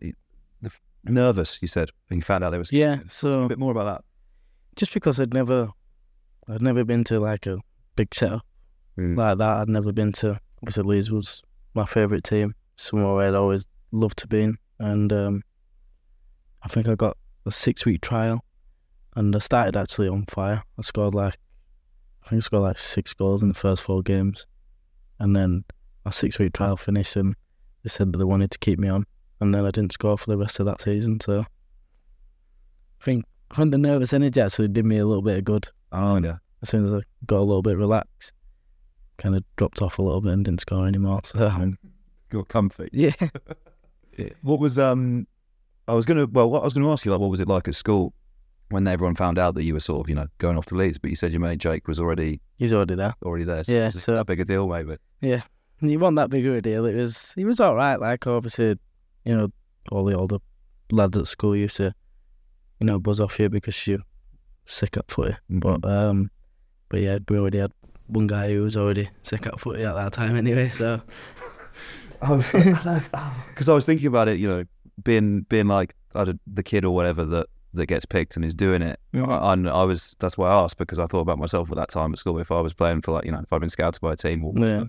nervous. 1.04 1.58
You 1.62 1.68
said 1.68 1.90
when 2.08 2.18
you 2.18 2.22
found 2.22 2.44
out 2.44 2.50
there 2.50 2.58
was 2.58 2.72
yeah, 2.72 2.98
So 3.08 3.44
a 3.44 3.48
bit 3.48 3.58
more 3.58 3.70
about 3.72 3.84
that. 3.84 4.04
just 4.76 4.92
because 4.94 5.20
I'd 5.20 5.32
never, 5.32 5.68
I'd 6.48 6.62
never 6.62 6.84
been 6.84 7.04
to 7.04 7.20
like 7.20 7.46
a 7.46 7.58
big 7.96 8.14
setup 8.14 8.42
Mm. 8.98 9.16
like 9.16 9.38
that. 9.38 9.58
I'd 9.58 9.68
never 9.68 9.92
been 9.92 10.10
to. 10.14 10.40
Obviously, 10.60 10.82
Leeds 10.82 11.08
was 11.08 11.40
my 11.74 11.86
favourite 11.86 12.24
team, 12.24 12.52
somewhere 12.74 13.28
I'd 13.28 13.34
always 13.36 13.64
loved 13.92 14.18
to 14.18 14.26
be 14.26 14.42
in, 14.42 14.58
and 14.80 15.12
um, 15.12 15.42
I 16.62 16.68
think 16.68 16.88
I 16.88 16.94
got 16.94 17.16
a 17.46 17.50
six 17.50 17.84
week 17.84 18.00
trial, 18.00 18.44
and 19.16 19.34
I 19.34 19.38
started 19.38 19.76
actually 19.76 20.08
on 20.08 20.24
fire. 20.26 20.62
I 20.78 20.82
scored 20.82 21.14
like, 21.14 21.36
I 22.24 22.30
think 22.30 22.40
I 22.40 22.44
scored 22.44 22.62
like 22.62 22.78
six 22.78 23.14
goals 23.14 23.42
in 23.42 23.48
the 23.48 23.54
first 23.54 23.82
four 23.82 24.02
games, 24.02 24.46
and 25.18 25.34
then 25.34 25.64
my 26.04 26.10
six 26.10 26.38
week 26.38 26.52
trial 26.52 26.76
finished, 26.76 27.16
and 27.16 27.34
they 27.82 27.88
said 27.88 28.12
that 28.12 28.18
they 28.18 28.24
wanted 28.24 28.50
to 28.50 28.58
keep 28.58 28.78
me 28.78 28.88
on, 28.88 29.06
and 29.40 29.54
then 29.54 29.64
I 29.64 29.70
didn't 29.70 29.92
score 29.92 30.18
for 30.18 30.30
the 30.30 30.38
rest 30.38 30.60
of 30.60 30.66
that 30.66 30.82
season. 30.82 31.20
So 31.20 31.40
I 31.40 33.04
think 33.04 33.24
I 33.50 33.56
think 33.56 33.72
the 33.72 33.78
nervous 33.78 34.12
energy 34.12 34.40
actually 34.40 34.68
did 34.68 34.84
me 34.84 34.98
a 34.98 35.06
little 35.06 35.22
bit 35.22 35.38
of 35.38 35.44
good. 35.44 35.68
Oh 35.92 36.18
yeah. 36.18 36.36
As 36.62 36.70
soon 36.70 36.84
as 36.84 36.92
I 36.92 37.00
got 37.26 37.38
a 37.38 37.42
little 37.42 37.62
bit 37.62 37.78
relaxed, 37.78 38.32
kind 39.16 39.36
of 39.36 39.44
dropped 39.56 39.80
off 39.80 39.98
a 39.98 40.02
little 40.02 40.20
bit 40.20 40.32
and 40.32 40.44
didn't 40.44 40.60
score 40.60 40.86
anymore. 40.86 41.20
So 41.24 41.48
Got 42.30 42.48
comfy. 42.48 42.88
yeah, 42.92 43.12
What 44.42 44.60
was 44.60 44.78
um? 44.78 45.26
I 45.88 45.94
was 45.94 46.06
gonna 46.06 46.26
well, 46.26 46.50
what 46.50 46.60
I 46.60 46.64
was 46.64 46.74
gonna 46.74 46.90
ask 46.92 47.04
you 47.04 47.10
like, 47.12 47.20
what 47.20 47.30
was 47.30 47.40
it 47.40 47.48
like 47.48 47.66
at 47.68 47.74
school 47.74 48.12
when 48.70 48.86
everyone 48.86 49.14
found 49.16 49.38
out 49.38 49.54
that 49.54 49.64
you 49.64 49.72
were 49.72 49.80
sort 49.80 50.04
of 50.04 50.08
you 50.08 50.14
know 50.14 50.26
going 50.38 50.56
off 50.58 50.66
to 50.66 50.74
Leeds? 50.74 50.98
But 50.98 51.10
you 51.10 51.16
said 51.16 51.32
your 51.32 51.40
mate 51.40 51.58
Jake 51.58 51.88
was 51.88 51.98
already 51.98 52.40
he's 52.58 52.72
already 52.72 52.94
there. 52.94 53.14
already 53.24 53.44
there. 53.44 53.64
So 53.64 53.72
Yeah, 53.72 53.88
it 53.88 53.94
was 53.94 54.04
so- 54.04 54.14
that 54.14 54.26
big 54.26 54.40
a 54.40 54.44
deal, 54.44 54.68
maybe. 54.68 54.96
Yeah, 55.20 55.42
he 55.80 55.96
wasn't 55.96 56.16
that 56.16 56.30
big 56.30 56.46
of 56.46 56.54
a 56.54 56.60
deal. 56.60 56.84
It 56.86 56.94
was 56.96 57.32
he 57.32 57.44
was 57.44 57.58
all 57.60 57.74
right. 57.74 57.96
Like 57.96 58.26
obviously, 58.26 58.78
you 59.24 59.34
know, 59.36 59.48
all 59.90 60.04
the 60.04 60.16
older 60.16 60.38
lads 60.90 61.16
at 61.16 61.26
school 61.26 61.56
used 61.56 61.76
to, 61.76 61.94
you 62.80 62.86
know, 62.86 62.98
buzz 62.98 63.20
off 63.20 63.38
you 63.40 63.48
because 63.48 63.86
you're 63.86 63.98
sick 64.66 64.96
at 64.98 65.10
footy. 65.10 65.36
But 65.48 65.84
um, 65.84 66.30
but 66.90 67.00
yeah, 67.00 67.18
we 67.28 67.38
already 67.38 67.58
had 67.58 67.72
one 68.08 68.26
guy 68.26 68.52
who 68.52 68.62
was 68.62 68.76
already 68.76 69.08
sick 69.22 69.46
at 69.46 69.58
footy 69.60 69.84
at 69.84 69.94
that 69.94 70.12
time 70.12 70.36
anyway. 70.36 70.68
So 70.68 71.00
because 72.20 73.68
I 73.68 73.74
was 73.74 73.86
thinking 73.86 74.08
about 74.08 74.28
it, 74.28 74.38
you 74.38 74.48
know, 74.48 74.64
being 75.02 75.42
being 75.42 75.66
like 75.66 75.94
the 76.14 76.62
kid 76.62 76.84
or 76.84 76.94
whatever 76.94 77.24
that 77.24 77.46
that 77.74 77.86
gets 77.86 78.06
picked 78.06 78.34
and 78.36 78.44
is 78.44 78.54
doing 78.54 78.82
it. 78.82 78.98
And 79.12 79.68
I 79.68 79.84
was 79.84 80.16
that's 80.18 80.38
why 80.38 80.48
I 80.48 80.62
asked 80.62 80.78
because 80.78 80.98
I 80.98 81.06
thought 81.06 81.20
about 81.20 81.38
myself 81.38 81.70
at 81.70 81.76
that 81.76 81.90
time 81.90 82.12
at 82.12 82.18
school. 82.18 82.38
If 82.38 82.50
I 82.50 82.60
was 82.60 82.74
playing 82.74 83.02
for 83.02 83.12
like 83.12 83.24
you 83.24 83.32
know, 83.32 83.40
if 83.40 83.52
I'd 83.52 83.60
been 83.60 83.68
scouted 83.68 84.00
by 84.00 84.14
a 84.14 84.16
team, 84.16 84.42
well, 84.42 84.54
yeah, 84.66 84.84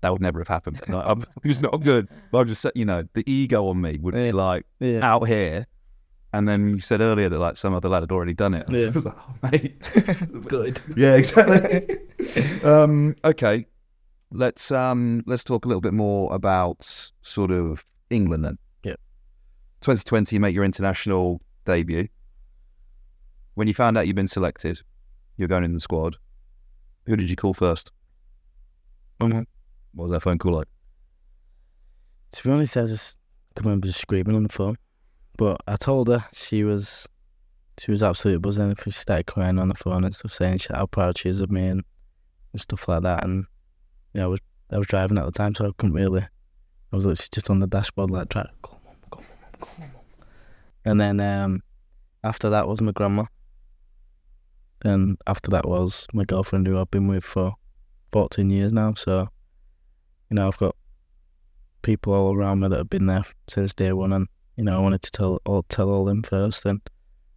that 0.00 0.12
would 0.12 0.20
never 0.20 0.40
have 0.40 0.48
happened. 0.48 0.80
Like, 0.88 1.04
I'm, 1.06 1.22
it 1.44 1.48
was 1.48 1.60
not 1.60 1.80
good. 1.82 2.08
But 2.32 2.38
I'm 2.40 2.48
just 2.48 2.66
you 2.74 2.84
know, 2.84 3.04
the 3.14 3.22
ego 3.30 3.68
on 3.68 3.80
me 3.80 3.98
would 4.00 4.14
Yeah. 4.14 4.22
be 4.24 4.32
like 4.32 4.66
yeah, 4.80 4.98
out 5.02 5.26
here. 5.28 5.66
And 6.34 6.48
then 6.48 6.70
you 6.74 6.80
said 6.80 7.02
earlier 7.02 7.28
that 7.28 7.38
like 7.38 7.56
some 7.58 7.74
other 7.74 7.90
lad 7.90 8.02
had 8.02 8.10
already 8.10 8.32
done 8.34 8.54
it. 8.54 8.66
Yeah. 8.70 8.90
Like, 9.02 9.14
oh, 9.16 9.34
mate. 9.52 10.42
good. 10.48 10.80
Yeah, 10.96 11.14
exactly. 11.14 11.98
um, 12.64 13.14
okay, 13.24 13.66
let's 14.30 14.70
um, 14.72 15.22
let's 15.26 15.44
talk 15.44 15.64
a 15.64 15.68
little 15.68 15.80
bit 15.82 15.92
more 15.94 16.34
about 16.34 17.10
sort 17.22 17.50
of 17.50 17.84
England 18.10 18.44
then. 18.44 18.58
Yep. 19.82 19.96
2020, 19.96 20.36
you 20.36 20.40
make 20.40 20.54
your 20.54 20.64
international 20.64 21.40
debut. 21.64 22.08
When 23.54 23.66
you 23.68 23.74
found 23.74 23.98
out 23.98 24.06
you'd 24.06 24.16
been 24.16 24.28
selected, 24.28 24.80
you're 25.36 25.48
going 25.48 25.64
in 25.64 25.74
the 25.74 25.80
squad. 25.80 26.16
Who 27.06 27.16
did 27.16 27.28
you 27.28 27.36
call 27.36 27.52
first? 27.52 27.90
Mhm. 29.20 29.46
What 29.94 30.04
was 30.04 30.12
that 30.12 30.20
phone 30.20 30.38
call 30.38 30.52
like? 30.52 30.68
To 32.32 32.42
be 32.44 32.50
honest, 32.50 32.76
I 32.76 32.86
just 32.86 33.18
can 33.56 33.66
remember 33.66 33.88
just 33.88 34.00
screaming 34.00 34.36
on 34.36 34.44
the 34.44 34.48
phone. 34.48 34.76
But 35.36 35.60
I 35.66 35.76
told 35.76 36.08
her 36.08 36.24
she 36.32 36.62
was 36.64 37.08
she 37.78 37.90
was 37.90 38.02
absolutely 38.02 38.38
buzzing 38.38 38.70
if 38.70 38.84
she 38.84 38.90
started 38.90 39.26
crying 39.26 39.58
on 39.58 39.68
the 39.68 39.74
phone 39.74 40.04
and 40.04 40.14
stuff, 40.14 40.32
saying 40.32 40.60
how 40.70 40.86
proud 40.86 41.18
she 41.18 41.28
is 41.28 41.40
of 41.40 41.50
me 41.50 41.66
and, 41.66 41.82
and 42.52 42.60
stuff 42.60 42.86
like 42.86 43.02
that. 43.02 43.24
And 43.24 43.46
you 44.14 44.20
know, 44.20 44.24
I 44.24 44.28
was 44.28 44.40
I 44.70 44.78
was 44.78 44.86
driving 44.86 45.18
at 45.18 45.24
the 45.24 45.32
time, 45.32 45.54
so 45.54 45.66
I 45.66 45.70
couldn't 45.76 45.94
really. 45.94 46.22
I 46.22 46.96
was 46.96 47.06
literally 47.06 47.28
just 47.32 47.50
on 47.50 47.58
the 47.58 47.66
dashboard, 47.66 48.10
like 48.10 48.28
trying 48.28 48.46
to 48.46 48.52
And 50.84 51.00
then 51.00 51.20
um, 51.20 51.62
after 52.24 52.50
that 52.50 52.66
was 52.66 52.80
my 52.80 52.92
grandma. 52.92 53.24
And 54.84 55.16
after 55.26 55.50
that 55.50 55.68
was 55.68 56.06
my 56.12 56.24
girlfriend, 56.24 56.66
who 56.66 56.78
I've 56.78 56.90
been 56.90 57.06
with 57.06 57.24
for 57.24 57.54
fourteen 58.10 58.50
years 58.50 58.72
now. 58.72 58.94
So, 58.94 59.28
you 60.28 60.34
know, 60.34 60.48
I've 60.48 60.58
got 60.58 60.74
people 61.82 62.12
all 62.12 62.34
around 62.34 62.60
me 62.60 62.68
that 62.68 62.78
have 62.78 62.90
been 62.90 63.06
there 63.06 63.22
since 63.48 63.72
day 63.72 63.92
one, 63.92 64.12
and 64.12 64.26
you 64.56 64.64
know, 64.64 64.76
I 64.76 64.80
wanted 64.80 65.02
to 65.02 65.10
tell 65.12 65.40
all 65.46 65.62
tell 65.68 65.88
all 65.88 66.04
them 66.04 66.24
first, 66.24 66.66
and 66.66 66.80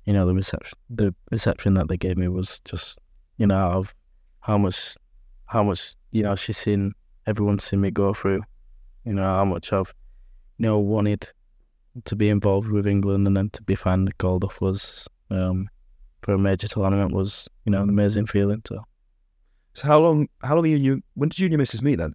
you 0.05 0.13
know, 0.13 0.25
the 0.25 0.33
reception 0.33 0.77
the 0.89 1.13
reception 1.31 1.75
that 1.75 1.87
they 1.87 1.97
gave 1.97 2.17
me 2.17 2.27
was 2.27 2.61
just, 2.61 2.97
you 3.37 3.45
know, 3.45 3.55
of 3.55 3.93
how 4.39 4.57
much 4.57 4.97
how 5.45 5.63
much 5.63 5.95
you 6.11 6.23
know 6.23 6.35
she's 6.35 6.57
seen 6.57 6.93
everyone 7.27 7.59
seen 7.59 7.81
me 7.81 7.91
go 7.91 8.11
through, 8.11 8.41
you 9.03 9.13
know, 9.13 9.23
how 9.23 9.45
much 9.45 9.71
I've 9.71 9.93
you 10.57 10.65
know 10.65 10.79
wanted 10.79 11.27
to 12.03 12.15
be 12.15 12.29
involved 12.29 12.69
with 12.69 12.85
England, 12.85 13.27
and 13.27 13.37
then 13.37 13.49
to 13.51 13.63
be 13.63 13.75
finally 13.75 14.13
called 14.17 14.43
off 14.43 14.61
was 14.61 15.07
um 15.31 15.67
for 16.21 16.33
a 16.33 16.37
major 16.37 16.67
tournament 16.67 17.13
was 17.13 17.47
you 17.65 17.71
know 17.71 17.83
an 17.83 17.89
amazing 17.89 18.25
feeling. 18.25 18.61
So 18.67 18.83
So 19.73 19.87
how 19.87 19.99
long? 19.99 20.27
How 20.43 20.55
long 20.55 20.65
are 20.65 20.67
you? 20.67 21.01
When 21.13 21.29
did 21.29 21.39
you 21.39 21.45
and 21.45 21.53
your 21.53 21.59
missus 21.59 21.81
meet 21.81 21.95
then? 21.95 22.13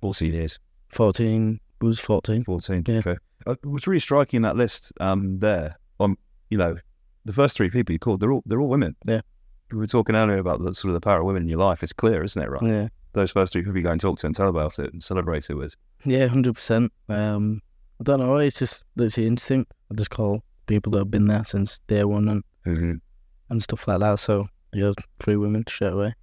Fourteen 0.00 0.34
years. 0.34 0.58
14, 0.90 1.60
was 1.80 1.98
14. 1.98 2.44
14. 2.44 2.84
Yeah. 2.86 2.98
Okay. 2.98 3.16
Uh, 3.46 3.54
what's 3.64 3.86
really 3.86 4.00
striking 4.00 4.38
in 4.38 4.42
that 4.42 4.56
list 4.56 4.92
um, 5.00 5.38
there, 5.38 5.76
on 6.00 6.16
you 6.50 6.58
know, 6.58 6.76
the 7.24 7.32
first 7.32 7.56
three 7.56 7.70
people 7.70 7.92
you 7.92 7.98
called, 7.98 8.20
they're 8.20 8.32
all 8.32 8.42
they're 8.46 8.60
all 8.60 8.68
women. 8.68 8.96
Yeah. 9.06 9.20
We 9.70 9.78
were 9.78 9.86
talking 9.86 10.14
earlier 10.14 10.38
about 10.38 10.62
the 10.62 10.74
sort 10.74 10.90
of 10.90 10.94
the 10.94 11.00
power 11.00 11.20
of 11.20 11.26
women 11.26 11.42
in 11.42 11.48
your 11.48 11.58
life. 11.58 11.82
It's 11.82 11.92
clear, 11.92 12.22
isn't 12.22 12.40
it? 12.40 12.48
Right. 12.48 12.62
Yeah. 12.62 12.88
Those 13.12 13.30
first 13.30 13.52
three 13.52 13.62
people 13.62 13.76
you 13.76 13.82
go 13.82 13.90
and 13.90 14.00
talk 14.00 14.18
to 14.20 14.26
and 14.26 14.34
tell 14.34 14.48
about 14.48 14.78
it 14.78 14.92
and 14.92 15.02
celebrate 15.02 15.48
it 15.50 15.54
with. 15.54 15.74
Yeah, 16.04 16.26
hundred 16.28 16.54
percent. 16.54 16.92
Um, 17.08 17.62
I 18.00 18.02
don't 18.04 18.20
know. 18.20 18.36
It's 18.36 18.58
just 18.58 18.84
literally 18.96 19.26
instinct. 19.26 19.72
I 19.90 19.94
just 19.94 20.10
call 20.10 20.42
people 20.66 20.92
that 20.92 20.98
have 20.98 21.10
been 21.10 21.26
there 21.26 21.44
since 21.44 21.78
day 21.86 22.04
one 22.04 22.28
and, 22.28 22.42
Mm-hmm. 22.66 22.92
and 23.50 23.62
stuff 23.62 23.86
like 23.86 24.00
that. 24.00 24.18
So 24.18 24.48
yeah, 24.72 24.92
three 25.20 25.36
women 25.36 25.64
straight 25.68 25.92
away. 25.92 26.14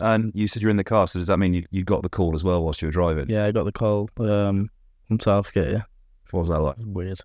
And 0.00 0.32
you 0.34 0.48
said 0.48 0.62
you're 0.62 0.70
in 0.70 0.78
the 0.78 0.84
car, 0.84 1.06
so 1.06 1.18
does 1.18 1.28
that 1.28 1.36
mean 1.36 1.52
you, 1.52 1.64
you 1.70 1.84
got 1.84 2.02
the 2.02 2.08
call 2.08 2.34
as 2.34 2.42
well 2.42 2.64
whilst 2.64 2.80
you 2.80 2.88
were 2.88 2.92
driving? 2.92 3.28
Yeah, 3.28 3.44
I 3.44 3.52
got 3.52 3.64
the 3.64 3.72
call 3.72 4.08
um, 4.18 4.70
from 5.06 5.20
Southgate. 5.20 5.72
Yeah, 5.72 5.82
What 6.30 6.40
was 6.40 6.48
that 6.48 6.58
like? 6.60 6.76
weird. 6.78 7.20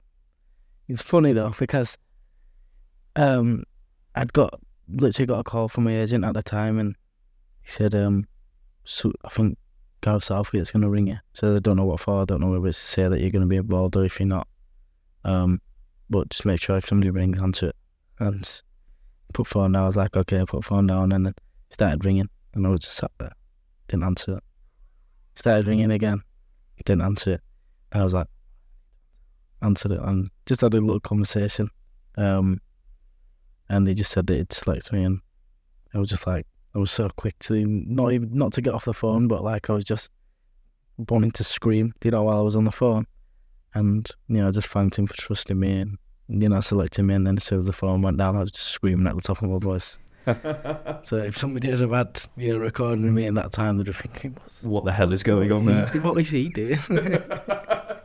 It's 0.89 1.01
funny 1.01 1.31
though 1.31 1.53
because 1.57 1.97
um, 3.15 3.63
I'd 4.15 4.33
got 4.33 4.59
literally 4.89 5.25
got 5.25 5.39
a 5.39 5.43
call 5.43 5.67
from 5.69 5.85
my 5.85 5.97
agent 5.97 6.25
at 6.25 6.33
the 6.33 6.43
time, 6.43 6.77
and 6.79 6.95
he 7.61 7.69
said, 7.71 7.95
um, 7.95 8.27
so 8.83 9.11
I 9.23 9.29
think 9.29 9.57
Gareth 10.05 10.23
Southgate's 10.23 10.69
going 10.69 10.83
to 10.83 10.89
ring 10.89 11.07
you. 11.07 11.17
So 11.33 11.55
I 11.55 11.59
don't 11.59 11.77
know 11.77 11.85
what 11.85 11.99
for. 11.99 12.21
I 12.21 12.25
don't 12.25 12.39
know 12.39 12.51
whether 12.51 12.67
it's 12.67 12.77
to 12.77 12.85
say 12.85 13.07
that 13.07 13.21
you're 13.21 13.31
going 13.31 13.41
to 13.41 13.47
be 13.47 13.55
involved 13.55 13.95
or 13.95 14.05
if 14.05 14.19
you're 14.19 14.27
not. 14.27 14.47
Um, 15.23 15.59
but 16.11 16.29
just 16.29 16.45
make 16.45 16.61
sure 16.61 16.77
if 16.77 16.85
somebody 16.85 17.09
rings, 17.09 17.39
answer 17.39 17.69
it. 17.69 17.75
And 18.19 18.61
put 19.33 19.47
phone 19.47 19.71
down. 19.71 19.81
I 19.81 19.87
was 19.87 19.95
like, 19.95 20.15
okay, 20.15 20.41
I 20.41 20.45
put 20.45 20.63
phone 20.63 20.85
down, 20.85 21.11
and 21.11 21.25
then 21.25 21.33
started 21.71 22.05
ringing, 22.05 22.29
and 22.53 22.67
I 22.67 22.69
was 22.69 22.81
just 22.81 22.97
sat 22.97 23.09
there, 23.17 23.31
didn't 23.87 24.03
answer 24.03 24.37
it. 24.37 24.43
Started 25.33 25.65
ringing 25.65 25.89
again, 25.89 26.21
didn't 26.85 27.01
answer 27.01 27.33
it. 27.33 27.41
And 27.91 28.01
I 28.01 28.03
was 28.03 28.13
like, 28.13 28.27
answered 29.63 29.93
it, 29.93 30.01
and 30.01 30.29
just 30.45 30.61
had 30.61 30.75
a 30.75 30.81
little 30.81 30.99
conversation. 30.99 31.69
Um, 32.15 32.61
and 33.69 33.87
he 33.87 33.95
just 33.95 34.11
said 34.11 34.27
that 34.27 34.35
he'd 34.35 34.53
select 34.53 34.93
me, 34.93 35.03
and 35.03 35.19
I 35.95 35.97
was 35.97 36.11
just 36.11 36.27
like, 36.27 36.45
I 36.75 36.79
was 36.79 36.91
so 36.91 37.09
quick 37.15 37.39
to 37.39 37.65
not 37.65 38.11
even 38.11 38.37
not 38.37 38.51
to 38.53 38.61
get 38.61 38.73
off 38.73 38.85
the 38.85 38.93
phone, 38.93 39.25
mm. 39.25 39.29
but 39.29 39.43
like 39.43 39.69
I 39.69 39.73
was 39.73 39.85
just 39.85 40.11
wanting 40.97 41.31
to 41.31 41.43
scream, 41.43 41.93
you 42.03 42.11
know, 42.11 42.23
while 42.23 42.39
I 42.39 42.41
was 42.41 42.55
on 42.55 42.65
the 42.65 42.71
phone. 42.71 43.07
And 43.73 44.07
you 44.27 44.41
know, 44.41 44.49
I 44.49 44.51
just 44.51 44.67
thanked 44.67 44.99
him 44.99 45.07
for 45.07 45.15
trusting 45.15 45.57
me, 45.57 45.79
and 45.79 45.97
you 46.27 46.49
know, 46.49 46.59
selecting 46.59 47.07
me. 47.07 47.13
And 47.13 47.25
then 47.25 47.37
as 47.37 47.45
soon 47.45 47.59
as 47.59 47.65
the 47.65 47.73
phone 47.73 48.01
went 48.01 48.17
down, 48.17 48.35
I 48.35 48.41
was 48.41 48.51
just 48.51 48.67
screaming 48.67 49.07
at 49.07 49.15
the 49.15 49.21
top 49.21 49.41
of 49.41 49.49
my 49.49 49.57
voice. 49.57 49.97
so 51.03 51.17
if 51.17 51.37
somebody 51.37 51.69
had 51.69 51.79
have 51.79 51.91
had 51.91 52.23
you 52.35 52.53
know 52.53 52.59
recording 52.59 53.13
me 53.13 53.25
in 53.25 53.35
that 53.35 53.51
time, 53.53 53.77
they'd 53.77 53.87
have 53.87 53.95
thinking, 53.95 54.35
What 54.63 54.83
the 54.83 54.91
hell 54.91 55.13
is 55.13 55.23
going 55.23 55.51
on 55.51 55.65
there? 55.65 55.87
what 56.01 56.19
is 56.19 56.29
he 56.29 56.49
doing? 56.49 56.79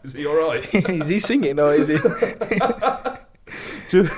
Is 0.02 0.14
he 0.14 0.24
all 0.24 0.48
right? 0.48 0.66
is 0.74 1.08
he 1.08 1.18
singing 1.18 1.60
or 1.60 1.74
is 1.74 1.88
he? 1.88 1.98
do, 3.90 4.04
do 4.04 4.08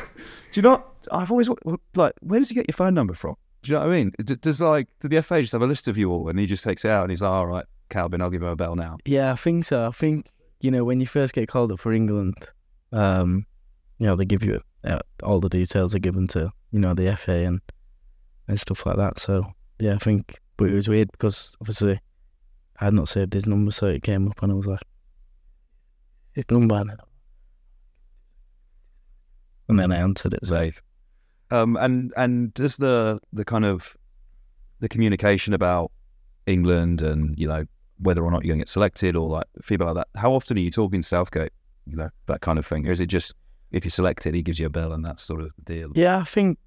you 0.54 0.62
not? 0.62 0.86
I've 1.10 1.32
always 1.32 1.48
like, 1.96 2.14
where 2.20 2.38
does 2.38 2.50
he 2.50 2.54
get 2.54 2.68
your 2.68 2.74
phone 2.74 2.94
number 2.94 3.14
from? 3.14 3.34
Do 3.62 3.72
you 3.72 3.78
know 3.78 3.86
what 3.86 3.92
I 3.92 3.96
mean? 3.96 4.12
Does 4.40 4.60
like, 4.60 4.88
the 5.00 5.22
FA 5.22 5.40
just 5.40 5.52
have 5.52 5.62
a 5.62 5.66
list 5.66 5.86
of 5.86 5.96
you 5.96 6.10
all, 6.10 6.28
and 6.28 6.38
he 6.38 6.46
just 6.46 6.64
takes 6.64 6.84
it 6.84 6.90
out, 6.90 7.02
and 7.02 7.10
he's 7.10 7.22
like, 7.22 7.30
all 7.30 7.46
right, 7.46 7.64
Kalvin, 7.90 8.20
I'll 8.20 8.30
give 8.30 8.42
him 8.42 8.48
a 8.48 8.56
bell 8.56 8.74
now. 8.74 8.98
Yeah, 9.04 9.32
I 9.32 9.36
think 9.36 9.64
so. 9.64 9.86
I 9.86 9.90
think 9.90 10.26
you 10.60 10.70
know 10.70 10.84
when 10.84 11.00
you 11.00 11.06
first 11.06 11.34
get 11.34 11.48
called 11.48 11.70
up 11.70 11.80
for 11.80 11.92
England, 11.92 12.34
um, 12.92 13.46
you 13.98 14.06
know 14.06 14.16
they 14.16 14.24
give 14.24 14.42
you 14.42 14.60
uh, 14.84 15.00
all 15.22 15.40
the 15.40 15.48
details 15.48 15.94
are 15.94 16.00
given 16.00 16.26
to 16.28 16.50
you 16.72 16.80
know 16.80 16.94
the 16.94 17.16
FA 17.16 17.44
and 17.44 17.60
and 18.48 18.58
stuff 18.58 18.84
like 18.84 18.96
that. 18.96 19.20
So 19.20 19.52
yeah, 19.78 19.94
I 19.94 19.98
think, 19.98 20.40
but 20.56 20.70
it 20.70 20.74
was 20.74 20.88
weird 20.88 21.12
because 21.12 21.56
obviously 21.60 22.00
I 22.80 22.86
had 22.86 22.94
not 22.94 23.08
saved 23.08 23.34
his 23.34 23.46
number, 23.46 23.70
so 23.70 23.86
it 23.86 24.02
came 24.02 24.28
up 24.28 24.42
and 24.42 24.52
I 24.52 24.54
was 24.56 24.66
like, 24.66 24.80
his 26.32 26.44
number, 26.50 26.82
and 29.68 29.78
then, 29.78 29.92
I 29.92 29.96
answered 29.96 30.34
it. 30.34 30.44
Safe. 30.46 30.82
Um, 31.52 31.76
and 31.76 32.14
and 32.16 32.54
does 32.54 32.78
the 32.78 33.20
the 33.32 33.44
kind 33.44 33.66
of 33.66 33.94
the 34.80 34.88
communication 34.88 35.52
about 35.52 35.92
England 36.46 37.02
and 37.02 37.38
you 37.38 37.46
know 37.46 37.66
whether 37.98 38.24
or 38.24 38.30
not 38.30 38.42
you're 38.42 38.52
going 38.52 38.58
to 38.58 38.62
get 38.62 38.68
selected 38.68 39.14
or 39.14 39.28
like 39.28 39.46
feedback 39.60 39.94
like 39.94 39.96
that. 39.96 40.18
How 40.18 40.32
often 40.32 40.56
are 40.56 40.60
you 40.60 40.70
talking 40.70 41.02
to 41.02 41.06
Southgate? 41.06 41.52
You 41.86 41.96
know 41.96 42.08
that 42.26 42.40
kind 42.40 42.58
of 42.58 42.66
thing, 42.66 42.88
or 42.88 42.90
is 42.90 43.00
it 43.00 43.06
just 43.06 43.34
if 43.70 43.84
you're 43.84 43.90
selected, 43.90 44.34
he 44.34 44.42
gives 44.42 44.58
you 44.58 44.66
a 44.66 44.70
bell 44.70 44.92
and 44.92 45.04
that's 45.04 45.22
sort 45.22 45.42
of 45.42 45.52
deal? 45.62 45.92
Yeah, 45.94 46.18
I 46.18 46.24
think, 46.24 46.58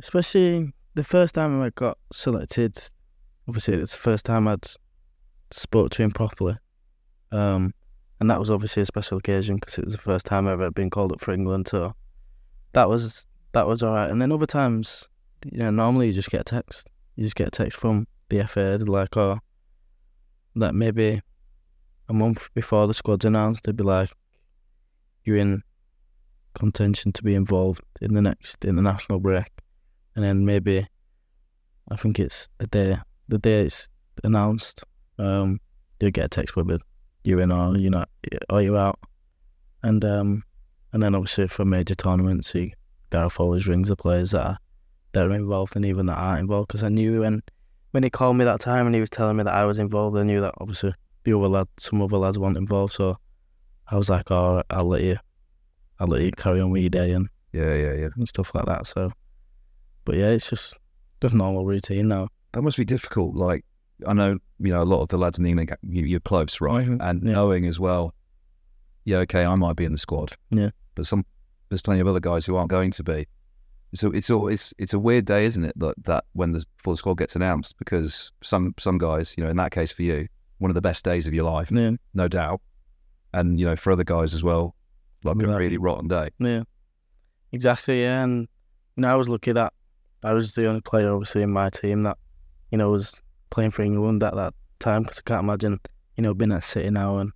especially 0.00 0.72
the 0.94 1.04
first 1.04 1.36
time 1.36 1.62
I 1.62 1.70
got 1.70 1.96
selected, 2.12 2.88
obviously 3.46 3.74
it's 3.74 3.92
the 3.92 3.98
first 3.98 4.26
time 4.26 4.48
I'd 4.48 4.66
spoke 5.52 5.90
to 5.92 6.02
him 6.02 6.10
properly, 6.10 6.56
um, 7.30 7.72
and 8.18 8.28
that 8.30 8.40
was 8.40 8.50
obviously 8.50 8.82
a 8.82 8.86
special 8.86 9.18
occasion 9.18 9.56
because 9.56 9.78
it 9.78 9.84
was 9.84 9.94
the 9.94 10.00
first 10.00 10.26
time 10.26 10.48
ever 10.48 10.64
had 10.64 10.74
been 10.74 10.90
called 10.90 11.12
up 11.12 11.20
for 11.20 11.32
England. 11.32 11.68
So 11.68 11.94
that 12.72 12.88
was 12.88 13.27
that 13.52 13.66
was 13.66 13.82
all 13.82 13.94
right. 13.94 14.10
And 14.10 14.20
then 14.20 14.32
other 14.32 14.46
times, 14.46 15.08
you 15.44 15.58
know, 15.58 15.70
normally 15.70 16.06
you 16.06 16.12
just 16.12 16.30
get 16.30 16.42
a 16.42 16.44
text. 16.44 16.88
You 17.16 17.24
just 17.24 17.36
get 17.36 17.48
a 17.48 17.50
text 17.50 17.78
from 17.78 18.06
the 18.28 18.46
FA, 18.46 18.78
like, 18.80 19.16
oh, 19.16 19.38
that 20.56 20.74
maybe 20.74 21.20
a 22.08 22.12
month 22.12 22.48
before 22.54 22.86
the 22.86 22.94
squad's 22.94 23.24
announced, 23.24 23.64
they'd 23.64 23.76
be 23.76 23.84
like, 23.84 24.10
you're 25.24 25.36
in 25.36 25.62
contention 26.54 27.12
to 27.12 27.22
be 27.22 27.34
involved 27.34 27.82
in 28.00 28.14
the 28.14 28.22
next 28.22 28.64
international 28.64 29.20
break, 29.20 29.48
and 30.14 30.24
then 30.24 30.44
maybe 30.44 30.86
I 31.90 31.96
think 31.96 32.18
it's 32.18 32.48
the 32.58 32.66
day 32.66 32.98
the 33.28 33.38
day 33.38 33.62
it's 33.62 33.88
announced, 34.24 34.84
um, 35.18 35.60
you'll 36.00 36.10
get 36.10 36.24
a 36.24 36.28
text 36.28 36.56
with 36.56 36.80
you're 37.24 37.40
in 37.40 37.52
or 37.52 37.76
you're 37.76 37.90
not, 37.90 38.08
or 38.48 38.62
you're 38.62 38.76
out, 38.76 38.98
and 39.82 40.04
um, 40.04 40.42
and 40.92 41.02
then 41.02 41.14
obviously 41.14 41.46
for 41.46 41.64
major 41.64 41.94
tournaments, 41.94 42.52
he 42.52 42.74
Gareth 43.10 43.40
always 43.40 43.66
rings 43.66 43.88
the 43.88 43.96
players 43.96 44.30
that 44.32 44.42
are 44.46 44.58
that 45.12 45.26
are 45.26 45.30
involved 45.34 45.74
and 45.76 45.84
even 45.86 46.06
that 46.06 46.18
aren't 46.18 46.40
involved 46.40 46.68
because 46.68 46.82
I 46.82 46.88
knew 46.90 47.20
when 47.20 47.42
when 47.92 48.02
he 48.02 48.10
called 48.10 48.36
me 48.36 48.44
that 48.44 48.60
time 48.60 48.84
and 48.86 48.94
he 48.94 49.00
was 49.00 49.08
telling 49.10 49.36
me 49.38 49.44
that 49.44 49.54
I 49.54 49.64
was 49.64 49.78
involved, 49.78 50.16
I 50.18 50.22
knew 50.22 50.40
that 50.42 50.54
obviously 50.58 50.92
the 51.24 51.32
other 51.36 51.48
lad, 51.48 51.68
some 51.78 52.02
other 52.02 52.18
lads 52.18 52.38
weren't 52.38 52.58
involved, 52.58 52.92
so 52.92 53.16
I 53.90 53.96
was 53.96 54.10
like, 54.10 54.30
oh, 54.30 54.62
I'll 54.68 54.84
let 54.84 55.02
you, 55.02 55.16
I'll 55.98 56.06
let 56.06 56.20
you 56.22 56.30
carry 56.32 56.60
on 56.60 56.70
with 56.70 56.82
your 56.82 56.90
day 56.90 57.12
and 57.12 57.28
Yeah, 57.52 57.74
yeah, 57.74 57.92
yeah. 57.94 58.08
and 58.14 58.28
stuff 58.28 58.54
like 58.54 58.66
that. 58.66 58.86
So, 58.86 59.10
but 60.04 60.16
yeah, 60.16 60.28
it's 60.28 60.50
just 60.50 60.76
just 61.22 61.34
normal 61.34 61.64
routine 61.64 62.08
now. 62.08 62.28
That 62.52 62.62
must 62.62 62.76
be 62.76 62.84
difficult. 62.84 63.34
Like 63.34 63.64
I 64.06 64.12
know, 64.12 64.38
you 64.60 64.72
know, 64.72 64.82
a 64.82 64.84
lot 64.84 65.00
of 65.02 65.08
the 65.08 65.16
lads 65.18 65.38
in 65.38 65.44
the 65.44 65.50
England, 65.50 65.74
you, 65.82 66.04
you're 66.04 66.20
close, 66.20 66.60
right? 66.60 66.86
Mhm. 66.86 66.98
And 67.00 67.22
Yeah. 67.26 67.32
knowing 67.32 67.64
as 67.66 67.80
well, 67.80 68.14
yeah, 69.04 69.18
okay, 69.18 69.44
I 69.46 69.54
might 69.54 69.76
be 69.76 69.84
in 69.86 69.92
the 69.92 69.98
squad, 69.98 70.32
Yeah. 70.50 70.70
but 70.94 71.06
some 71.06 71.24
there's 71.68 71.82
plenty 71.82 72.00
of 72.00 72.06
other 72.06 72.20
guys 72.20 72.46
who 72.46 72.56
aren't 72.56 72.70
going 72.70 72.90
to 72.92 73.02
be. 73.04 73.26
So 73.94 74.10
it's 74.10 74.28
all 74.30 74.48
it's 74.48 74.74
it's 74.78 74.92
a 74.92 74.98
weird 74.98 75.24
day, 75.24 75.46
isn't 75.46 75.64
it? 75.64 75.78
That 75.78 75.94
that 76.04 76.24
when 76.34 76.52
the 76.52 76.64
the 76.84 76.94
squad 76.96 77.14
gets 77.18 77.36
announced, 77.36 77.78
because 77.78 78.32
some 78.42 78.74
some 78.78 78.98
guys, 78.98 79.34
you 79.38 79.44
know, 79.44 79.50
in 79.50 79.56
that 79.56 79.72
case 79.72 79.90
for 79.92 80.02
you, 80.02 80.28
one 80.58 80.70
of 80.70 80.74
the 80.74 80.82
best 80.82 81.04
days 81.04 81.26
of 81.26 81.32
your 81.34 81.44
life, 81.44 81.70
Yeah, 81.70 81.92
no 82.14 82.28
doubt, 82.28 82.60
and 83.32 83.58
you 83.58 83.64
know, 83.66 83.76
for 83.76 83.92
other 83.92 84.04
guys 84.04 84.34
as 84.34 84.42
well, 84.44 84.74
like 85.24 85.36
a 85.42 85.46
Yeah. 85.46 85.56
really 85.56 85.78
rotten 85.78 86.06
day. 86.08 86.28
yeah, 86.38 86.64
exactly. 87.52 88.02
Yeah, 88.02 88.24
and 88.24 88.48
you 88.96 89.02
know, 89.02 89.12
I 89.12 89.14
was 89.14 89.28
lucky 89.28 89.52
that 89.52 89.72
I 90.22 90.32
was 90.32 90.54
the 90.54 90.66
only 90.66 90.80
player, 90.80 91.12
obviously, 91.14 91.42
in 91.42 91.50
my 91.50 91.70
team 91.70 92.02
that 92.02 92.18
you 92.70 92.78
know 92.78 92.90
was 92.90 93.22
playing 93.50 93.70
for 93.70 93.82
England 93.82 94.22
at 94.22 94.34
that 94.34 94.54
time. 94.80 95.02
Because 95.04 95.20
I 95.20 95.22
can't 95.28 95.44
imagine, 95.44 95.80
you 96.16 96.22
know, 96.22 96.34
being 96.34 96.52
at 96.52 96.64
City 96.64 96.90
now 96.90 97.18
and 97.18 97.32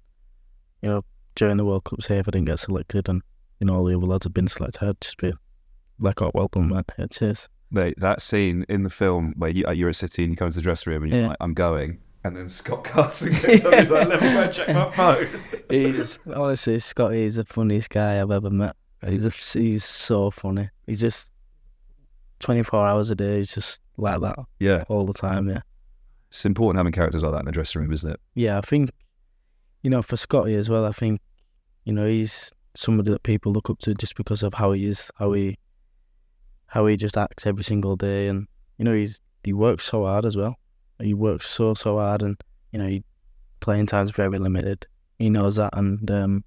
you 0.82 0.88
know 0.90 1.02
during 1.34 1.56
the 1.56 1.64
World 1.64 1.84
Cup, 1.84 2.02
say 2.02 2.18
if 2.18 2.28
I 2.28 2.30
didn't 2.32 2.48
get 2.48 2.58
selected 2.58 3.08
and 3.08 3.22
you 3.62 3.66
know 3.66 3.76
all 3.76 3.84
the 3.84 3.94
other 3.96 4.06
lads 4.06 4.24
have 4.24 4.34
been 4.34 4.48
selected, 4.48 4.82
I'd 4.84 5.00
just 5.00 5.18
be 5.18 5.32
like, 6.00 6.20
oh, 6.20 6.32
welcome, 6.34 6.66
man. 6.68 6.82
Yeah, 6.98 7.06
cheers. 7.06 7.48
Mate, 7.70 7.94
that 7.98 8.20
scene 8.20 8.66
in 8.68 8.82
the 8.82 8.90
film 8.90 9.34
where 9.36 9.50
you, 9.50 9.64
you're 9.72 9.88
at 9.90 9.94
City 9.94 10.24
and 10.24 10.32
you 10.32 10.36
come 10.36 10.50
to 10.50 10.56
the 10.56 10.60
dressing 10.62 10.92
room 10.92 11.04
and 11.04 11.12
you're 11.12 11.22
Yeah. 11.22 11.28
like, 11.28 11.36
I'm 11.40 11.54
going. 11.54 11.98
And 12.24 12.36
then 12.36 12.48
Scott 12.48 12.82
Carson 12.92 13.32
gets 13.40 13.64
up 13.64 13.72
and 13.72 13.80
he's 13.82 13.88
like, 13.90 14.08
let 14.08 14.20
me 14.20 14.32
go 14.32 14.50
check 14.50 14.68
my 14.74 14.90
phone. 14.96 15.40
He's 15.70 16.18
honestly 16.34 16.80
Scotty 16.80 17.22
is 17.22 17.36
the 17.36 17.44
funniest 17.44 17.90
guy 17.90 18.20
I've 18.20 18.32
ever 18.32 18.50
met. 18.50 18.74
He's 19.06 19.24
a, 19.26 19.30
he's 19.30 19.84
so 19.84 20.30
funny. 20.32 20.68
He 20.86 20.96
just 20.96 21.30
twenty 22.40 22.62
four 22.64 22.84
hours 22.86 23.10
a 23.10 23.14
day. 23.14 23.36
He's 23.38 23.54
just 23.54 23.80
like 23.96 24.20
that 24.22 24.36
Yeah. 24.58 24.84
all 24.88 25.06
the 25.06 25.12
time. 25.14 25.48
Yeah, 25.48 25.60
It's 26.30 26.44
important 26.44 26.78
having 26.78 26.92
characters 26.92 27.22
like 27.22 27.32
that 27.32 27.40
in 27.40 27.46
the 27.46 27.52
dressing 27.52 27.80
room, 27.82 27.92
isn't 27.92 28.10
it? 28.10 28.20
yeah. 28.34 28.58
I 28.58 28.60
think 28.60 28.90
you 29.82 29.90
know 29.90 30.02
for 30.02 30.16
Scotty 30.16 30.54
as 30.56 30.68
well. 30.68 30.84
I 30.84 30.92
think 30.92 31.20
you 31.84 31.92
know 31.92 32.06
he's 32.06 32.52
somebody 32.74 33.10
that 33.10 33.22
people 33.22 33.52
look 33.52 33.70
up 33.70 33.78
to 33.80 33.94
just 33.94 34.16
because 34.16 34.42
of 34.42 34.54
how 34.54 34.72
he 34.72 34.86
is, 34.86 35.10
how 35.16 35.32
he 35.32 35.58
how 36.66 36.86
he 36.86 36.96
just 36.96 37.18
acts 37.18 37.46
every 37.46 37.64
single 37.64 37.96
day, 37.96 38.28
and 38.28 38.46
you 38.78 38.84
know 38.84 38.94
he's 38.94 39.20
he 39.44 39.52
works 39.52 39.84
so 39.84 40.04
hard 40.04 40.24
as 40.24 40.36
well. 40.36 40.56
He 41.00 41.14
works 41.14 41.48
so 41.48 41.74
so 41.74 41.98
hard, 41.98 42.22
and 42.22 42.36
you 42.72 42.78
know 42.78 42.86
he 42.86 43.04
playing 43.60 43.86
time's 43.86 44.10
very 44.10 44.38
limited. 44.38 44.86
He 45.18 45.30
knows 45.30 45.56
that, 45.56 45.70
and 45.76 46.10
um, 46.10 46.44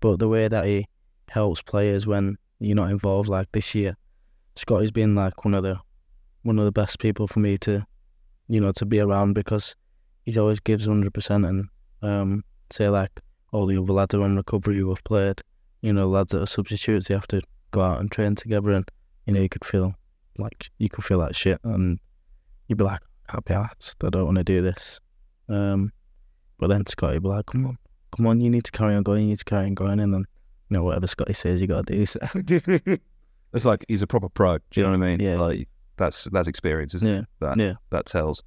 but 0.00 0.18
the 0.18 0.28
way 0.28 0.48
that 0.48 0.64
he 0.64 0.86
helps 1.28 1.62
players 1.62 2.06
when 2.06 2.36
you're 2.58 2.76
not 2.76 2.90
involved, 2.90 3.28
like 3.28 3.50
this 3.52 3.74
year, 3.74 3.96
Scotty's 4.56 4.90
been 4.90 5.14
like 5.14 5.44
one 5.44 5.54
of 5.54 5.62
the 5.62 5.78
one 6.42 6.58
of 6.58 6.64
the 6.64 6.72
best 6.72 6.98
people 6.98 7.28
for 7.28 7.40
me 7.40 7.56
to, 7.58 7.84
you 8.48 8.60
know, 8.60 8.72
to 8.72 8.84
be 8.84 9.00
around 9.00 9.34
because 9.34 9.76
he 10.24 10.36
always 10.38 10.60
gives 10.60 10.86
hundred 10.86 11.12
percent, 11.14 11.44
and 11.44 11.68
um, 12.02 12.44
say 12.70 12.88
like 12.88 13.20
all 13.52 13.66
the 13.66 13.80
other 13.80 13.92
lads 13.92 14.14
are 14.14 14.22
on 14.22 14.36
recovery 14.36 14.78
who 14.78 14.88
have 14.90 15.04
played, 15.04 15.40
you 15.82 15.92
know, 15.92 16.08
lads 16.08 16.32
that 16.32 16.42
are 16.42 16.46
substitutes, 16.46 17.08
they 17.08 17.14
have 17.14 17.26
to 17.28 17.40
go 17.70 17.80
out 17.80 18.00
and 18.00 18.10
train 18.10 18.34
together, 18.34 18.72
and 18.72 18.88
you 19.26 19.32
know, 19.34 19.40
you 19.40 19.48
could 19.48 19.64
feel 19.64 19.94
like 20.38 20.70
you 20.78 20.88
could 20.88 21.04
feel 21.04 21.20
that 21.20 21.36
shit, 21.36 21.60
and 21.64 21.98
you'd 22.68 22.78
be 22.78 22.84
like, 22.84 23.00
happy 23.28 23.54
ass, 23.54 23.94
I 24.02 24.10
don't 24.10 24.24
want 24.26 24.38
to 24.38 24.44
do 24.44 24.60
this. 24.62 25.00
Um, 25.48 25.92
but 26.58 26.68
then 26.68 26.86
Scotty 26.86 27.14
would 27.14 27.22
be 27.22 27.28
like, 27.28 27.46
come 27.46 27.66
on, 27.66 27.78
come 28.16 28.26
on, 28.26 28.40
you 28.40 28.50
need 28.50 28.64
to 28.64 28.72
carry 28.72 28.94
on 28.94 29.02
going, 29.02 29.22
you 29.22 29.28
need 29.28 29.38
to 29.38 29.44
carry 29.44 29.66
on 29.66 29.74
going, 29.74 30.00
and 30.00 30.12
then 30.12 30.24
you 30.70 30.76
know 30.76 30.84
whatever 30.84 31.06
Scotty 31.06 31.34
says, 31.34 31.60
you 31.60 31.66
got 31.68 31.86
to 31.86 31.92
do. 31.94 32.06
So. 32.06 32.20
It's 33.54 33.66
like 33.66 33.84
he's 33.86 34.00
a 34.00 34.06
proper 34.06 34.30
pro. 34.30 34.56
Do 34.70 34.80
you 34.80 34.82
know 34.82 34.92
what 34.96 35.02
I 35.04 35.10
mean? 35.14 35.20
Yeah. 35.20 35.36
Like 35.38 35.68
that's 35.98 36.24
that's 36.32 36.48
experience, 36.48 36.94
isn't 36.94 37.06
Yeah. 37.06 37.18
it? 37.18 37.26
That 37.40 37.58
Yeah. 37.58 37.74
that 37.90 38.06
tells. 38.06 38.42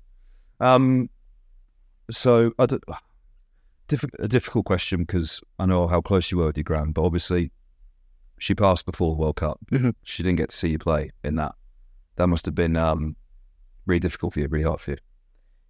Um. 0.60 1.12
So 2.10 2.54
I 2.58 2.66
d- 2.66 2.80
diff- 3.88 4.06
a 4.20 4.28
difficult 4.28 4.66
question 4.66 5.02
because 5.02 5.42
I 5.60 5.66
know 5.66 5.88
how 5.88 6.02
close 6.02 6.32
you 6.32 6.38
were 6.38 6.48
with 6.48 6.58
your 6.58 6.64
grand, 6.64 6.94
but 6.94 7.04
obviously 7.04 7.52
she 8.40 8.54
passed 8.56 8.86
before 8.86 9.12
the 9.16 9.22
World 9.22 9.38
Cup. 9.38 9.60
Mhm. 9.72 9.94
She 10.04 10.24
didn't 10.24 10.38
get 10.38 10.50
to 10.50 10.56
see 10.56 10.70
you 10.70 10.80
play 10.80 11.12
in 11.24 11.36
that. 11.36 11.56
That 12.18 12.28
must 12.28 12.46
have 12.46 12.56
been 12.56 12.76
um 12.76 13.16
really 13.86 14.00
difficult 14.00 14.34
for 14.34 14.40
you, 14.40 14.48
really 14.48 14.66
hard 14.66 14.80
for 14.82 14.92
you. 14.92 14.98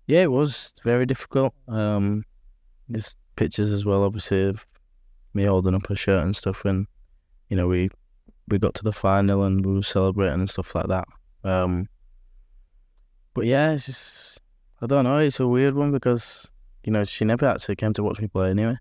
Yeah, 0.08 0.22
it 0.22 0.32
was 0.32 0.74
very 0.84 1.06
difficult. 1.06 1.54
Um, 1.68 2.24
there's 2.88 3.16
pictures 3.36 3.72
as 3.72 3.86
well, 3.86 4.04
obviously, 4.04 4.44
of 4.48 4.66
me 5.34 5.44
holding 5.44 5.74
up 5.76 5.88
her 5.88 5.96
shirt 5.96 6.24
and 6.24 6.36
stuff. 6.36 6.64
And 6.66 6.88
you 7.50 7.58
know, 7.58 7.68
we 7.68 7.90
we 8.48 8.60
got 8.60 8.76
to 8.76 8.84
the 8.84 8.94
final 8.94 9.44
and 9.44 9.66
we 9.66 9.74
were 9.74 9.82
celebrating 9.84 10.40
and 10.40 10.50
stuff 10.50 10.76
like 10.76 10.88
that. 10.88 11.08
Um, 11.44 11.88
but 13.34 13.46
yeah, 13.46 13.72
it's 13.74 13.88
just 13.88 14.42
I 14.82 14.86
don't 14.88 15.04
know. 15.06 15.18
It's 15.18 15.40
a 15.40 15.48
weird 15.48 15.74
one 15.76 15.92
because 15.92 16.52
you 16.86 16.92
know 16.92 17.04
she 17.04 17.26
never 17.26 17.46
actually 17.48 17.76
came 17.76 17.94
to 17.94 18.04
watch 18.04 18.20
me 18.20 18.28
play 18.28 18.52
anyway. 18.52 18.78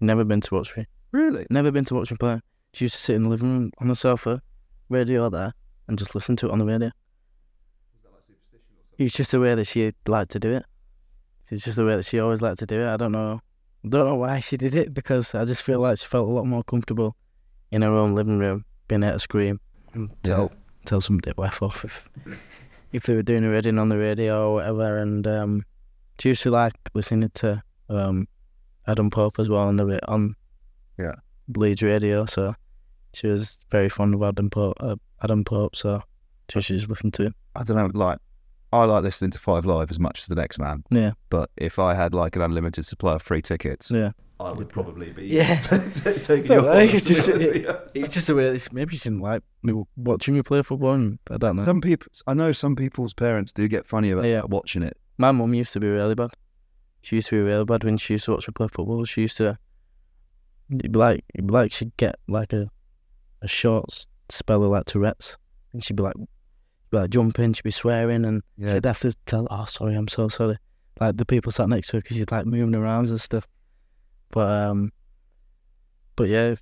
Never 0.00 0.24
been 0.24 0.40
to 0.40 0.54
watch 0.54 0.76
me. 0.76 0.86
Really? 1.12 1.46
Never 1.50 1.70
been 1.70 1.84
to 1.86 1.94
watch 1.94 2.10
me 2.10 2.16
play. 2.16 2.40
She 2.72 2.86
used 2.86 2.94
to 2.94 3.00
sit 3.00 3.16
in 3.16 3.24
the 3.24 3.30
living 3.30 3.52
room 3.52 3.72
on 3.78 3.88
the 3.88 3.94
sofa, 3.94 4.40
radio 4.88 5.28
there, 5.28 5.52
and 5.86 5.98
just 5.98 6.14
listen 6.14 6.36
to 6.36 6.46
it 6.46 6.52
on 6.52 6.58
the 6.58 6.64
radio. 6.64 6.90
It's 8.98 9.14
just 9.14 9.32
the 9.32 9.40
way 9.40 9.54
that 9.54 9.66
she 9.66 9.92
liked 10.06 10.30
to 10.32 10.40
do 10.40 10.52
it. 10.52 10.64
It's 11.50 11.64
just 11.64 11.76
the 11.76 11.84
way 11.84 11.96
that 11.96 12.04
she 12.04 12.18
always 12.18 12.40
liked 12.40 12.60
to 12.60 12.66
do 12.66 12.80
it. 12.80 12.88
I 12.88 12.96
don't 12.96 13.12
know. 13.12 13.40
I 13.84 13.88
don't 13.88 14.06
know 14.06 14.14
why 14.14 14.40
she 14.40 14.56
did 14.56 14.74
it 14.74 14.94
because 14.94 15.34
I 15.34 15.44
just 15.44 15.62
feel 15.62 15.80
like 15.80 15.98
she 15.98 16.06
felt 16.06 16.28
a 16.28 16.32
lot 16.32 16.46
more 16.46 16.62
comfortable 16.62 17.16
in 17.70 17.82
her 17.82 17.92
own 17.92 18.14
living 18.14 18.38
room, 18.38 18.64
being 18.86 19.02
able 19.02 19.14
to 19.14 19.18
scream 19.18 19.60
and 19.92 20.10
tell 20.22 20.52
tell 20.84 21.00
somebody 21.00 21.32
to 21.32 21.44
f 21.44 21.62
off 21.62 21.84
if 21.84 22.08
if 22.92 23.02
they 23.04 23.14
were 23.14 23.22
doing 23.22 23.44
a 23.44 23.50
reading 23.50 23.78
on 23.78 23.88
the 23.88 23.98
radio 23.98 24.50
or 24.50 24.54
whatever. 24.54 24.98
And 24.98 25.26
um, 25.26 25.64
she 26.22 26.28
used 26.28 26.42
to 26.44 26.50
like 26.52 26.74
listening 26.94 27.28
to 27.34 27.60
um, 27.88 28.28
Adam 28.86 29.10
Pope 29.10 29.40
as 29.40 29.48
well 29.48 29.66
on 29.66 29.76
the 29.76 29.84
ra- 29.86 29.98
on 30.06 30.36
Yeah. 30.96 31.14
Leeds 31.56 31.82
radio. 31.82 32.26
So 32.26 32.54
she 33.12 33.26
was 33.26 33.58
very 33.72 33.88
fond 33.88 34.14
of 34.14 34.22
Adam 34.22 34.48
Pope. 34.48 34.76
Uh, 34.78 34.94
Adam 35.24 35.42
Pope. 35.42 35.74
So 35.74 36.00
she 36.48 36.60
just 36.60 36.88
listened 36.88 37.14
to 37.14 37.24
him. 37.24 37.34
I 37.56 37.64
don't 37.64 37.76
know. 37.76 37.90
Like 37.92 38.18
I 38.72 38.84
like 38.84 39.02
listening 39.02 39.32
to 39.32 39.40
Five 39.40 39.64
Live 39.66 39.90
as 39.90 39.98
much 39.98 40.20
as 40.20 40.26
the 40.28 40.36
next 40.36 40.60
man. 40.60 40.84
Yeah. 40.90 41.12
But 41.28 41.50
if 41.56 41.80
I 41.80 41.94
had 41.94 42.14
like 42.14 42.36
an 42.36 42.42
unlimited 42.42 42.86
supply 42.86 43.14
of 43.14 43.22
free 43.22 43.42
tickets, 43.42 43.90
Yeah. 43.90 44.12
I 44.38 44.52
would 44.52 44.68
probably 44.68 45.10
be 45.12 45.26
Yeah. 45.26 45.58
taking 45.60 46.46
No, 46.48 46.62
your 46.62 46.70
I 46.70 46.86
just- 46.86 47.06
to 47.06 47.14
be 47.14 47.18
honest 47.18 47.52
with 47.52 47.56
you. 47.94 48.04
It's 48.04 48.14
just 48.14 48.28
a 48.28 48.34
way. 48.36 48.60
Maybe 48.70 48.96
she 48.96 49.02
didn't 49.02 49.22
like 49.22 49.42
me 49.64 49.82
watching 49.96 50.34
me 50.34 50.42
play 50.42 50.62
football. 50.62 50.92
And 50.92 51.18
I 51.32 51.36
don't 51.36 51.56
know. 51.56 51.64
Some 51.64 51.80
people, 51.80 52.06
I 52.28 52.34
know 52.34 52.52
some 52.52 52.76
people's 52.76 53.12
parents 53.12 53.52
do 53.52 53.66
get 53.66 53.86
funny 53.88 54.10
about 54.12 54.24
Yeah. 54.24 54.42
watching 54.44 54.84
it. 54.84 54.96
My 55.22 55.30
mum 55.30 55.54
used 55.54 55.72
to 55.74 55.78
be 55.78 55.86
really 55.88 56.16
bad. 56.16 56.30
She 57.02 57.14
used 57.14 57.28
to 57.28 57.36
be 57.36 57.42
really 57.42 57.64
bad 57.64 57.84
when 57.84 57.96
she 57.96 58.14
used 58.14 58.24
to 58.24 58.32
watch 58.32 58.48
me 58.48 58.52
play 58.52 58.66
football. 58.66 59.04
She 59.04 59.20
used 59.20 59.36
to, 59.36 59.56
like, 60.92 61.24
like 61.40 61.70
she'd 61.72 61.96
get 61.96 62.16
like 62.26 62.52
a, 62.52 62.68
a 63.40 63.46
short 63.46 64.06
spell 64.28 64.64
of 64.64 64.70
like 64.72 64.84
Tourette's, 64.86 65.36
and 65.72 65.84
she'd 65.84 65.94
be 65.96 66.02
like, 66.02 66.16
be 66.16 66.96
like 66.98 67.10
jumping, 67.10 67.52
she'd 67.52 67.62
be 67.62 67.70
swearing, 67.70 68.24
and 68.24 68.42
Yeah. 68.56 68.74
she'd 68.74 68.84
have 68.86 68.98
to 69.00 69.14
tell, 69.26 69.46
oh 69.48 69.64
sorry, 69.66 69.94
I'm 69.94 70.08
so 70.08 70.26
sorry, 70.26 70.56
like 71.00 71.16
the 71.18 71.24
people 71.24 71.52
sat 71.52 71.68
next 71.68 71.88
to 71.90 71.98
her 71.98 72.00
because 72.00 72.16
she'd 72.16 72.32
like 72.32 72.46
moving 72.46 72.74
around 72.74 73.08
and 73.08 73.20
stuff. 73.20 73.46
But 74.30 74.48
um, 74.50 74.90
but 76.16 76.28
yeah, 76.28 76.56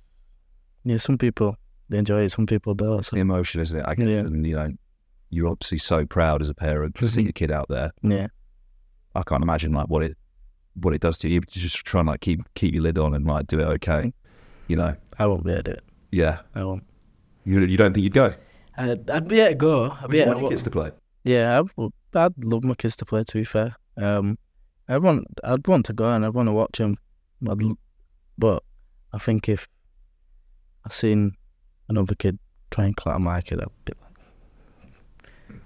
yeah, 0.83 0.97
some 0.97 1.17
people 1.17 1.55
they 1.89 1.97
enjoy 1.97 2.25
it, 2.25 2.31
some 2.31 2.45
people 2.45 2.75
don't. 2.75 2.99
It's 2.99 3.09
the 3.09 3.21
emotion, 3.21 3.59
isn't 3.61 3.79
it? 3.79 3.85
I 3.87 3.95
guess. 3.95 4.07
Yeah. 4.07 4.21
You 4.23 4.55
know, 4.55 4.71
you're 5.31 5.47
obviously 5.47 5.79
so 5.79 6.05
proud 6.05 6.41
as 6.43 6.49
a 6.49 6.53
parent 6.53 6.93
to 6.95 7.07
see 7.07 7.21
Mhm. 7.21 7.25
your 7.25 7.33
kid 7.33 7.51
out 7.51 7.67
there. 7.69 7.91
yeah, 8.03 8.27
I 9.15 9.23
can't 9.23 9.43
imagine 9.43 9.73
like 9.73 9.87
what 9.87 10.03
it 10.03 10.17
what 10.75 10.93
it 10.93 11.01
does 11.01 11.17
to 11.19 11.29
you. 11.29 11.35
You 11.35 11.41
just 11.61 11.83
try 11.85 11.99
and 11.99 12.07
like 12.07 12.21
keep 12.21 12.41
keep 12.55 12.73
your 12.73 12.83
lid 12.83 12.97
on 12.97 13.13
and 13.13 13.25
like 13.25 13.47
do 13.47 13.59
it 13.59 13.65
okay. 13.65 14.13
You 14.67 14.77
know, 14.77 14.95
I 15.19 15.27
won't 15.27 15.43
be 15.43 15.51
able 15.51 15.63
to 15.63 15.65
do 15.71 15.71
it. 15.77 15.83
yeah. 16.11 16.39
I 16.55 16.63
won't. 16.63 16.83
You 17.43 17.61
you 17.61 17.77
don't 17.77 17.93
think 17.93 18.03
you'd 18.03 18.13
go? 18.13 18.33
I'd, 18.77 19.09
I'd 19.09 19.27
be 19.27 19.39
able 19.41 19.49
to 19.49 19.55
go. 19.55 19.91
I'd 19.91 20.01
Would 20.03 20.11
be 20.11 20.19
you 20.19 20.25
want 20.27 20.39
your 20.39 20.49
kids 20.49 20.63
to 20.63 20.71
play? 20.71 20.91
Yeah, 21.23 21.59
I 21.59 21.63
would, 21.75 21.91
I'd 22.13 22.43
love 22.43 22.63
my 22.63 22.75
kids 22.75 22.95
to 22.97 23.05
play. 23.05 23.23
To 23.23 23.33
be 23.33 23.43
fair, 23.43 23.75
um, 23.97 24.37
I 24.87 24.97
want 24.97 25.27
I'd 25.43 25.67
want 25.67 25.85
to 25.87 25.93
go 25.93 26.09
and 26.11 26.25
I'd 26.25 26.33
want 26.33 26.47
to 26.47 26.53
watch 26.53 26.77
them. 26.77 26.97
I'd, 27.49 27.59
but 28.37 28.63
I 29.11 29.17
think 29.17 29.49
if 29.49 29.67
I 30.85 30.89
seen 30.89 31.33
another 31.89 32.15
kid 32.15 32.39
try 32.69 32.85
and 32.85 32.95
clap 32.95 33.19
my 33.19 33.41
kid, 33.41 33.59
I'd 33.61 33.67
be 33.85 33.93
like, 34.01 35.25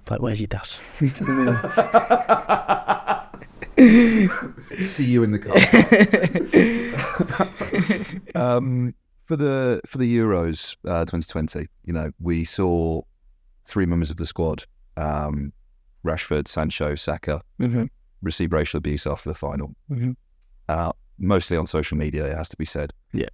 like 0.10 0.22
"Where's 0.22 0.40
your 0.40 0.48
dad?" 0.48 0.70
See 4.86 5.06
you 5.06 5.24
in 5.24 5.32
the 5.32 5.40
car. 5.40 5.56
um, 8.58 8.94
for 9.26 9.36
the 9.36 9.82
for 9.86 9.98
the 9.98 10.18
Euros 10.18 10.76
uh, 10.86 11.06
2020, 11.06 11.68
you 11.84 11.94
know, 11.94 12.12
we 12.20 12.44
saw 12.46 13.02
three 13.66 13.86
members 13.86 14.10
of 14.10 14.18
the 14.18 14.26
squad: 14.26 14.64
um, 14.98 15.52
Rashford, 16.06 16.48
Sancho, 16.48 16.96
Saka, 16.96 17.42
Mhm. 17.60 17.90
receive 18.22 18.54
racial 18.54 18.78
abuse 18.78 19.06
after 19.08 19.30
the 19.30 19.36
final. 19.36 19.76
Mhm. 19.92 20.16
Uh, 20.70 20.92
mostly 21.18 21.58
on 21.58 21.66
social 21.68 21.98
media, 21.98 22.26
it 22.26 22.38
has 22.38 22.50
to 22.50 22.58
be 22.58 22.66
said. 22.66 22.94
Yeah. 23.14 23.30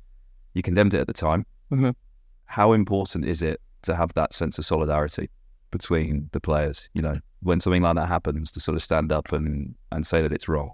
you 0.54 0.62
condemned 0.62 0.94
it 0.94 1.00
at 1.00 1.08
the 1.08 1.14
time. 1.14 1.46
Mhm. 1.72 1.96
How 2.44 2.74
important 2.74 3.24
is 3.26 3.42
it 3.42 3.62
to 3.84 3.96
have 3.96 4.14
that 4.16 4.34
sense 4.34 4.60
of 4.60 4.66
solidarity 4.66 5.30
between 5.72 6.30
the 6.32 6.40
players? 6.40 6.90
You 6.94 7.02
know, 7.02 7.20
when 7.42 7.60
something 7.60 7.82
like 7.82 7.96
that 7.96 8.08
happens, 8.08 8.52
to 8.54 8.60
sort 8.60 8.76
of 8.76 8.84
stand 8.84 9.12
up 9.12 9.32
and 9.32 9.76
and 9.92 10.06
say 10.06 10.22
that 10.22 10.32
it's 10.32 10.48
wrong. 10.48 10.72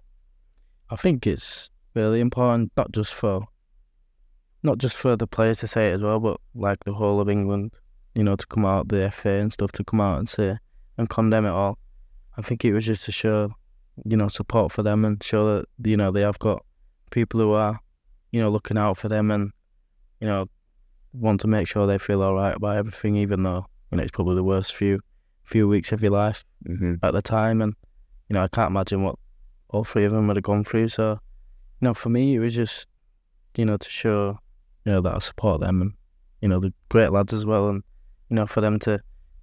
I 0.89 0.95
think 0.95 1.27
it's 1.27 1.69
really 1.93 2.19
important, 2.19 2.71
not 2.77 2.91
just 2.91 3.13
for 3.13 3.45
not 4.63 4.77
just 4.77 4.95
for 4.95 5.15
the 5.15 5.27
players 5.27 5.59
to 5.59 5.67
say 5.67 5.89
it 5.89 5.93
as 5.93 6.03
well, 6.03 6.19
but 6.19 6.39
like 6.55 6.83
the 6.83 6.93
whole 6.93 7.19
of 7.21 7.29
England, 7.29 7.73
you 8.15 8.23
know, 8.23 8.35
to 8.35 8.47
come 8.47 8.65
out 8.65 8.87
the 8.87 9.11
FA 9.11 9.29
and 9.29 9.53
stuff 9.53 9.71
to 9.73 9.83
come 9.83 10.01
out 10.01 10.19
and 10.19 10.27
say 10.27 10.57
and 10.97 11.09
condemn 11.09 11.45
it 11.45 11.51
all. 11.51 11.77
I 12.37 12.41
think 12.41 12.65
it 12.65 12.73
was 12.73 12.85
just 12.85 13.05
to 13.05 13.11
show, 13.11 13.51
you 14.05 14.17
know, 14.17 14.27
support 14.27 14.71
for 14.71 14.83
them 14.83 15.05
and 15.05 15.23
show 15.23 15.57
that 15.57 15.65
you 15.83 15.97
know 15.97 16.11
they 16.11 16.21
have 16.21 16.39
got 16.39 16.63
people 17.11 17.39
who 17.39 17.53
are, 17.53 17.79
you 18.31 18.41
know, 18.41 18.49
looking 18.49 18.77
out 18.77 18.97
for 18.97 19.07
them 19.07 19.31
and 19.31 19.51
you 20.19 20.27
know 20.27 20.47
want 21.13 21.41
to 21.41 21.47
make 21.47 21.67
sure 21.67 21.87
they 21.87 21.97
feel 21.97 22.21
all 22.21 22.35
right 22.35 22.55
about 22.55 22.77
everything, 22.77 23.15
even 23.15 23.43
though 23.43 23.65
you 23.91 23.97
know 23.97 24.03
it's 24.03 24.11
probably 24.11 24.35
the 24.35 24.43
worst 24.43 24.73
few 24.75 24.99
few 25.43 25.67
weeks 25.67 25.91
of 25.91 26.01
your 26.01 26.11
life 26.11 26.43
Mm-hmm. 26.67 26.95
at 27.03 27.13
the 27.13 27.21
time, 27.21 27.61
and 27.61 27.73
you 28.29 28.33
know 28.33 28.43
I 28.43 28.47
can't 28.49 28.71
imagine 28.71 29.03
what 29.03 29.15
all 29.69 29.83
three 29.83 30.03
of 30.05 30.11
them 30.11 30.27
would 30.27 30.35
have 30.37 30.43
gone 30.43 30.63
through. 30.65 30.87
So, 30.89 31.11
you 31.11 31.85
know, 31.85 31.93
for 31.93 32.09
me, 32.09 32.35
it 32.35 32.39
was 32.39 32.53
just 32.55 32.87
you 33.55 33.63
know 33.65 33.77
to 33.77 33.89
show 33.89 34.39
you 34.85 34.91
know 34.93 35.01
that 35.01 35.15
I 35.15 35.19
support 35.19 35.61
them, 35.61 35.81
and 35.81 35.93
you 36.41 36.49
know 36.49 36.59
the 36.59 36.73
great 36.89 37.11
lads 37.11 37.31
as 37.33 37.45
well, 37.45 37.69
and 37.69 37.83
you 38.29 38.35
know 38.35 38.45
for 38.47 38.59
them 38.61 38.79
to 38.79 38.99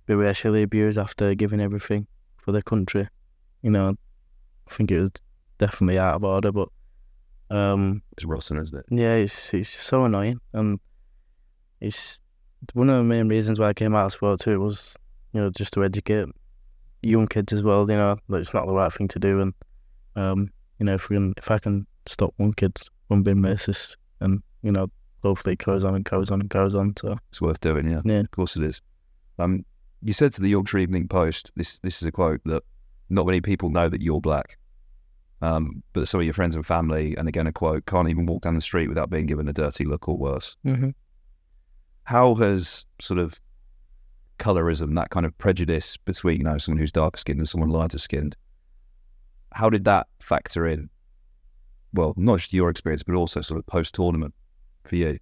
be 0.06 0.14
racially 0.14 0.62
abused 0.62 0.98
after 0.98 1.34
giving 1.34 1.60
everything 1.60 2.06
for 2.36 2.52
their 2.52 2.60
country, 2.62 3.08
you 3.62 3.70
know, 3.70 3.96
I 4.68 4.74
think 4.74 4.90
it 4.90 5.00
was 5.00 5.10
definitely 5.56 5.98
out 5.98 6.16
of 6.16 6.24
order, 6.24 6.52
but 6.52 6.68
um, 7.50 8.02
It's 8.12 8.24
rotten, 8.26 8.58
isn't 8.58 8.76
it? 8.80 8.84
yeah, 8.90 9.14
it's 9.14 9.54
it's 9.54 9.70
so 9.70 10.04
annoying, 10.04 10.40
and 10.52 10.78
it's 11.80 12.20
one 12.72 12.90
of 12.90 12.96
the 12.96 13.04
main 13.04 13.28
reasons 13.28 13.58
why 13.58 13.68
I 13.68 13.74
came 13.74 13.94
out 13.94 14.06
of 14.06 14.12
sport 14.12 14.40
too 14.40 14.60
was 14.60 14.96
you 15.32 15.40
know 15.40 15.50
just 15.50 15.72
to 15.74 15.84
educate 15.84 16.28
young 17.02 17.26
kids 17.26 17.52
as 17.52 17.62
well. 17.62 17.88
You 17.90 17.96
know 17.96 18.16
that 18.28 18.38
it's 18.38 18.54
not 18.54 18.66
the 18.66 18.72
right 18.72 18.92
thing 18.92 19.08
to 19.08 19.18
do, 19.18 19.40
and 19.40 19.54
um, 20.16 20.50
you 20.78 20.86
know 20.86 20.94
if 20.94 21.08
we 21.08 21.16
can, 21.16 21.34
if 21.36 21.50
I 21.50 21.58
can 21.58 21.86
stop 22.06 22.32
one 22.36 22.52
kid 22.52 22.78
from 23.08 23.22
being 23.22 23.38
racist, 23.38 23.96
and 24.20 24.42
you 24.62 24.72
know 24.72 24.88
hopefully 25.22 25.54
it 25.54 25.64
goes 25.64 25.84
on 25.84 25.94
and 25.94 26.04
goes 26.04 26.30
on 26.30 26.40
and 26.40 26.48
goes 26.48 26.74
on. 26.74 26.94
So 26.98 27.18
It's 27.30 27.40
worth 27.40 27.60
doing, 27.60 27.88
yeah. 27.88 28.02
Yeah. 28.04 28.20
Of 28.20 28.30
course 28.30 28.56
it 28.56 28.62
is. 28.62 28.80
Um, 29.38 29.64
you 30.02 30.12
said 30.12 30.32
to 30.34 30.42
the 30.42 30.48
Yorkshire 30.48 30.78
Evening 30.78 31.08
Post, 31.08 31.50
this 31.56 31.78
this 31.80 32.00
is 32.00 32.06
a 32.06 32.12
quote 32.12 32.40
that 32.44 32.62
not 33.08 33.26
many 33.26 33.40
people 33.40 33.70
know 33.70 33.88
that 33.88 34.02
you're 34.02 34.20
black. 34.20 34.58
Um, 35.42 35.82
but 35.92 36.08
some 36.08 36.20
of 36.20 36.24
your 36.24 36.32
friends 36.32 36.56
and 36.56 36.64
family, 36.64 37.14
and 37.16 37.28
again 37.28 37.46
a 37.46 37.52
quote, 37.52 37.84
can't 37.86 38.08
even 38.08 38.24
walk 38.24 38.42
down 38.42 38.54
the 38.54 38.60
street 38.60 38.88
without 38.88 39.10
being 39.10 39.26
given 39.26 39.48
a 39.48 39.52
dirty 39.52 39.84
look 39.84 40.08
or 40.08 40.16
worse. 40.16 40.56
mm-hmm. 40.64 40.90
How 42.04 42.34
has 42.36 42.86
sort 43.00 43.18
of 43.18 43.40
colorism, 44.38 44.94
that 44.94 45.10
kind 45.10 45.24
of 45.26 45.36
prejudice 45.38 45.96
between 45.96 46.38
you 46.38 46.44
know 46.44 46.58
someone 46.58 46.78
who's 46.78 46.92
darker 46.92 47.18
skinned 47.18 47.38
and 47.38 47.48
someone 47.48 47.70
lighter 47.70 47.98
skinned, 47.98 48.36
how 49.52 49.70
did 49.70 49.84
that 49.84 50.06
factor 50.20 50.66
in 50.66 50.90
well, 51.94 52.12
not 52.16 52.40
just 52.40 52.52
your 52.52 52.70
experience, 52.70 53.04
but 53.04 53.14
also 53.14 53.40
sort 53.40 53.58
of 53.58 53.66
post 53.66 53.94
tournament 53.94 54.34
for 54.84 54.96
you? 54.96 55.18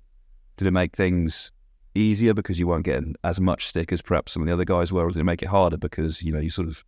Did 0.57 0.67
it 0.67 0.71
make 0.71 0.97
things 0.97 1.53
easier 1.95 2.33
because 2.33 2.59
you 2.59 2.67
weren't 2.67 2.87
getting 2.87 3.15
as 3.25 3.41
much 3.41 3.67
stick 3.67 3.93
as 3.93 4.01
perhaps 4.01 4.33
some 4.33 4.43
of 4.43 4.47
the 4.47 4.55
other 4.55 4.65
guys 4.65 4.91
were, 4.93 5.07
or 5.07 5.11
did 5.11 5.21
it 5.21 5.25
make 5.25 5.43
it 5.43 5.49
harder 5.49 5.77
because 5.77 6.23
you 6.23 6.33
know 6.33 6.41
you 6.41 6.51
sort 6.51 6.69
of 6.69 6.83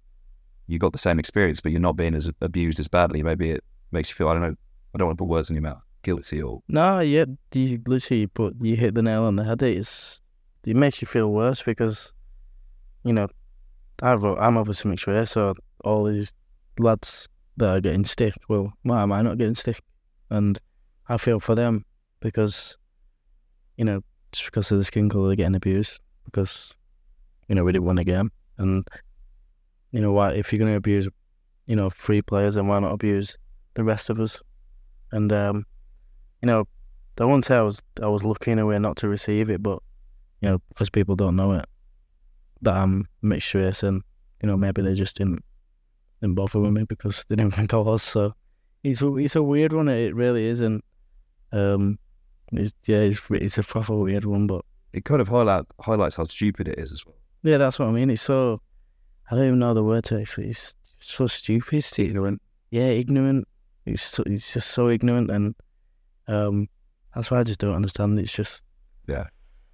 you 0.66 0.78
got 0.78 0.92
the 0.92 0.98
same 0.98 1.18
experience, 1.18 1.60
but 1.60 1.72
you're 1.72 1.80
not 1.80 1.96
being 1.96 2.14
as 2.14 2.30
abused 2.40 2.80
as 2.80 2.88
badly? 2.88 3.22
Maybe 3.22 3.50
it 3.50 3.62
makes 3.92 4.08
you 4.08 4.14
feel 4.14 4.28
I 4.28 4.32
don't 4.32 4.42
know. 4.42 4.56
I 4.94 4.98
don't 4.98 5.08
want 5.08 5.18
to 5.18 5.22
put 5.22 5.28
words 5.28 5.50
in 5.50 5.56
your 5.56 5.62
mouth. 5.62 5.82
Guilty 6.04 6.40
or 6.42 6.62
No, 6.68 7.00
yeah, 7.00 7.24
you 7.52 7.80
literally 7.86 8.26
put 8.28 8.54
you 8.60 8.76
hit 8.76 8.94
the 8.94 9.02
nail 9.02 9.24
on 9.24 9.36
the 9.36 9.44
head. 9.44 9.62
It's 9.62 10.20
it 10.64 10.76
makes 10.76 11.02
you 11.02 11.06
feel 11.06 11.32
worse 11.32 11.62
because 11.62 12.12
you 13.02 13.12
know 13.12 13.26
I've, 14.02 14.24
I'm 14.24 14.56
obviously 14.56 14.90
mixed 14.90 15.06
race, 15.06 15.32
so 15.32 15.54
all 15.82 16.04
these 16.04 16.32
lads 16.78 17.28
that 17.56 17.76
are 17.76 17.80
getting 17.80 18.04
stick, 18.04 18.34
well, 18.48 18.72
why 18.82 19.02
am 19.02 19.12
I 19.12 19.22
not 19.22 19.38
getting 19.38 19.54
stick? 19.54 19.80
And 20.30 20.58
I 21.08 21.16
feel 21.16 21.40
for 21.40 21.54
them 21.54 21.84
because 22.20 22.76
you 23.76 23.84
know 23.84 24.00
just 24.32 24.46
because 24.46 24.70
of 24.72 24.78
the 24.78 24.84
skin 24.84 25.08
colour 25.08 25.28
they're 25.28 25.36
getting 25.36 25.54
abused 25.54 26.00
because 26.24 26.76
you 27.48 27.54
know 27.54 27.64
we 27.64 27.72
didn't 27.72 27.84
win 27.84 27.98
a 27.98 28.04
game 28.04 28.30
and 28.58 28.86
you 29.92 30.00
know 30.00 30.12
why 30.12 30.32
if 30.32 30.52
you're 30.52 30.58
going 30.58 30.70
to 30.70 30.76
abuse 30.76 31.08
you 31.66 31.76
know 31.76 31.90
free 31.90 32.22
players 32.22 32.54
then 32.54 32.66
why 32.66 32.78
not 32.78 32.92
abuse 32.92 33.36
the 33.74 33.84
rest 33.84 34.10
of 34.10 34.18
us 34.18 34.42
and 35.12 35.32
um 35.32 35.64
you 36.44 36.46
know 36.46 36.66
I 37.18 37.24
won't 37.24 37.44
say 37.44 37.56
I 37.56 37.62
was 37.62 37.80
I 38.02 38.08
was 38.08 38.24
lucky 38.24 38.50
in 38.50 38.58
a 38.58 38.66
way 38.66 38.78
not 38.78 38.96
to 38.98 39.08
receive 39.08 39.50
it 39.50 39.62
but 39.62 39.80
you 40.40 40.48
know 40.48 40.58
because 40.68 40.90
people 40.90 41.16
don't 41.16 41.36
know 41.36 41.52
it 41.52 41.66
that 42.62 42.74
I'm 42.74 43.06
mixed 43.22 43.54
race 43.54 43.82
and 43.82 44.02
you 44.42 44.48
know 44.48 44.56
maybe 44.56 44.82
they 44.82 44.94
just 44.94 45.16
didn't 45.16 45.44
didn't 46.20 46.34
bother 46.34 46.60
with 46.60 46.72
me 46.72 46.84
because 46.84 47.24
they 47.28 47.36
didn't 47.36 47.54
think 47.56 47.72
I 47.72 47.78
was 47.78 48.02
so 48.02 48.34
it's 48.82 49.00
a, 49.00 49.16
it's 49.16 49.36
a 49.36 49.42
weird 49.42 49.72
one 49.72 49.88
it 49.88 50.14
really 50.14 50.46
is 50.46 50.60
and 50.60 50.82
um 51.52 51.98
it's, 52.52 52.74
yeah, 52.86 52.98
it's, 52.98 53.20
it's 53.30 53.58
a 53.58 53.62
proper 53.62 53.94
weird 53.96 54.24
one, 54.24 54.46
but 54.46 54.64
it 54.92 55.04
kind 55.04 55.20
of 55.20 55.28
highlight 55.28 55.64
highlights 55.80 56.16
how 56.16 56.24
stupid 56.24 56.68
it 56.68 56.78
is 56.78 56.92
as 56.92 57.04
well. 57.04 57.16
Yeah, 57.42 57.58
that's 57.58 57.78
what 57.78 57.88
I 57.88 57.92
mean. 57.92 58.10
It's 58.10 58.22
so 58.22 58.60
I 59.30 59.34
don't 59.34 59.46
even 59.46 59.58
know 59.58 59.74
the 59.74 59.82
word 59.82 60.04
to 60.04 60.18
it. 60.18 60.28
It's 60.38 60.76
so 61.00 61.26
stupid. 61.26 61.78
It's 61.78 61.98
ignorant. 61.98 62.40
Yeah, 62.70 62.84
ignorant. 62.84 63.46
It's 63.86 64.02
so, 64.02 64.22
it's 64.26 64.52
just 64.52 64.70
so 64.70 64.88
ignorant, 64.88 65.30
and 65.30 65.54
um, 66.28 66.68
that's 67.14 67.30
why 67.30 67.40
I 67.40 67.42
just 67.42 67.60
don't 67.60 67.74
understand. 67.74 68.18
It's 68.18 68.32
just 68.32 68.64
yeah. 69.06 69.26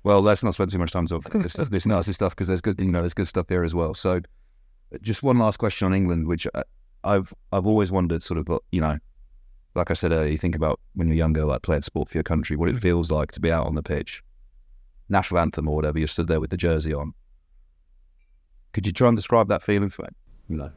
Well, 0.03 0.23
let's 0.23 0.43
not 0.43 0.55
spend 0.55 0.71
too 0.71 0.79
much 0.79 0.93
time 0.93 1.07
talking 1.07 1.43
this, 1.43 1.55
this 1.55 1.85
nasty 1.87 2.15
stuff 2.15 2.35
because 2.35 2.49
there's 2.49 2.63
good, 2.63 2.81
you 2.81 2.91
know, 2.91 3.01
there's 3.01 3.13
good 3.13 3.29
stuff 3.29 3.47
here 3.49 3.63
as 3.63 3.75
well. 3.75 3.93
So, 3.93 4.21
just 5.03 5.23
one 5.23 5.39
last 5.39 5.59
question 5.59 5.87
on 5.87 5.95
England, 5.95 6.27
which 6.27 6.47
I, 6.55 6.63
I've 7.05 7.35
I've 7.53 7.67
always 7.67 7.93
wondered, 7.93 8.23
sort 8.23 8.39
of, 8.39 8.61
you 8.73 8.81
know, 8.81 8.99
like 9.75 9.91
I 9.91 9.95
said 9.95 10.13
earlier, 10.13 10.31
you 10.31 10.39
think 10.39 10.57
about 10.57 10.81
when 10.95 11.09
you're 11.09 11.17
younger, 11.17 11.45
like 11.45 11.63
playing 11.63 11.83
sport 11.83 12.09
for 12.09 12.17
your 12.17 12.25
country, 12.25 12.57
what 12.57 12.69
it 12.69 12.77
mm. 12.77 12.83
feels 12.83 13.11
like 13.11 13.31
to 13.33 13.41
be 13.41 13.53
out 13.53 13.67
on 13.67 13.75
the 13.75 13.83
pitch, 13.83 14.23
national 15.09 15.41
anthem 15.41 15.69
or 15.69 15.77
whatever, 15.77 15.99
you're 15.99 16.09
stood 16.09 16.29
there 16.29 16.41
with 16.41 16.51
the 16.51 16.57
jersey 16.57 16.95
on. 16.95 17.13
Could 18.73 18.87
you 18.87 18.93
try 18.93 19.09
and 19.09 19.17
describe 19.17 19.49
that 19.49 19.63
feeling 19.63 19.91
for 19.91 20.03
me? 20.03 20.09
No. 20.49 20.71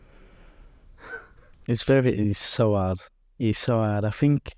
It's 1.67 1.83
very, 1.83 2.29
it's 2.29 2.39
so 2.39 2.75
hard. 2.75 2.99
It's 3.39 3.59
so 3.59 3.77
hard. 3.77 4.03
I 4.03 4.09
think, 4.09 4.53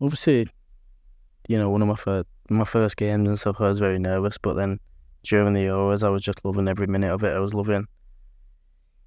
obviously, 0.00 0.48
you 1.48 1.58
know, 1.58 1.70
one 1.70 1.82
of 1.82 1.88
my 1.88 1.94
first, 1.94 2.26
my 2.50 2.64
first 2.64 2.96
games 2.96 3.28
and 3.28 3.38
stuff, 3.38 3.60
I 3.60 3.68
was 3.68 3.78
very 3.78 3.98
nervous, 3.98 4.38
but 4.38 4.54
then 4.54 4.80
during 5.24 5.54
the 5.54 5.60
Euros, 5.60 6.02
I 6.02 6.08
was 6.08 6.22
just 6.22 6.44
loving 6.44 6.68
every 6.68 6.86
minute 6.86 7.12
of 7.12 7.24
it. 7.24 7.34
I 7.34 7.38
was 7.38 7.54
loving, 7.54 7.86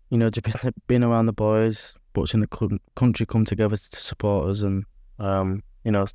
you 0.10 0.18
know, 0.18 0.30
just 0.30 0.48
being 0.88 1.04
around 1.04 1.26
the 1.26 1.34
boys, 1.34 1.96
watching 2.16 2.42
the 2.42 2.80
country 2.96 3.26
come 3.26 3.46
together 3.46 3.76
to 3.76 4.00
support 4.00 4.50
us, 4.50 4.62
and 4.62 4.84
um, 5.20 5.64
you 5.84 5.92
know, 5.92 6.06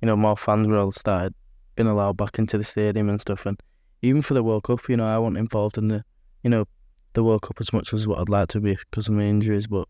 you 0.00 0.06
know, 0.06 0.16
more 0.16 0.36
fans 0.36 0.68
were 0.68 0.76
all 0.76 0.92
started 0.92 1.34
being 1.76 1.88
allowed 1.88 2.16
back 2.16 2.38
into 2.38 2.58
the 2.58 2.64
stadium 2.64 3.08
and 3.08 3.20
stuff. 3.20 3.46
And 3.46 3.60
even 4.02 4.22
for 4.22 4.34
the 4.34 4.42
World 4.42 4.64
Cup, 4.64 4.88
you 4.88 4.96
know, 4.96 5.06
I 5.06 5.18
wasn't 5.18 5.38
involved 5.38 5.78
in 5.78 5.88
the, 5.88 6.04
you 6.42 6.50
know, 6.50 6.66
the 7.14 7.24
World 7.24 7.42
Cup 7.42 7.56
as 7.60 7.72
much 7.72 7.92
as 7.92 8.06
what 8.06 8.18
I'd 8.18 8.28
like 8.28 8.48
to 8.48 8.60
be 8.60 8.74
because 8.74 9.08
of 9.08 9.14
my 9.14 9.22
injuries. 9.22 9.66
But 9.66 9.88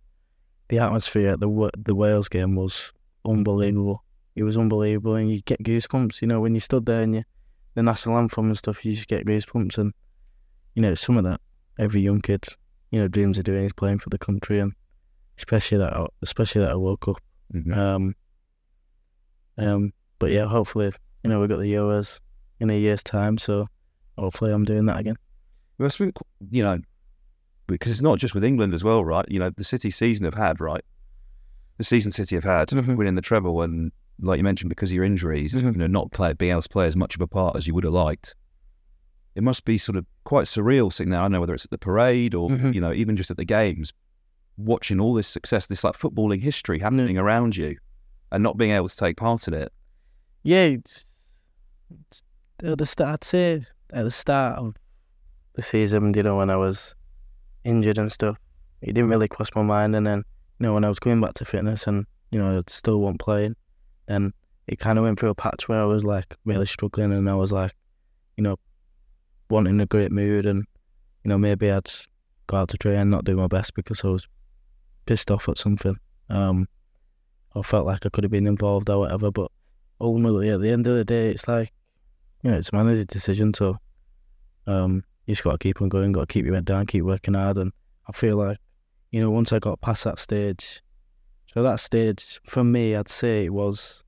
the 0.68 0.78
atmosphere 0.78 1.32
at 1.32 1.40
the 1.40 1.70
the 1.76 1.94
Wales 1.94 2.28
game 2.28 2.54
was 2.54 2.92
unbelievable. 3.24 4.04
It 4.40 4.44
was 4.44 4.56
unbelievable, 4.56 5.16
and 5.16 5.30
you 5.30 5.42
get 5.42 5.62
goosebumps. 5.62 6.22
You 6.22 6.28
know, 6.28 6.40
when 6.40 6.54
you 6.54 6.60
stood 6.60 6.86
there 6.86 7.02
and 7.02 7.14
you 7.14 7.24
the 7.74 7.82
national 7.82 8.16
anthem 8.16 8.46
and 8.46 8.56
stuff, 8.56 8.86
you 8.86 8.94
just 8.94 9.06
get 9.06 9.26
goosebumps. 9.26 9.76
And 9.76 9.92
you 10.74 10.80
know, 10.80 10.94
some 10.94 11.18
of 11.18 11.24
that 11.24 11.42
every 11.78 12.00
young 12.00 12.22
kid, 12.22 12.46
you 12.90 12.98
know, 12.98 13.06
dreams 13.06 13.36
of 13.36 13.44
doing 13.44 13.64
is 13.64 13.74
playing 13.74 13.98
for 13.98 14.08
the 14.08 14.16
country 14.16 14.58
and 14.58 14.72
especially 15.36 15.76
that 15.76 16.08
especially 16.22 16.62
that 16.62 16.80
World 16.80 17.00
Cup. 17.00 17.16
Mm-hmm. 17.52 17.78
Um, 17.78 18.14
um, 19.58 19.92
but 20.18 20.30
yeah, 20.30 20.46
hopefully, 20.46 20.90
you 21.22 21.28
know, 21.28 21.38
we've 21.38 21.50
got 21.50 21.58
the 21.58 21.70
Euros 21.74 22.18
in 22.60 22.70
a 22.70 22.78
year's 22.78 23.02
time, 23.02 23.36
so 23.36 23.66
hopefully, 24.16 24.52
I'm 24.52 24.64
doing 24.64 24.86
that 24.86 25.00
again. 25.00 25.16
Well, 25.76 25.90
you 26.50 26.64
know, 26.64 26.78
because 27.66 27.92
it's 27.92 28.00
not 28.00 28.18
just 28.18 28.32
with 28.32 28.44
England 28.44 28.72
as 28.72 28.82
well, 28.82 29.04
right? 29.04 29.26
You 29.28 29.38
know, 29.38 29.50
the 29.50 29.64
City 29.64 29.90
season 29.90 30.24
have 30.24 30.32
had, 30.32 30.62
right? 30.62 30.82
The 31.76 31.84
season 31.84 32.10
City 32.10 32.36
have 32.36 32.44
had, 32.44 32.68
mm-hmm. 32.68 32.96
winning 32.96 33.16
the 33.16 33.20
treble, 33.20 33.60
and 33.60 33.92
like 34.20 34.38
you 34.38 34.44
mentioned, 34.44 34.68
because 34.68 34.90
of 34.90 34.94
your 34.94 35.04
injuries, 35.04 35.54
mm-hmm. 35.54 35.68
you 35.68 35.78
know, 35.78 35.86
not 35.86 36.10
play, 36.12 36.32
being 36.32 36.52
able 36.52 36.62
to 36.62 36.68
play 36.68 36.86
as 36.86 36.96
much 36.96 37.14
of 37.14 37.20
a 37.20 37.26
part 37.26 37.56
as 37.56 37.66
you 37.66 37.74
would 37.74 37.84
have 37.84 37.92
liked. 37.92 38.34
It 39.34 39.42
must 39.42 39.64
be 39.64 39.78
sort 39.78 39.96
of 39.96 40.04
quite 40.24 40.46
surreal 40.46 40.92
sitting 40.92 41.10
there. 41.10 41.20
I 41.20 41.24
don't 41.24 41.32
know 41.32 41.40
whether 41.40 41.54
it's 41.54 41.64
at 41.64 41.70
the 41.70 41.78
parade 41.78 42.34
or 42.34 42.50
mm-hmm. 42.50 42.72
you 42.72 42.80
know 42.80 42.92
even 42.92 43.16
just 43.16 43.30
at 43.30 43.36
the 43.36 43.44
games, 43.44 43.92
watching 44.56 45.00
all 45.00 45.14
this 45.14 45.28
success, 45.28 45.66
this 45.66 45.84
like 45.84 45.94
footballing 45.94 46.42
history 46.42 46.78
happening 46.78 47.18
around 47.18 47.56
you, 47.56 47.76
and 48.32 48.42
not 48.42 48.56
being 48.56 48.72
able 48.72 48.88
to 48.88 48.96
take 48.96 49.16
part 49.16 49.48
in 49.48 49.54
it. 49.54 49.72
Yeah, 50.42 50.64
it's, 50.64 51.04
it's 51.90 52.22
at 52.62 52.78
the 52.78 52.86
start. 52.86 53.14
I'd 53.14 53.24
say 53.24 53.66
at 53.92 54.02
the 54.02 54.10
start 54.10 54.58
of 54.58 54.74
the 55.54 55.62
season, 55.62 56.12
you 56.14 56.22
know, 56.22 56.36
when 56.36 56.50
I 56.50 56.56
was 56.56 56.94
injured 57.64 57.98
and 57.98 58.10
stuff, 58.10 58.36
it 58.82 58.94
didn't 58.94 59.10
really 59.10 59.28
cross 59.28 59.50
my 59.54 59.62
mind. 59.62 59.94
And 59.94 60.06
then, 60.06 60.24
you 60.58 60.66
know, 60.66 60.74
when 60.74 60.84
I 60.84 60.88
was 60.88 60.98
going 60.98 61.20
back 61.20 61.34
to 61.34 61.44
fitness 61.44 61.86
and 61.86 62.06
you 62.30 62.38
know, 62.38 62.58
I 62.58 62.62
still 62.68 63.00
wasn't 63.00 63.20
playing, 63.20 63.56
then 64.10 64.32
it 64.66 64.78
kind 64.78 64.98
of 64.98 65.04
went 65.04 65.18
through 65.18 65.30
a 65.30 65.34
patch 65.34 65.68
where 65.68 65.80
I 65.80 65.84
was 65.84 66.04
like 66.04 66.34
really 66.44 66.66
struggling, 66.66 67.12
and 67.12 67.28
I 67.28 67.34
was 67.34 67.52
like, 67.52 67.72
you 68.36 68.42
know, 68.42 68.56
wanting 69.48 69.80
a 69.80 69.86
great 69.86 70.12
mood, 70.12 70.46
and 70.46 70.66
you 71.24 71.28
know, 71.28 71.38
maybe 71.38 71.70
I'd 71.70 71.90
go 72.46 72.56
out 72.56 72.68
to 72.70 72.78
train 72.78 72.96
and 72.96 73.10
not 73.10 73.24
do 73.24 73.36
my 73.36 73.46
best 73.46 73.74
because 73.74 74.04
I 74.04 74.08
was 74.08 74.28
pissed 75.06 75.30
off 75.30 75.48
at 75.48 75.58
something. 75.58 75.96
Um, 76.28 76.66
I 77.54 77.62
felt 77.62 77.86
like 77.86 78.06
I 78.06 78.08
could 78.08 78.24
have 78.24 78.30
been 78.30 78.46
involved 78.46 78.88
or 78.88 79.00
whatever. 79.00 79.30
But 79.30 79.50
ultimately, 80.00 80.50
at 80.50 80.60
the 80.60 80.70
end 80.70 80.86
of 80.86 80.96
the 80.96 81.04
day, 81.04 81.30
it's 81.30 81.46
like, 81.48 81.72
you 82.42 82.50
know, 82.50 82.56
it's 82.56 82.70
a 82.72 82.76
manager's 82.76 83.06
decision. 83.06 83.52
So 83.54 83.76
um, 84.66 85.04
you 85.26 85.32
just 85.32 85.44
got 85.44 85.52
to 85.52 85.58
keep 85.58 85.82
on 85.82 85.88
going, 85.88 86.12
got 86.12 86.28
to 86.28 86.32
keep 86.32 86.44
your 86.44 86.54
head 86.54 86.64
down, 86.64 86.86
keep 86.86 87.04
working 87.04 87.34
hard. 87.34 87.58
And 87.58 87.72
I 88.08 88.12
feel 88.12 88.36
like, 88.36 88.58
you 89.10 89.20
know, 89.20 89.30
once 89.30 89.52
I 89.52 89.58
got 89.58 89.80
past 89.80 90.04
that 90.04 90.18
stage, 90.18 90.82
so 91.52 91.62
that 91.62 91.80
stage 91.80 92.40
for 92.46 92.64
me, 92.64 92.94
I'd 92.94 93.08
say 93.08 93.46
it 93.46 93.52
was 93.52 94.04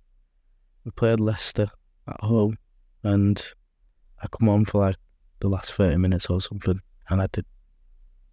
we 0.85 0.91
played 0.91 1.21
Leicester 1.21 1.71
at 2.09 2.21
home, 2.21 2.59
and 3.03 3.43
I 4.23 4.27
come 4.29 4.49
on 4.49 4.65
for 4.65 4.79
like 4.79 4.97
the 5.41 5.49
last 5.49 5.73
thirty 5.73 5.97
minutes 5.97 6.27
or 6.27 6.41
something, 6.41 6.81
and 7.09 7.23
I 7.23 7.29
did 7.33 7.47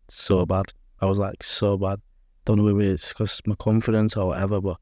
so 0.08 0.46
bad. 0.46 0.74
I 1.02 1.06
was 1.06 1.18
like 1.18 1.44
so 1.44 1.78
bad 1.78 2.02
don't 2.50 2.58
know 2.58 2.74
whether 2.74 2.94
it's 2.94 3.10
because 3.10 3.42
my 3.46 3.54
confidence 3.56 4.18
or 4.18 4.30
whatever, 4.30 4.60
but 4.60 4.78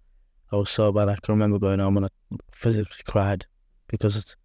I 0.54 0.56
was 0.56 0.70
so 0.70 0.94
bad. 0.94 1.10
I 1.10 1.16
can 1.16 1.34
remember 1.34 1.60
going 1.60 1.80
home 1.80 1.98
and 1.98 2.06
I 2.06 2.10
physically 2.54 3.04
cried 3.06 3.46
because 3.88 4.38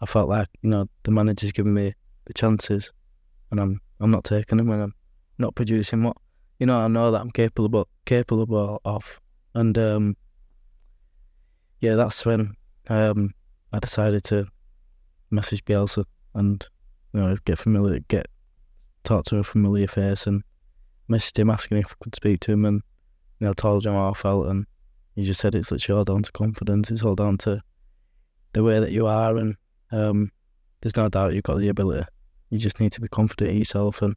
I 0.00 0.06
felt 0.06 0.28
like 0.28 0.48
you 0.62 0.70
know 0.70 0.88
the 1.04 1.12
manager's 1.12 1.52
giving 1.52 1.74
me 1.74 1.94
the 2.24 2.32
chances, 2.32 2.92
and 3.52 3.60
I'm 3.60 3.80
I'm 4.00 4.10
not 4.10 4.24
taking 4.24 4.58
them, 4.58 4.70
and 4.70 4.82
I'm 4.82 4.94
not 5.38 5.54
producing 5.54 6.02
what 6.02 6.16
you 6.58 6.66
know 6.66 6.78
I 6.78 6.88
know 6.88 7.12
that 7.12 7.20
I'm 7.20 7.30
capable 7.30 7.88
capable 8.06 8.80
of, 8.84 9.20
and 9.54 9.76
um, 9.78 10.16
yeah, 11.80 11.94
that's 11.94 12.24
when 12.24 12.54
um, 12.88 13.34
I 13.72 13.78
decided 13.78 14.24
to 14.24 14.46
message 15.30 15.64
Bielsa 15.64 16.04
and 16.34 16.66
you 17.12 17.20
know 17.20 17.36
get 17.44 17.58
familiar, 17.58 18.00
get 18.08 18.26
talk 19.04 19.24
to 19.26 19.38
a 19.38 19.44
familiar 19.44 19.86
face, 19.86 20.26
and 20.26 20.42
missed 21.08 21.38
him 21.38 21.50
asking 21.50 21.78
if 21.78 21.92
I 21.92 21.94
could 22.02 22.14
speak 22.14 22.40
to 22.40 22.52
him, 22.52 22.64
and 22.64 22.82
you 23.38 23.46
know, 23.46 23.52
told 23.52 23.86
him 23.86 23.92
how 23.92 24.10
I 24.10 24.14
felt, 24.14 24.46
and 24.48 24.66
he 25.14 25.22
just 25.22 25.40
said 25.40 25.54
it's 25.54 25.70
literally 25.70 25.98
all 25.98 26.04
down 26.04 26.22
to 26.22 26.32
confidence. 26.32 26.90
It's 26.90 27.02
all 27.02 27.14
down 27.14 27.38
to 27.38 27.60
the 28.52 28.62
way 28.62 28.80
that 28.80 28.92
you 28.92 29.06
are, 29.06 29.36
and 29.36 29.56
um, 29.92 30.30
there's 30.80 30.96
no 30.96 31.08
doubt 31.08 31.34
you've 31.34 31.44
got 31.44 31.58
the 31.58 31.68
ability. 31.68 32.06
You 32.50 32.58
just 32.58 32.80
need 32.80 32.92
to 32.92 33.00
be 33.00 33.08
confident 33.08 33.50
in 33.50 33.58
yourself, 33.58 34.02
and 34.02 34.16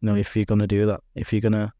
you 0.00 0.06
know, 0.06 0.16
if 0.16 0.36
you're 0.36 0.44
gonna 0.44 0.66
do 0.66 0.86
that, 0.86 1.00
if 1.14 1.32
you're 1.32 1.40
gonna 1.40 1.72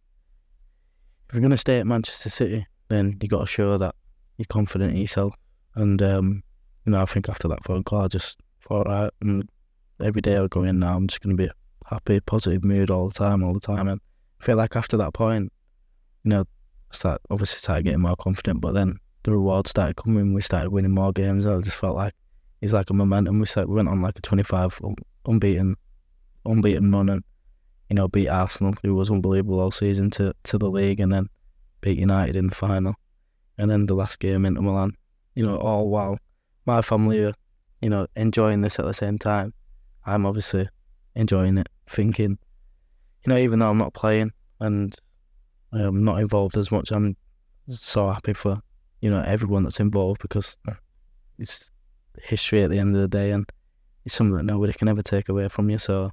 if 1.28 1.35
you're 1.35 1.43
gonna 1.43 1.59
stay 1.59 1.78
at 1.78 1.87
Manchester 1.87 2.30
City, 2.30 2.66
then 2.89 3.16
you 3.20 3.28
got 3.28 3.41
to 3.41 3.47
show 3.47 3.78
that 3.78 3.95
you're 4.37 4.47
confident 4.49 4.93
in 4.93 4.99
yourself. 4.99 5.35
And 5.74 6.01
um, 6.03 6.43
you 6.85 6.93
know, 6.93 7.03
I 7.03 7.05
think 7.07 7.28
after 7.28 7.49
that 7.49 7.64
phone 7.64 7.82
call, 7.82 8.03
I 8.03 8.09
just 8.09 8.39
thought, 8.66 8.87
right, 8.87 9.11
and 9.20 9.49
every 10.03 10.20
day 10.20 10.37
I 10.37 10.47
go 10.49 10.62
in 10.62 10.78
now, 10.78 10.97
I'm 10.97 11.07
just 11.07 11.20
gonna 11.20 11.35
be 11.35 11.51
happy, 11.87 12.20
positive 12.20 12.64
mood 12.64 12.91
all 12.91 13.09
the 13.09 13.14
time, 13.14 13.43
all 13.43 13.55
the 13.55 13.61
time, 13.61 13.89
and 13.89 14.01
feel 14.41 14.57
like 14.57 14.76
after 14.76 14.97
that 14.99 15.14
point, 15.14 15.53
you 16.22 16.30
know, 16.30 16.45
start 16.91 17.20
obviously 17.30 17.59
started 17.59 17.85
getting 17.85 18.01
more 18.01 18.16
confident. 18.16 18.61
But 18.61 18.72
then 18.72 18.99
the 19.24 19.32
rewards 19.32 19.70
started 19.70 19.97
coming. 19.97 20.35
We 20.35 20.41
started 20.41 20.70
winning 20.70 20.95
more 20.95 21.12
games. 21.12 21.47
I 21.47 21.59
just 21.61 21.76
felt 21.76 21.97
like 21.97 22.14
it's 22.61 22.72
like 22.72 22.91
a 22.91 22.95
momentum. 22.95 23.41
We 23.41 23.47
started, 23.47 23.68
we 23.68 23.76
went 23.76 23.89
on 23.89 24.01
like 24.01 24.18
a 24.18 24.22
25 24.22 24.80
unbeaten, 25.26 25.76
unbeaten 26.47 26.93
run, 26.93 27.09
and 27.09 27.24
you 27.89 27.97
know 27.97 28.09
beat 28.09 28.28
Arsenal, 28.28 28.74
who 28.82 28.95
was 28.95 29.11
unbelievable 29.11 29.61
all 29.61 29.70
season, 29.70 30.11
to 30.11 30.35
to 30.45 30.59
the 30.59 30.70
league, 30.70 31.01
and 31.01 31.12
then 31.12 31.28
beat 31.85 31.99
United 31.99 32.35
in 32.35 32.47
the 32.47 32.55
final, 32.55 32.95
and 33.59 33.70
then 33.70 33.85
the 33.85 33.95
last 33.95 34.18
game 34.18 34.47
into 34.47 34.62
Milan. 34.62 34.93
You 35.35 35.45
know, 35.45 35.59
all 35.59 35.91
while 35.91 36.18
my 36.64 36.80
family 36.80 37.22
are, 37.22 37.35
you 37.82 37.91
know, 37.91 38.07
enjoying 38.16 38.62
this 38.62 38.78
at 38.78 38.87
the 38.87 38.95
same 38.95 39.18
time. 39.18 39.53
I'm 40.07 40.24
obviously 40.24 40.68
enjoying 41.14 41.59
it, 41.59 41.68
thinking, 41.87 42.39
you 43.24 43.28
know, 43.30 43.37
even 43.37 43.59
though 43.59 43.68
I'm 43.68 43.78
not 43.78 43.93
playing 43.93 44.32
and 44.61 44.97
I'm 45.72 46.05
not 46.05 46.20
involved 46.20 46.57
as 46.57 46.70
much, 46.70 46.91
I'm 46.91 47.16
so 47.68 48.09
happy 48.09 48.32
for, 48.32 48.61
you 49.03 49.11
know, 49.11 49.22
everyone 49.22 49.64
that's 49.64 49.80
involved 49.80 50.22
because 50.22 50.57
it's 51.39 51.70
history 52.22 52.62
at 52.62 52.70
the 52.70 52.78
end 52.78 52.95
of 52.95 53.03
the 53.03 53.09
day 53.09 53.32
and 53.32 53.51
it's 54.05 54.14
something 54.14 54.37
that 54.37 54.45
nobody 54.45 54.72
can 54.72 54.89
ever 54.89 55.03
take 55.03 55.28
away 55.28 55.49
from 55.49 55.68
you. 55.68 55.78
So, 55.78 56.11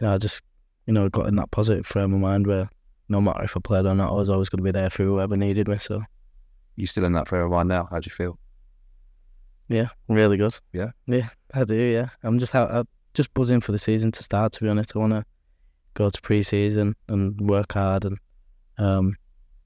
you 0.00 0.06
know, 0.06 0.14
I 0.14 0.18
just, 0.18 0.42
you 0.86 0.92
know, 0.92 1.08
got 1.08 1.26
in 1.26 1.36
that 1.36 1.50
positive 1.50 1.86
frame 1.86 2.14
of 2.14 2.20
mind 2.20 2.46
where 2.46 2.68
no 3.08 3.20
matter 3.20 3.42
if 3.42 3.56
I 3.56 3.60
played 3.60 3.86
or 3.86 3.94
not, 3.94 4.10
I 4.10 4.14
was 4.14 4.28
always 4.30 4.48
going 4.48 4.58
to 4.58 4.64
be 4.64 4.70
there 4.70 4.90
for 4.90 5.04
whoever 5.04 5.36
needed 5.36 5.68
me. 5.68 5.78
So, 5.78 6.02
You 6.76 6.86
still 6.86 7.04
in 7.04 7.12
that 7.12 7.28
frame 7.28 7.42
of 7.42 7.50
mind 7.50 7.68
now? 7.68 7.88
How 7.90 7.98
do 8.00 8.06
you 8.06 8.14
feel? 8.14 8.38
yeah, 9.68 9.88
really 10.08 10.36
good. 10.36 10.58
Yeah? 10.72 10.90
Yeah, 11.06 11.28
I 11.52 11.64
do. 11.64 11.74
Yeah, 11.74 12.08
I'm 12.22 12.38
just 12.38 12.54
out, 12.54 12.70
I'm 12.70 12.88
just 13.14 13.32
buzzing 13.34 13.60
for 13.60 13.72
the 13.72 13.78
season 13.78 14.12
to 14.12 14.22
start. 14.22 14.52
To 14.54 14.62
be 14.64 14.68
honest, 14.68 14.94
I 14.94 14.98
want 14.98 15.12
to 15.12 15.24
go 15.94 16.10
to 16.10 16.20
pre-season 16.20 16.96
and 17.08 17.40
work 17.40 17.72
hard 17.72 18.04
and 18.04 18.18
um, 18.78 19.16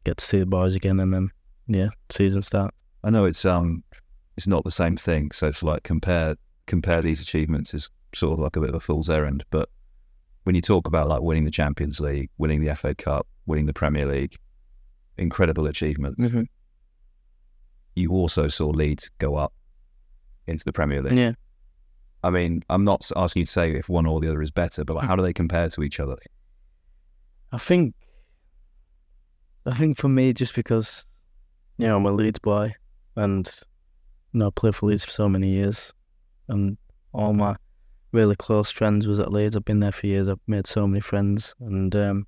get 0.05 0.19
to 0.19 0.25
see 0.25 0.39
the 0.39 0.47
boys 0.47 0.77
again, 0.77 1.01
and 1.01 1.13
then 1.13 1.31
yeah, 1.67 1.89
season 2.11 2.43
start. 2.43 2.73
I 3.05 3.11
know 3.11 3.25
it's 3.25 3.45
um 3.45 3.83
it's 4.37 4.47
not 4.47 4.65
the 4.65 4.71
same 4.71 4.97
thing, 4.97 5.31
so 5.33 5.49
it's 5.49 5.63
like 5.63 5.83
compare 5.83 6.37
compare 6.67 7.03
these 7.03 7.21
achievements 7.21 7.75
is 7.75 7.91
sort 8.15 8.35
of 8.35 8.39
like 8.39 8.57
a 8.57 8.61
bit 8.61 8.69
of 8.69 8.75
a 8.77 8.81
fool's 8.81 9.11
errand. 9.11 9.45
But 9.51 9.69
when 10.49 10.55
you 10.55 10.63
talk 10.63 10.87
about 10.87 11.09
like 11.09 11.21
winning 11.21 11.45
the 11.45 11.51
Champions 11.51 12.01
League, 12.01 12.31
winning 12.39 12.65
the 12.65 12.75
FA 12.75 12.95
Cup, 12.95 13.27
winning 13.45 13.67
the 13.67 13.75
Premier 13.75 14.07
League, 14.07 14.35
incredible 15.19 15.67
achievement. 15.67 16.17
Mm-hmm. 16.17 16.45
You 17.95 18.13
also 18.13 18.49
saw 18.49 18.69
Leeds 18.69 19.11
go 19.19 19.35
up 19.35 19.53
into 20.47 20.65
the 20.65 20.73
Premier 20.73 21.03
League. 21.03 21.19
Yeah, 21.19 21.33
I 22.25 22.31
mean, 22.31 22.63
I'm 22.71 22.83
not 22.83 23.11
asking 23.15 23.41
you 23.41 23.45
to 23.45 23.53
say 23.53 23.73
if 23.73 23.91
one 23.91 24.07
or 24.07 24.21
the 24.21 24.29
other 24.29 24.41
is 24.41 24.51
better, 24.51 24.87
but 24.87 24.97
like, 24.97 25.07
how 25.07 25.17
do 25.17 25.23
they 25.23 25.35
compare 25.35 25.69
to 25.69 25.83
each 25.83 26.01
other? 26.01 26.17
I 27.53 27.59
think, 27.59 27.95
I 29.67 29.75
think 29.75 29.99
for 29.99 30.09
me, 30.09 30.33
just 30.33 30.55
because 30.55 31.05
you 31.77 31.89
know 31.89 31.99
I'm 31.99 32.07
a 32.07 32.13
Leeds 32.13 32.39
boy, 32.39 32.73
and 33.17 33.47
you 34.33 34.39
know 34.39 34.47
I 34.47 34.51
played 34.57 34.77
for 34.77 34.87
Leeds 34.87 35.05
for 35.05 35.11
so 35.11 35.29
many 35.29 35.51
years, 35.51 35.93
and 36.49 36.79
all 37.13 37.35
my 37.35 37.55
really 38.13 38.37
close 38.37 38.71
friends 38.71 39.07
was 39.07 39.21
at 39.21 39.33
Leeds. 39.33 39.57
I've 39.57 39.65
been 39.65 39.81
there 39.81 39.93
for 39.93 40.07
years. 40.07 40.29
I've 40.29 40.41
made 40.47 40.67
so 40.67 40.87
many 40.87 41.01
friends, 41.01 41.55
and 41.61 41.95
um, 41.95 42.27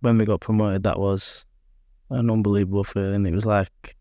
when 0.00 0.18
we 0.18 0.24
got 0.24 0.40
promoted, 0.40 0.82
that 0.84 0.98
was 0.98 1.46
an 2.10 2.30
unbelievable 2.30 2.84
feeling. 2.84 3.26
It 3.26 3.34
was 3.34 3.46
like 3.46 3.96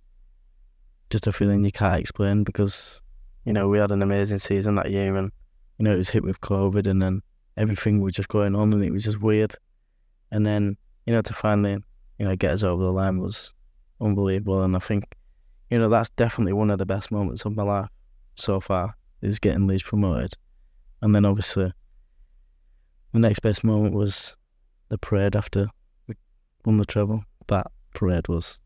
just 1.09 1.27
a 1.27 1.31
feeling 1.31 1.63
you 1.63 1.71
can't 1.71 1.99
explain 1.99 2.43
because 2.43 3.01
you 3.45 3.53
know 3.53 3.67
we 3.69 3.79
had 3.79 3.91
an 3.91 4.01
amazing 4.01 4.39
season 4.39 4.75
that 4.75 4.91
year, 4.91 5.15
and 5.15 5.31
you 5.77 5.85
know 5.85 5.93
it 5.93 5.97
was 5.97 6.09
hit 6.09 6.23
with 6.23 6.41
COVID, 6.41 6.87
and 6.87 7.01
then 7.01 7.21
everything 7.55 8.01
was 8.01 8.13
just 8.13 8.29
going 8.29 8.55
on, 8.55 8.73
and 8.73 8.83
it 8.83 8.91
was 8.91 9.03
just 9.03 9.21
weird. 9.21 9.53
And 10.31 10.45
then 10.45 10.77
you 11.05 11.13
know 11.13 11.21
to 11.21 11.33
finally 11.33 11.77
you 12.19 12.25
know 12.25 12.35
get 12.35 12.51
us 12.51 12.63
over 12.63 12.83
the 12.83 12.91
line 12.91 13.19
was 13.19 13.53
unbelievable, 14.01 14.63
and 14.63 14.75
I 14.75 14.79
think 14.79 15.05
you 15.69 15.79
know 15.79 15.89
that's 15.89 16.09
definitely 16.11 16.53
one 16.53 16.69
of 16.69 16.79
the 16.79 16.85
best 16.85 17.11
moments 17.11 17.45
of 17.45 17.55
my 17.55 17.63
life 17.63 17.89
so 18.35 18.59
far 18.59 18.95
is 19.21 19.39
getting 19.39 19.67
Leeds 19.67 19.83
promoted, 19.83 20.33
and 21.01 21.13
then 21.15 21.25
obviously 21.25 21.71
the 23.13 23.19
next 23.19 23.39
best 23.39 23.63
moment 23.63 23.93
was 23.93 24.35
the 24.89 24.97
parade 24.97 25.35
after 25.35 25.67
we 26.07 26.15
won 26.65 26.77
the 26.77 26.85
treble. 26.85 27.23
That 27.47 27.67
parade 27.93 28.27
was 28.27 28.59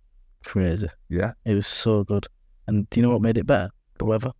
crazy. 0.43 0.87
Yeah, 1.09 1.33
It 1.45 1.55
was 1.55 1.67
so 1.67 2.03
good, 2.03 2.27
and 2.67 2.89
do 2.89 2.99
you 2.99 3.05
know 3.05 3.13
what 3.13 3.21
made 3.21 3.37
it 3.37 3.45
better? 3.47 3.69
The 3.99 4.05
weather. 4.05 4.31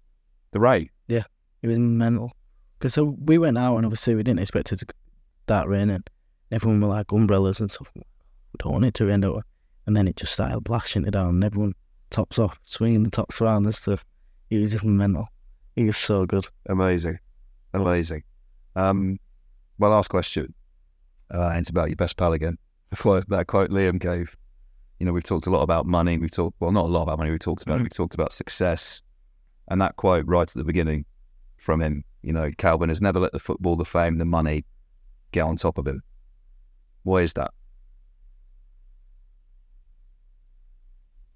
the 0.51 0.59
rain. 0.59 0.89
Yeah. 1.07 1.23
It 1.61 1.67
was 1.67 1.77
mental. 1.77 2.31
Because 2.79 2.95
so 2.95 3.15
we 3.23 3.37
went 3.37 3.57
out 3.59 3.77
and 3.77 3.85
obviously 3.85 4.15
we 4.15 4.23
didn't 4.23 4.39
expect 4.39 4.71
it 4.71 4.77
to 4.79 4.85
start 5.41 5.67
raining. 5.67 6.03
Everyone 6.51 6.81
were 6.81 6.87
like 6.87 7.11
umbrellas 7.11 7.59
and 7.59 7.69
stuff. 7.69 7.91
We 7.95 8.01
don't 8.57 8.73
want 8.73 8.85
it 8.85 8.95
to 8.95 9.05
rain, 9.05 9.21
don't? 9.21 9.45
And 9.85 9.95
then 9.95 10.07
it 10.07 10.15
just 10.15 10.33
started 10.33 10.61
blashing 10.61 11.05
it 11.05 11.11
down 11.11 11.29
and 11.29 11.43
everyone 11.43 11.73
tops 12.09 12.39
off, 12.39 12.59
swinging 12.65 13.03
the 13.03 13.11
tops 13.11 13.39
around 13.39 13.65
and 13.65 13.75
stuff. 13.75 14.03
It 14.49 14.57
was 14.57 14.71
just 14.71 14.83
mental. 14.83 15.27
It 15.75 15.83
was 15.85 15.97
so 15.97 16.25
good. 16.25 16.47
Amazing, 16.65 17.19
amazing. 17.74 18.24
Um, 18.76 19.19
my 19.78 19.88
last 19.88 20.09
question, 20.09 20.53
uh, 21.34 21.49
and 21.49 21.59
it's 21.59 21.69
about 21.69 21.89
your 21.89 21.95
best 21.95 22.17
pal 22.17 22.34
again. 22.34 22.57
Before 22.89 23.22
that 23.22 23.47
quote 23.47 23.69
Liam 23.69 23.99
gave, 23.99 24.36
you 24.99 25.05
know, 25.05 25.13
we've 25.13 25.24
talked 25.24 25.47
a 25.47 25.49
lot 25.49 25.61
about 25.61 25.86
money. 25.86 26.17
We've 26.17 26.32
talked, 26.32 26.59
well, 26.59 26.72
not 26.72 26.86
a 26.86 26.88
lot 26.89 27.03
about 27.03 27.17
money. 27.17 27.32
We 27.32 27.38
talked 27.38 27.63
about, 27.63 27.80
Mhm. 27.80 27.84
we 27.84 27.89
talked 27.89 28.13
about 28.13 28.34
success, 28.34 29.01
and 29.69 29.82
that 29.82 29.95
quote 29.95 30.26
right 30.28 30.47
at 30.47 30.53
the 30.53 30.63
beginning 30.63 31.05
from 31.57 31.82
him. 31.82 32.03
You 32.22 32.34
know, 32.34 32.51
Kalvin 32.51 32.89
has 32.89 33.01
never 33.01 33.19
let 33.19 33.32
the 33.32 33.39
football, 33.39 33.76
the 33.76 33.86
fame, 33.86 34.17
the 34.17 34.26
money 34.26 34.65
get 35.32 35.41
on 35.41 35.55
top 35.55 35.78
of 35.78 35.88
him. 35.88 36.03
Why 37.03 37.22
is 37.22 37.34
that? 37.34 37.51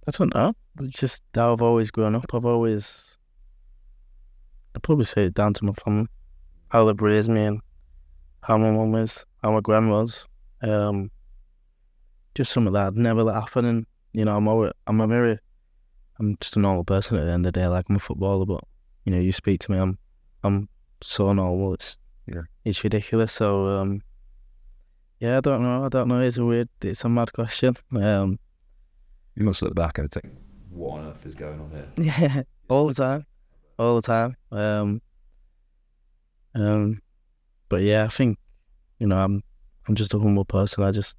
I 0.08 0.12
don't 0.12 0.36
know. 0.36 0.54
It's 0.82 1.00
just 1.00 1.24
how 1.34 1.54
I've 1.54 1.62
always 1.62 1.90
grown 1.90 2.14
up. 2.16 2.26
I've 2.34 2.46
always, 2.46 3.18
I'd 4.76 4.84
probably 4.84 5.06
say 5.06 5.24
it 5.26 5.34
down 5.34 5.54
to 5.56 5.66
my 5.66 5.72
family, 5.72 6.08
how 6.70 6.86
they've 6.86 7.02
raised 7.02 7.30
me 7.30 7.44
and 7.46 7.62
how 8.42 8.58
my 8.58 8.72
mum 8.72 8.96
is, 8.96 9.26
how 9.42 9.52
my 9.52 9.62
gran 9.62 9.90
was. 9.90 10.28
Um, 10.62 11.12
just 12.34 12.52
something 12.52 12.74
that 12.74 12.88
I'd 12.88 12.96
never 12.98 13.24
let 13.24 13.36
happen. 13.36 13.66
And, 13.66 13.86
you 14.14 14.26
know, 14.26 14.36
I'm 14.36 14.48
always, 14.48 14.72
I'm 14.88 15.00
a 15.02 15.08
very, 15.08 15.38
I'm 16.20 16.38
just 16.40 16.58
a 16.58 16.60
normal 16.60 16.84
person 16.84 17.18
at 17.18 17.26
the 17.26 17.32
end 17.32 17.46
of 17.46 17.54
the 17.54 17.60
day. 17.60 17.68
Like 17.68 17.86
I'm 17.90 17.96
a 17.96 18.00
footballer, 18.00 18.46
but, 18.46 18.64
you 19.06 19.12
know, 19.14 19.20
you 19.20 19.32
speak 19.32 19.62
to 19.62 19.72
me, 19.72 19.78
I'm, 19.78 19.98
I'm 20.44 20.70
so 21.02 21.32
normal. 21.34 21.74
It's, 21.76 21.98
Yeah. 22.28 22.42
it's 22.64 22.84
ridiculous. 22.84 23.32
So, 23.34 23.68
um, 23.78 24.02
yeah, 25.20 25.38
I 25.38 25.42
don't 25.42 25.62
know. 25.64 25.86
I 25.86 25.90
don't 25.90 26.08
know. 26.10 26.20
It's 26.20 26.38
a 26.38 26.46
weird, 26.46 26.70
it's 26.82 27.04
a 27.06 27.10
mad 27.10 27.32
question. 27.34 27.76
Um, 27.96 28.38
You 29.36 29.46
must 29.46 29.62
look 29.62 29.76
back 29.76 29.98
and 29.98 30.12
think, 30.12 30.26
what 30.70 31.00
on 31.00 31.06
earth 31.08 31.26
is 31.26 31.36
going 31.36 31.60
on 31.60 31.72
here? 31.72 31.88
Yeah, 32.20 32.44
all 32.70 32.88
the 32.88 32.94
time, 32.94 33.26
all 33.80 33.96
the 33.96 34.02
time. 34.02 34.36
Um, 34.52 35.02
um, 36.56 37.02
but 37.70 37.82
yeah, 37.82 38.06
I 38.06 38.08
think 38.08 38.38
you 39.00 39.08
know 39.08 39.18
I'm 39.18 39.44
I'm 39.88 39.96
just 39.96 40.14
a 40.14 40.20
humble 40.20 40.46
person. 40.46 40.84
I 40.84 40.92
just 40.92 41.18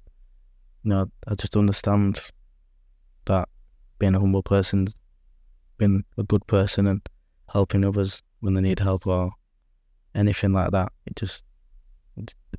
you 0.83 0.89
know 0.89 1.05
I 1.27 1.35
just 1.35 1.55
understand 1.55 2.19
that 3.25 3.47
being 3.99 4.15
a 4.15 4.19
humble 4.19 4.43
person, 4.43 4.87
being 5.77 6.03
a 6.17 6.23
good 6.23 6.45
person, 6.47 6.87
and 6.87 7.01
helping 7.49 7.85
others 7.85 8.21
when 8.39 8.53
they 8.53 8.61
need 8.61 8.79
help 8.79 9.07
or 9.07 9.31
anything 10.15 10.53
like 10.53 10.71
that. 10.71 10.91
It 11.05 11.15
just 11.15 11.43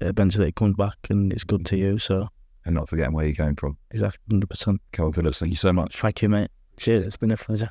eventually 0.01 0.49
it 0.49 0.55
comes 0.55 0.77
back 0.77 0.97
and 1.11 1.33
it's 1.33 1.45
good 1.45 1.67
to 1.67 1.77
you. 1.77 1.99
So 1.99 2.29
And 2.65 2.75
not 2.77 2.89
forgetting 2.89 3.13
where 3.15 3.27
you 3.27 3.35
came 3.35 3.57
from. 3.57 3.77
exactly 3.91 4.21
hundred 4.31 4.51
percent. 4.51 4.81
Kalvin 4.93 5.15
Phillips, 5.17 5.41
thank 5.41 5.51
you 5.51 5.57
so 5.57 5.73
much. 5.73 5.97
Thank 5.97 6.23
you, 6.23 6.29
mate. 6.29 6.51
Cheers. 6.77 7.07
It's 7.07 7.17
been 7.17 7.33
a 7.33 7.37
pleasure. 7.37 7.71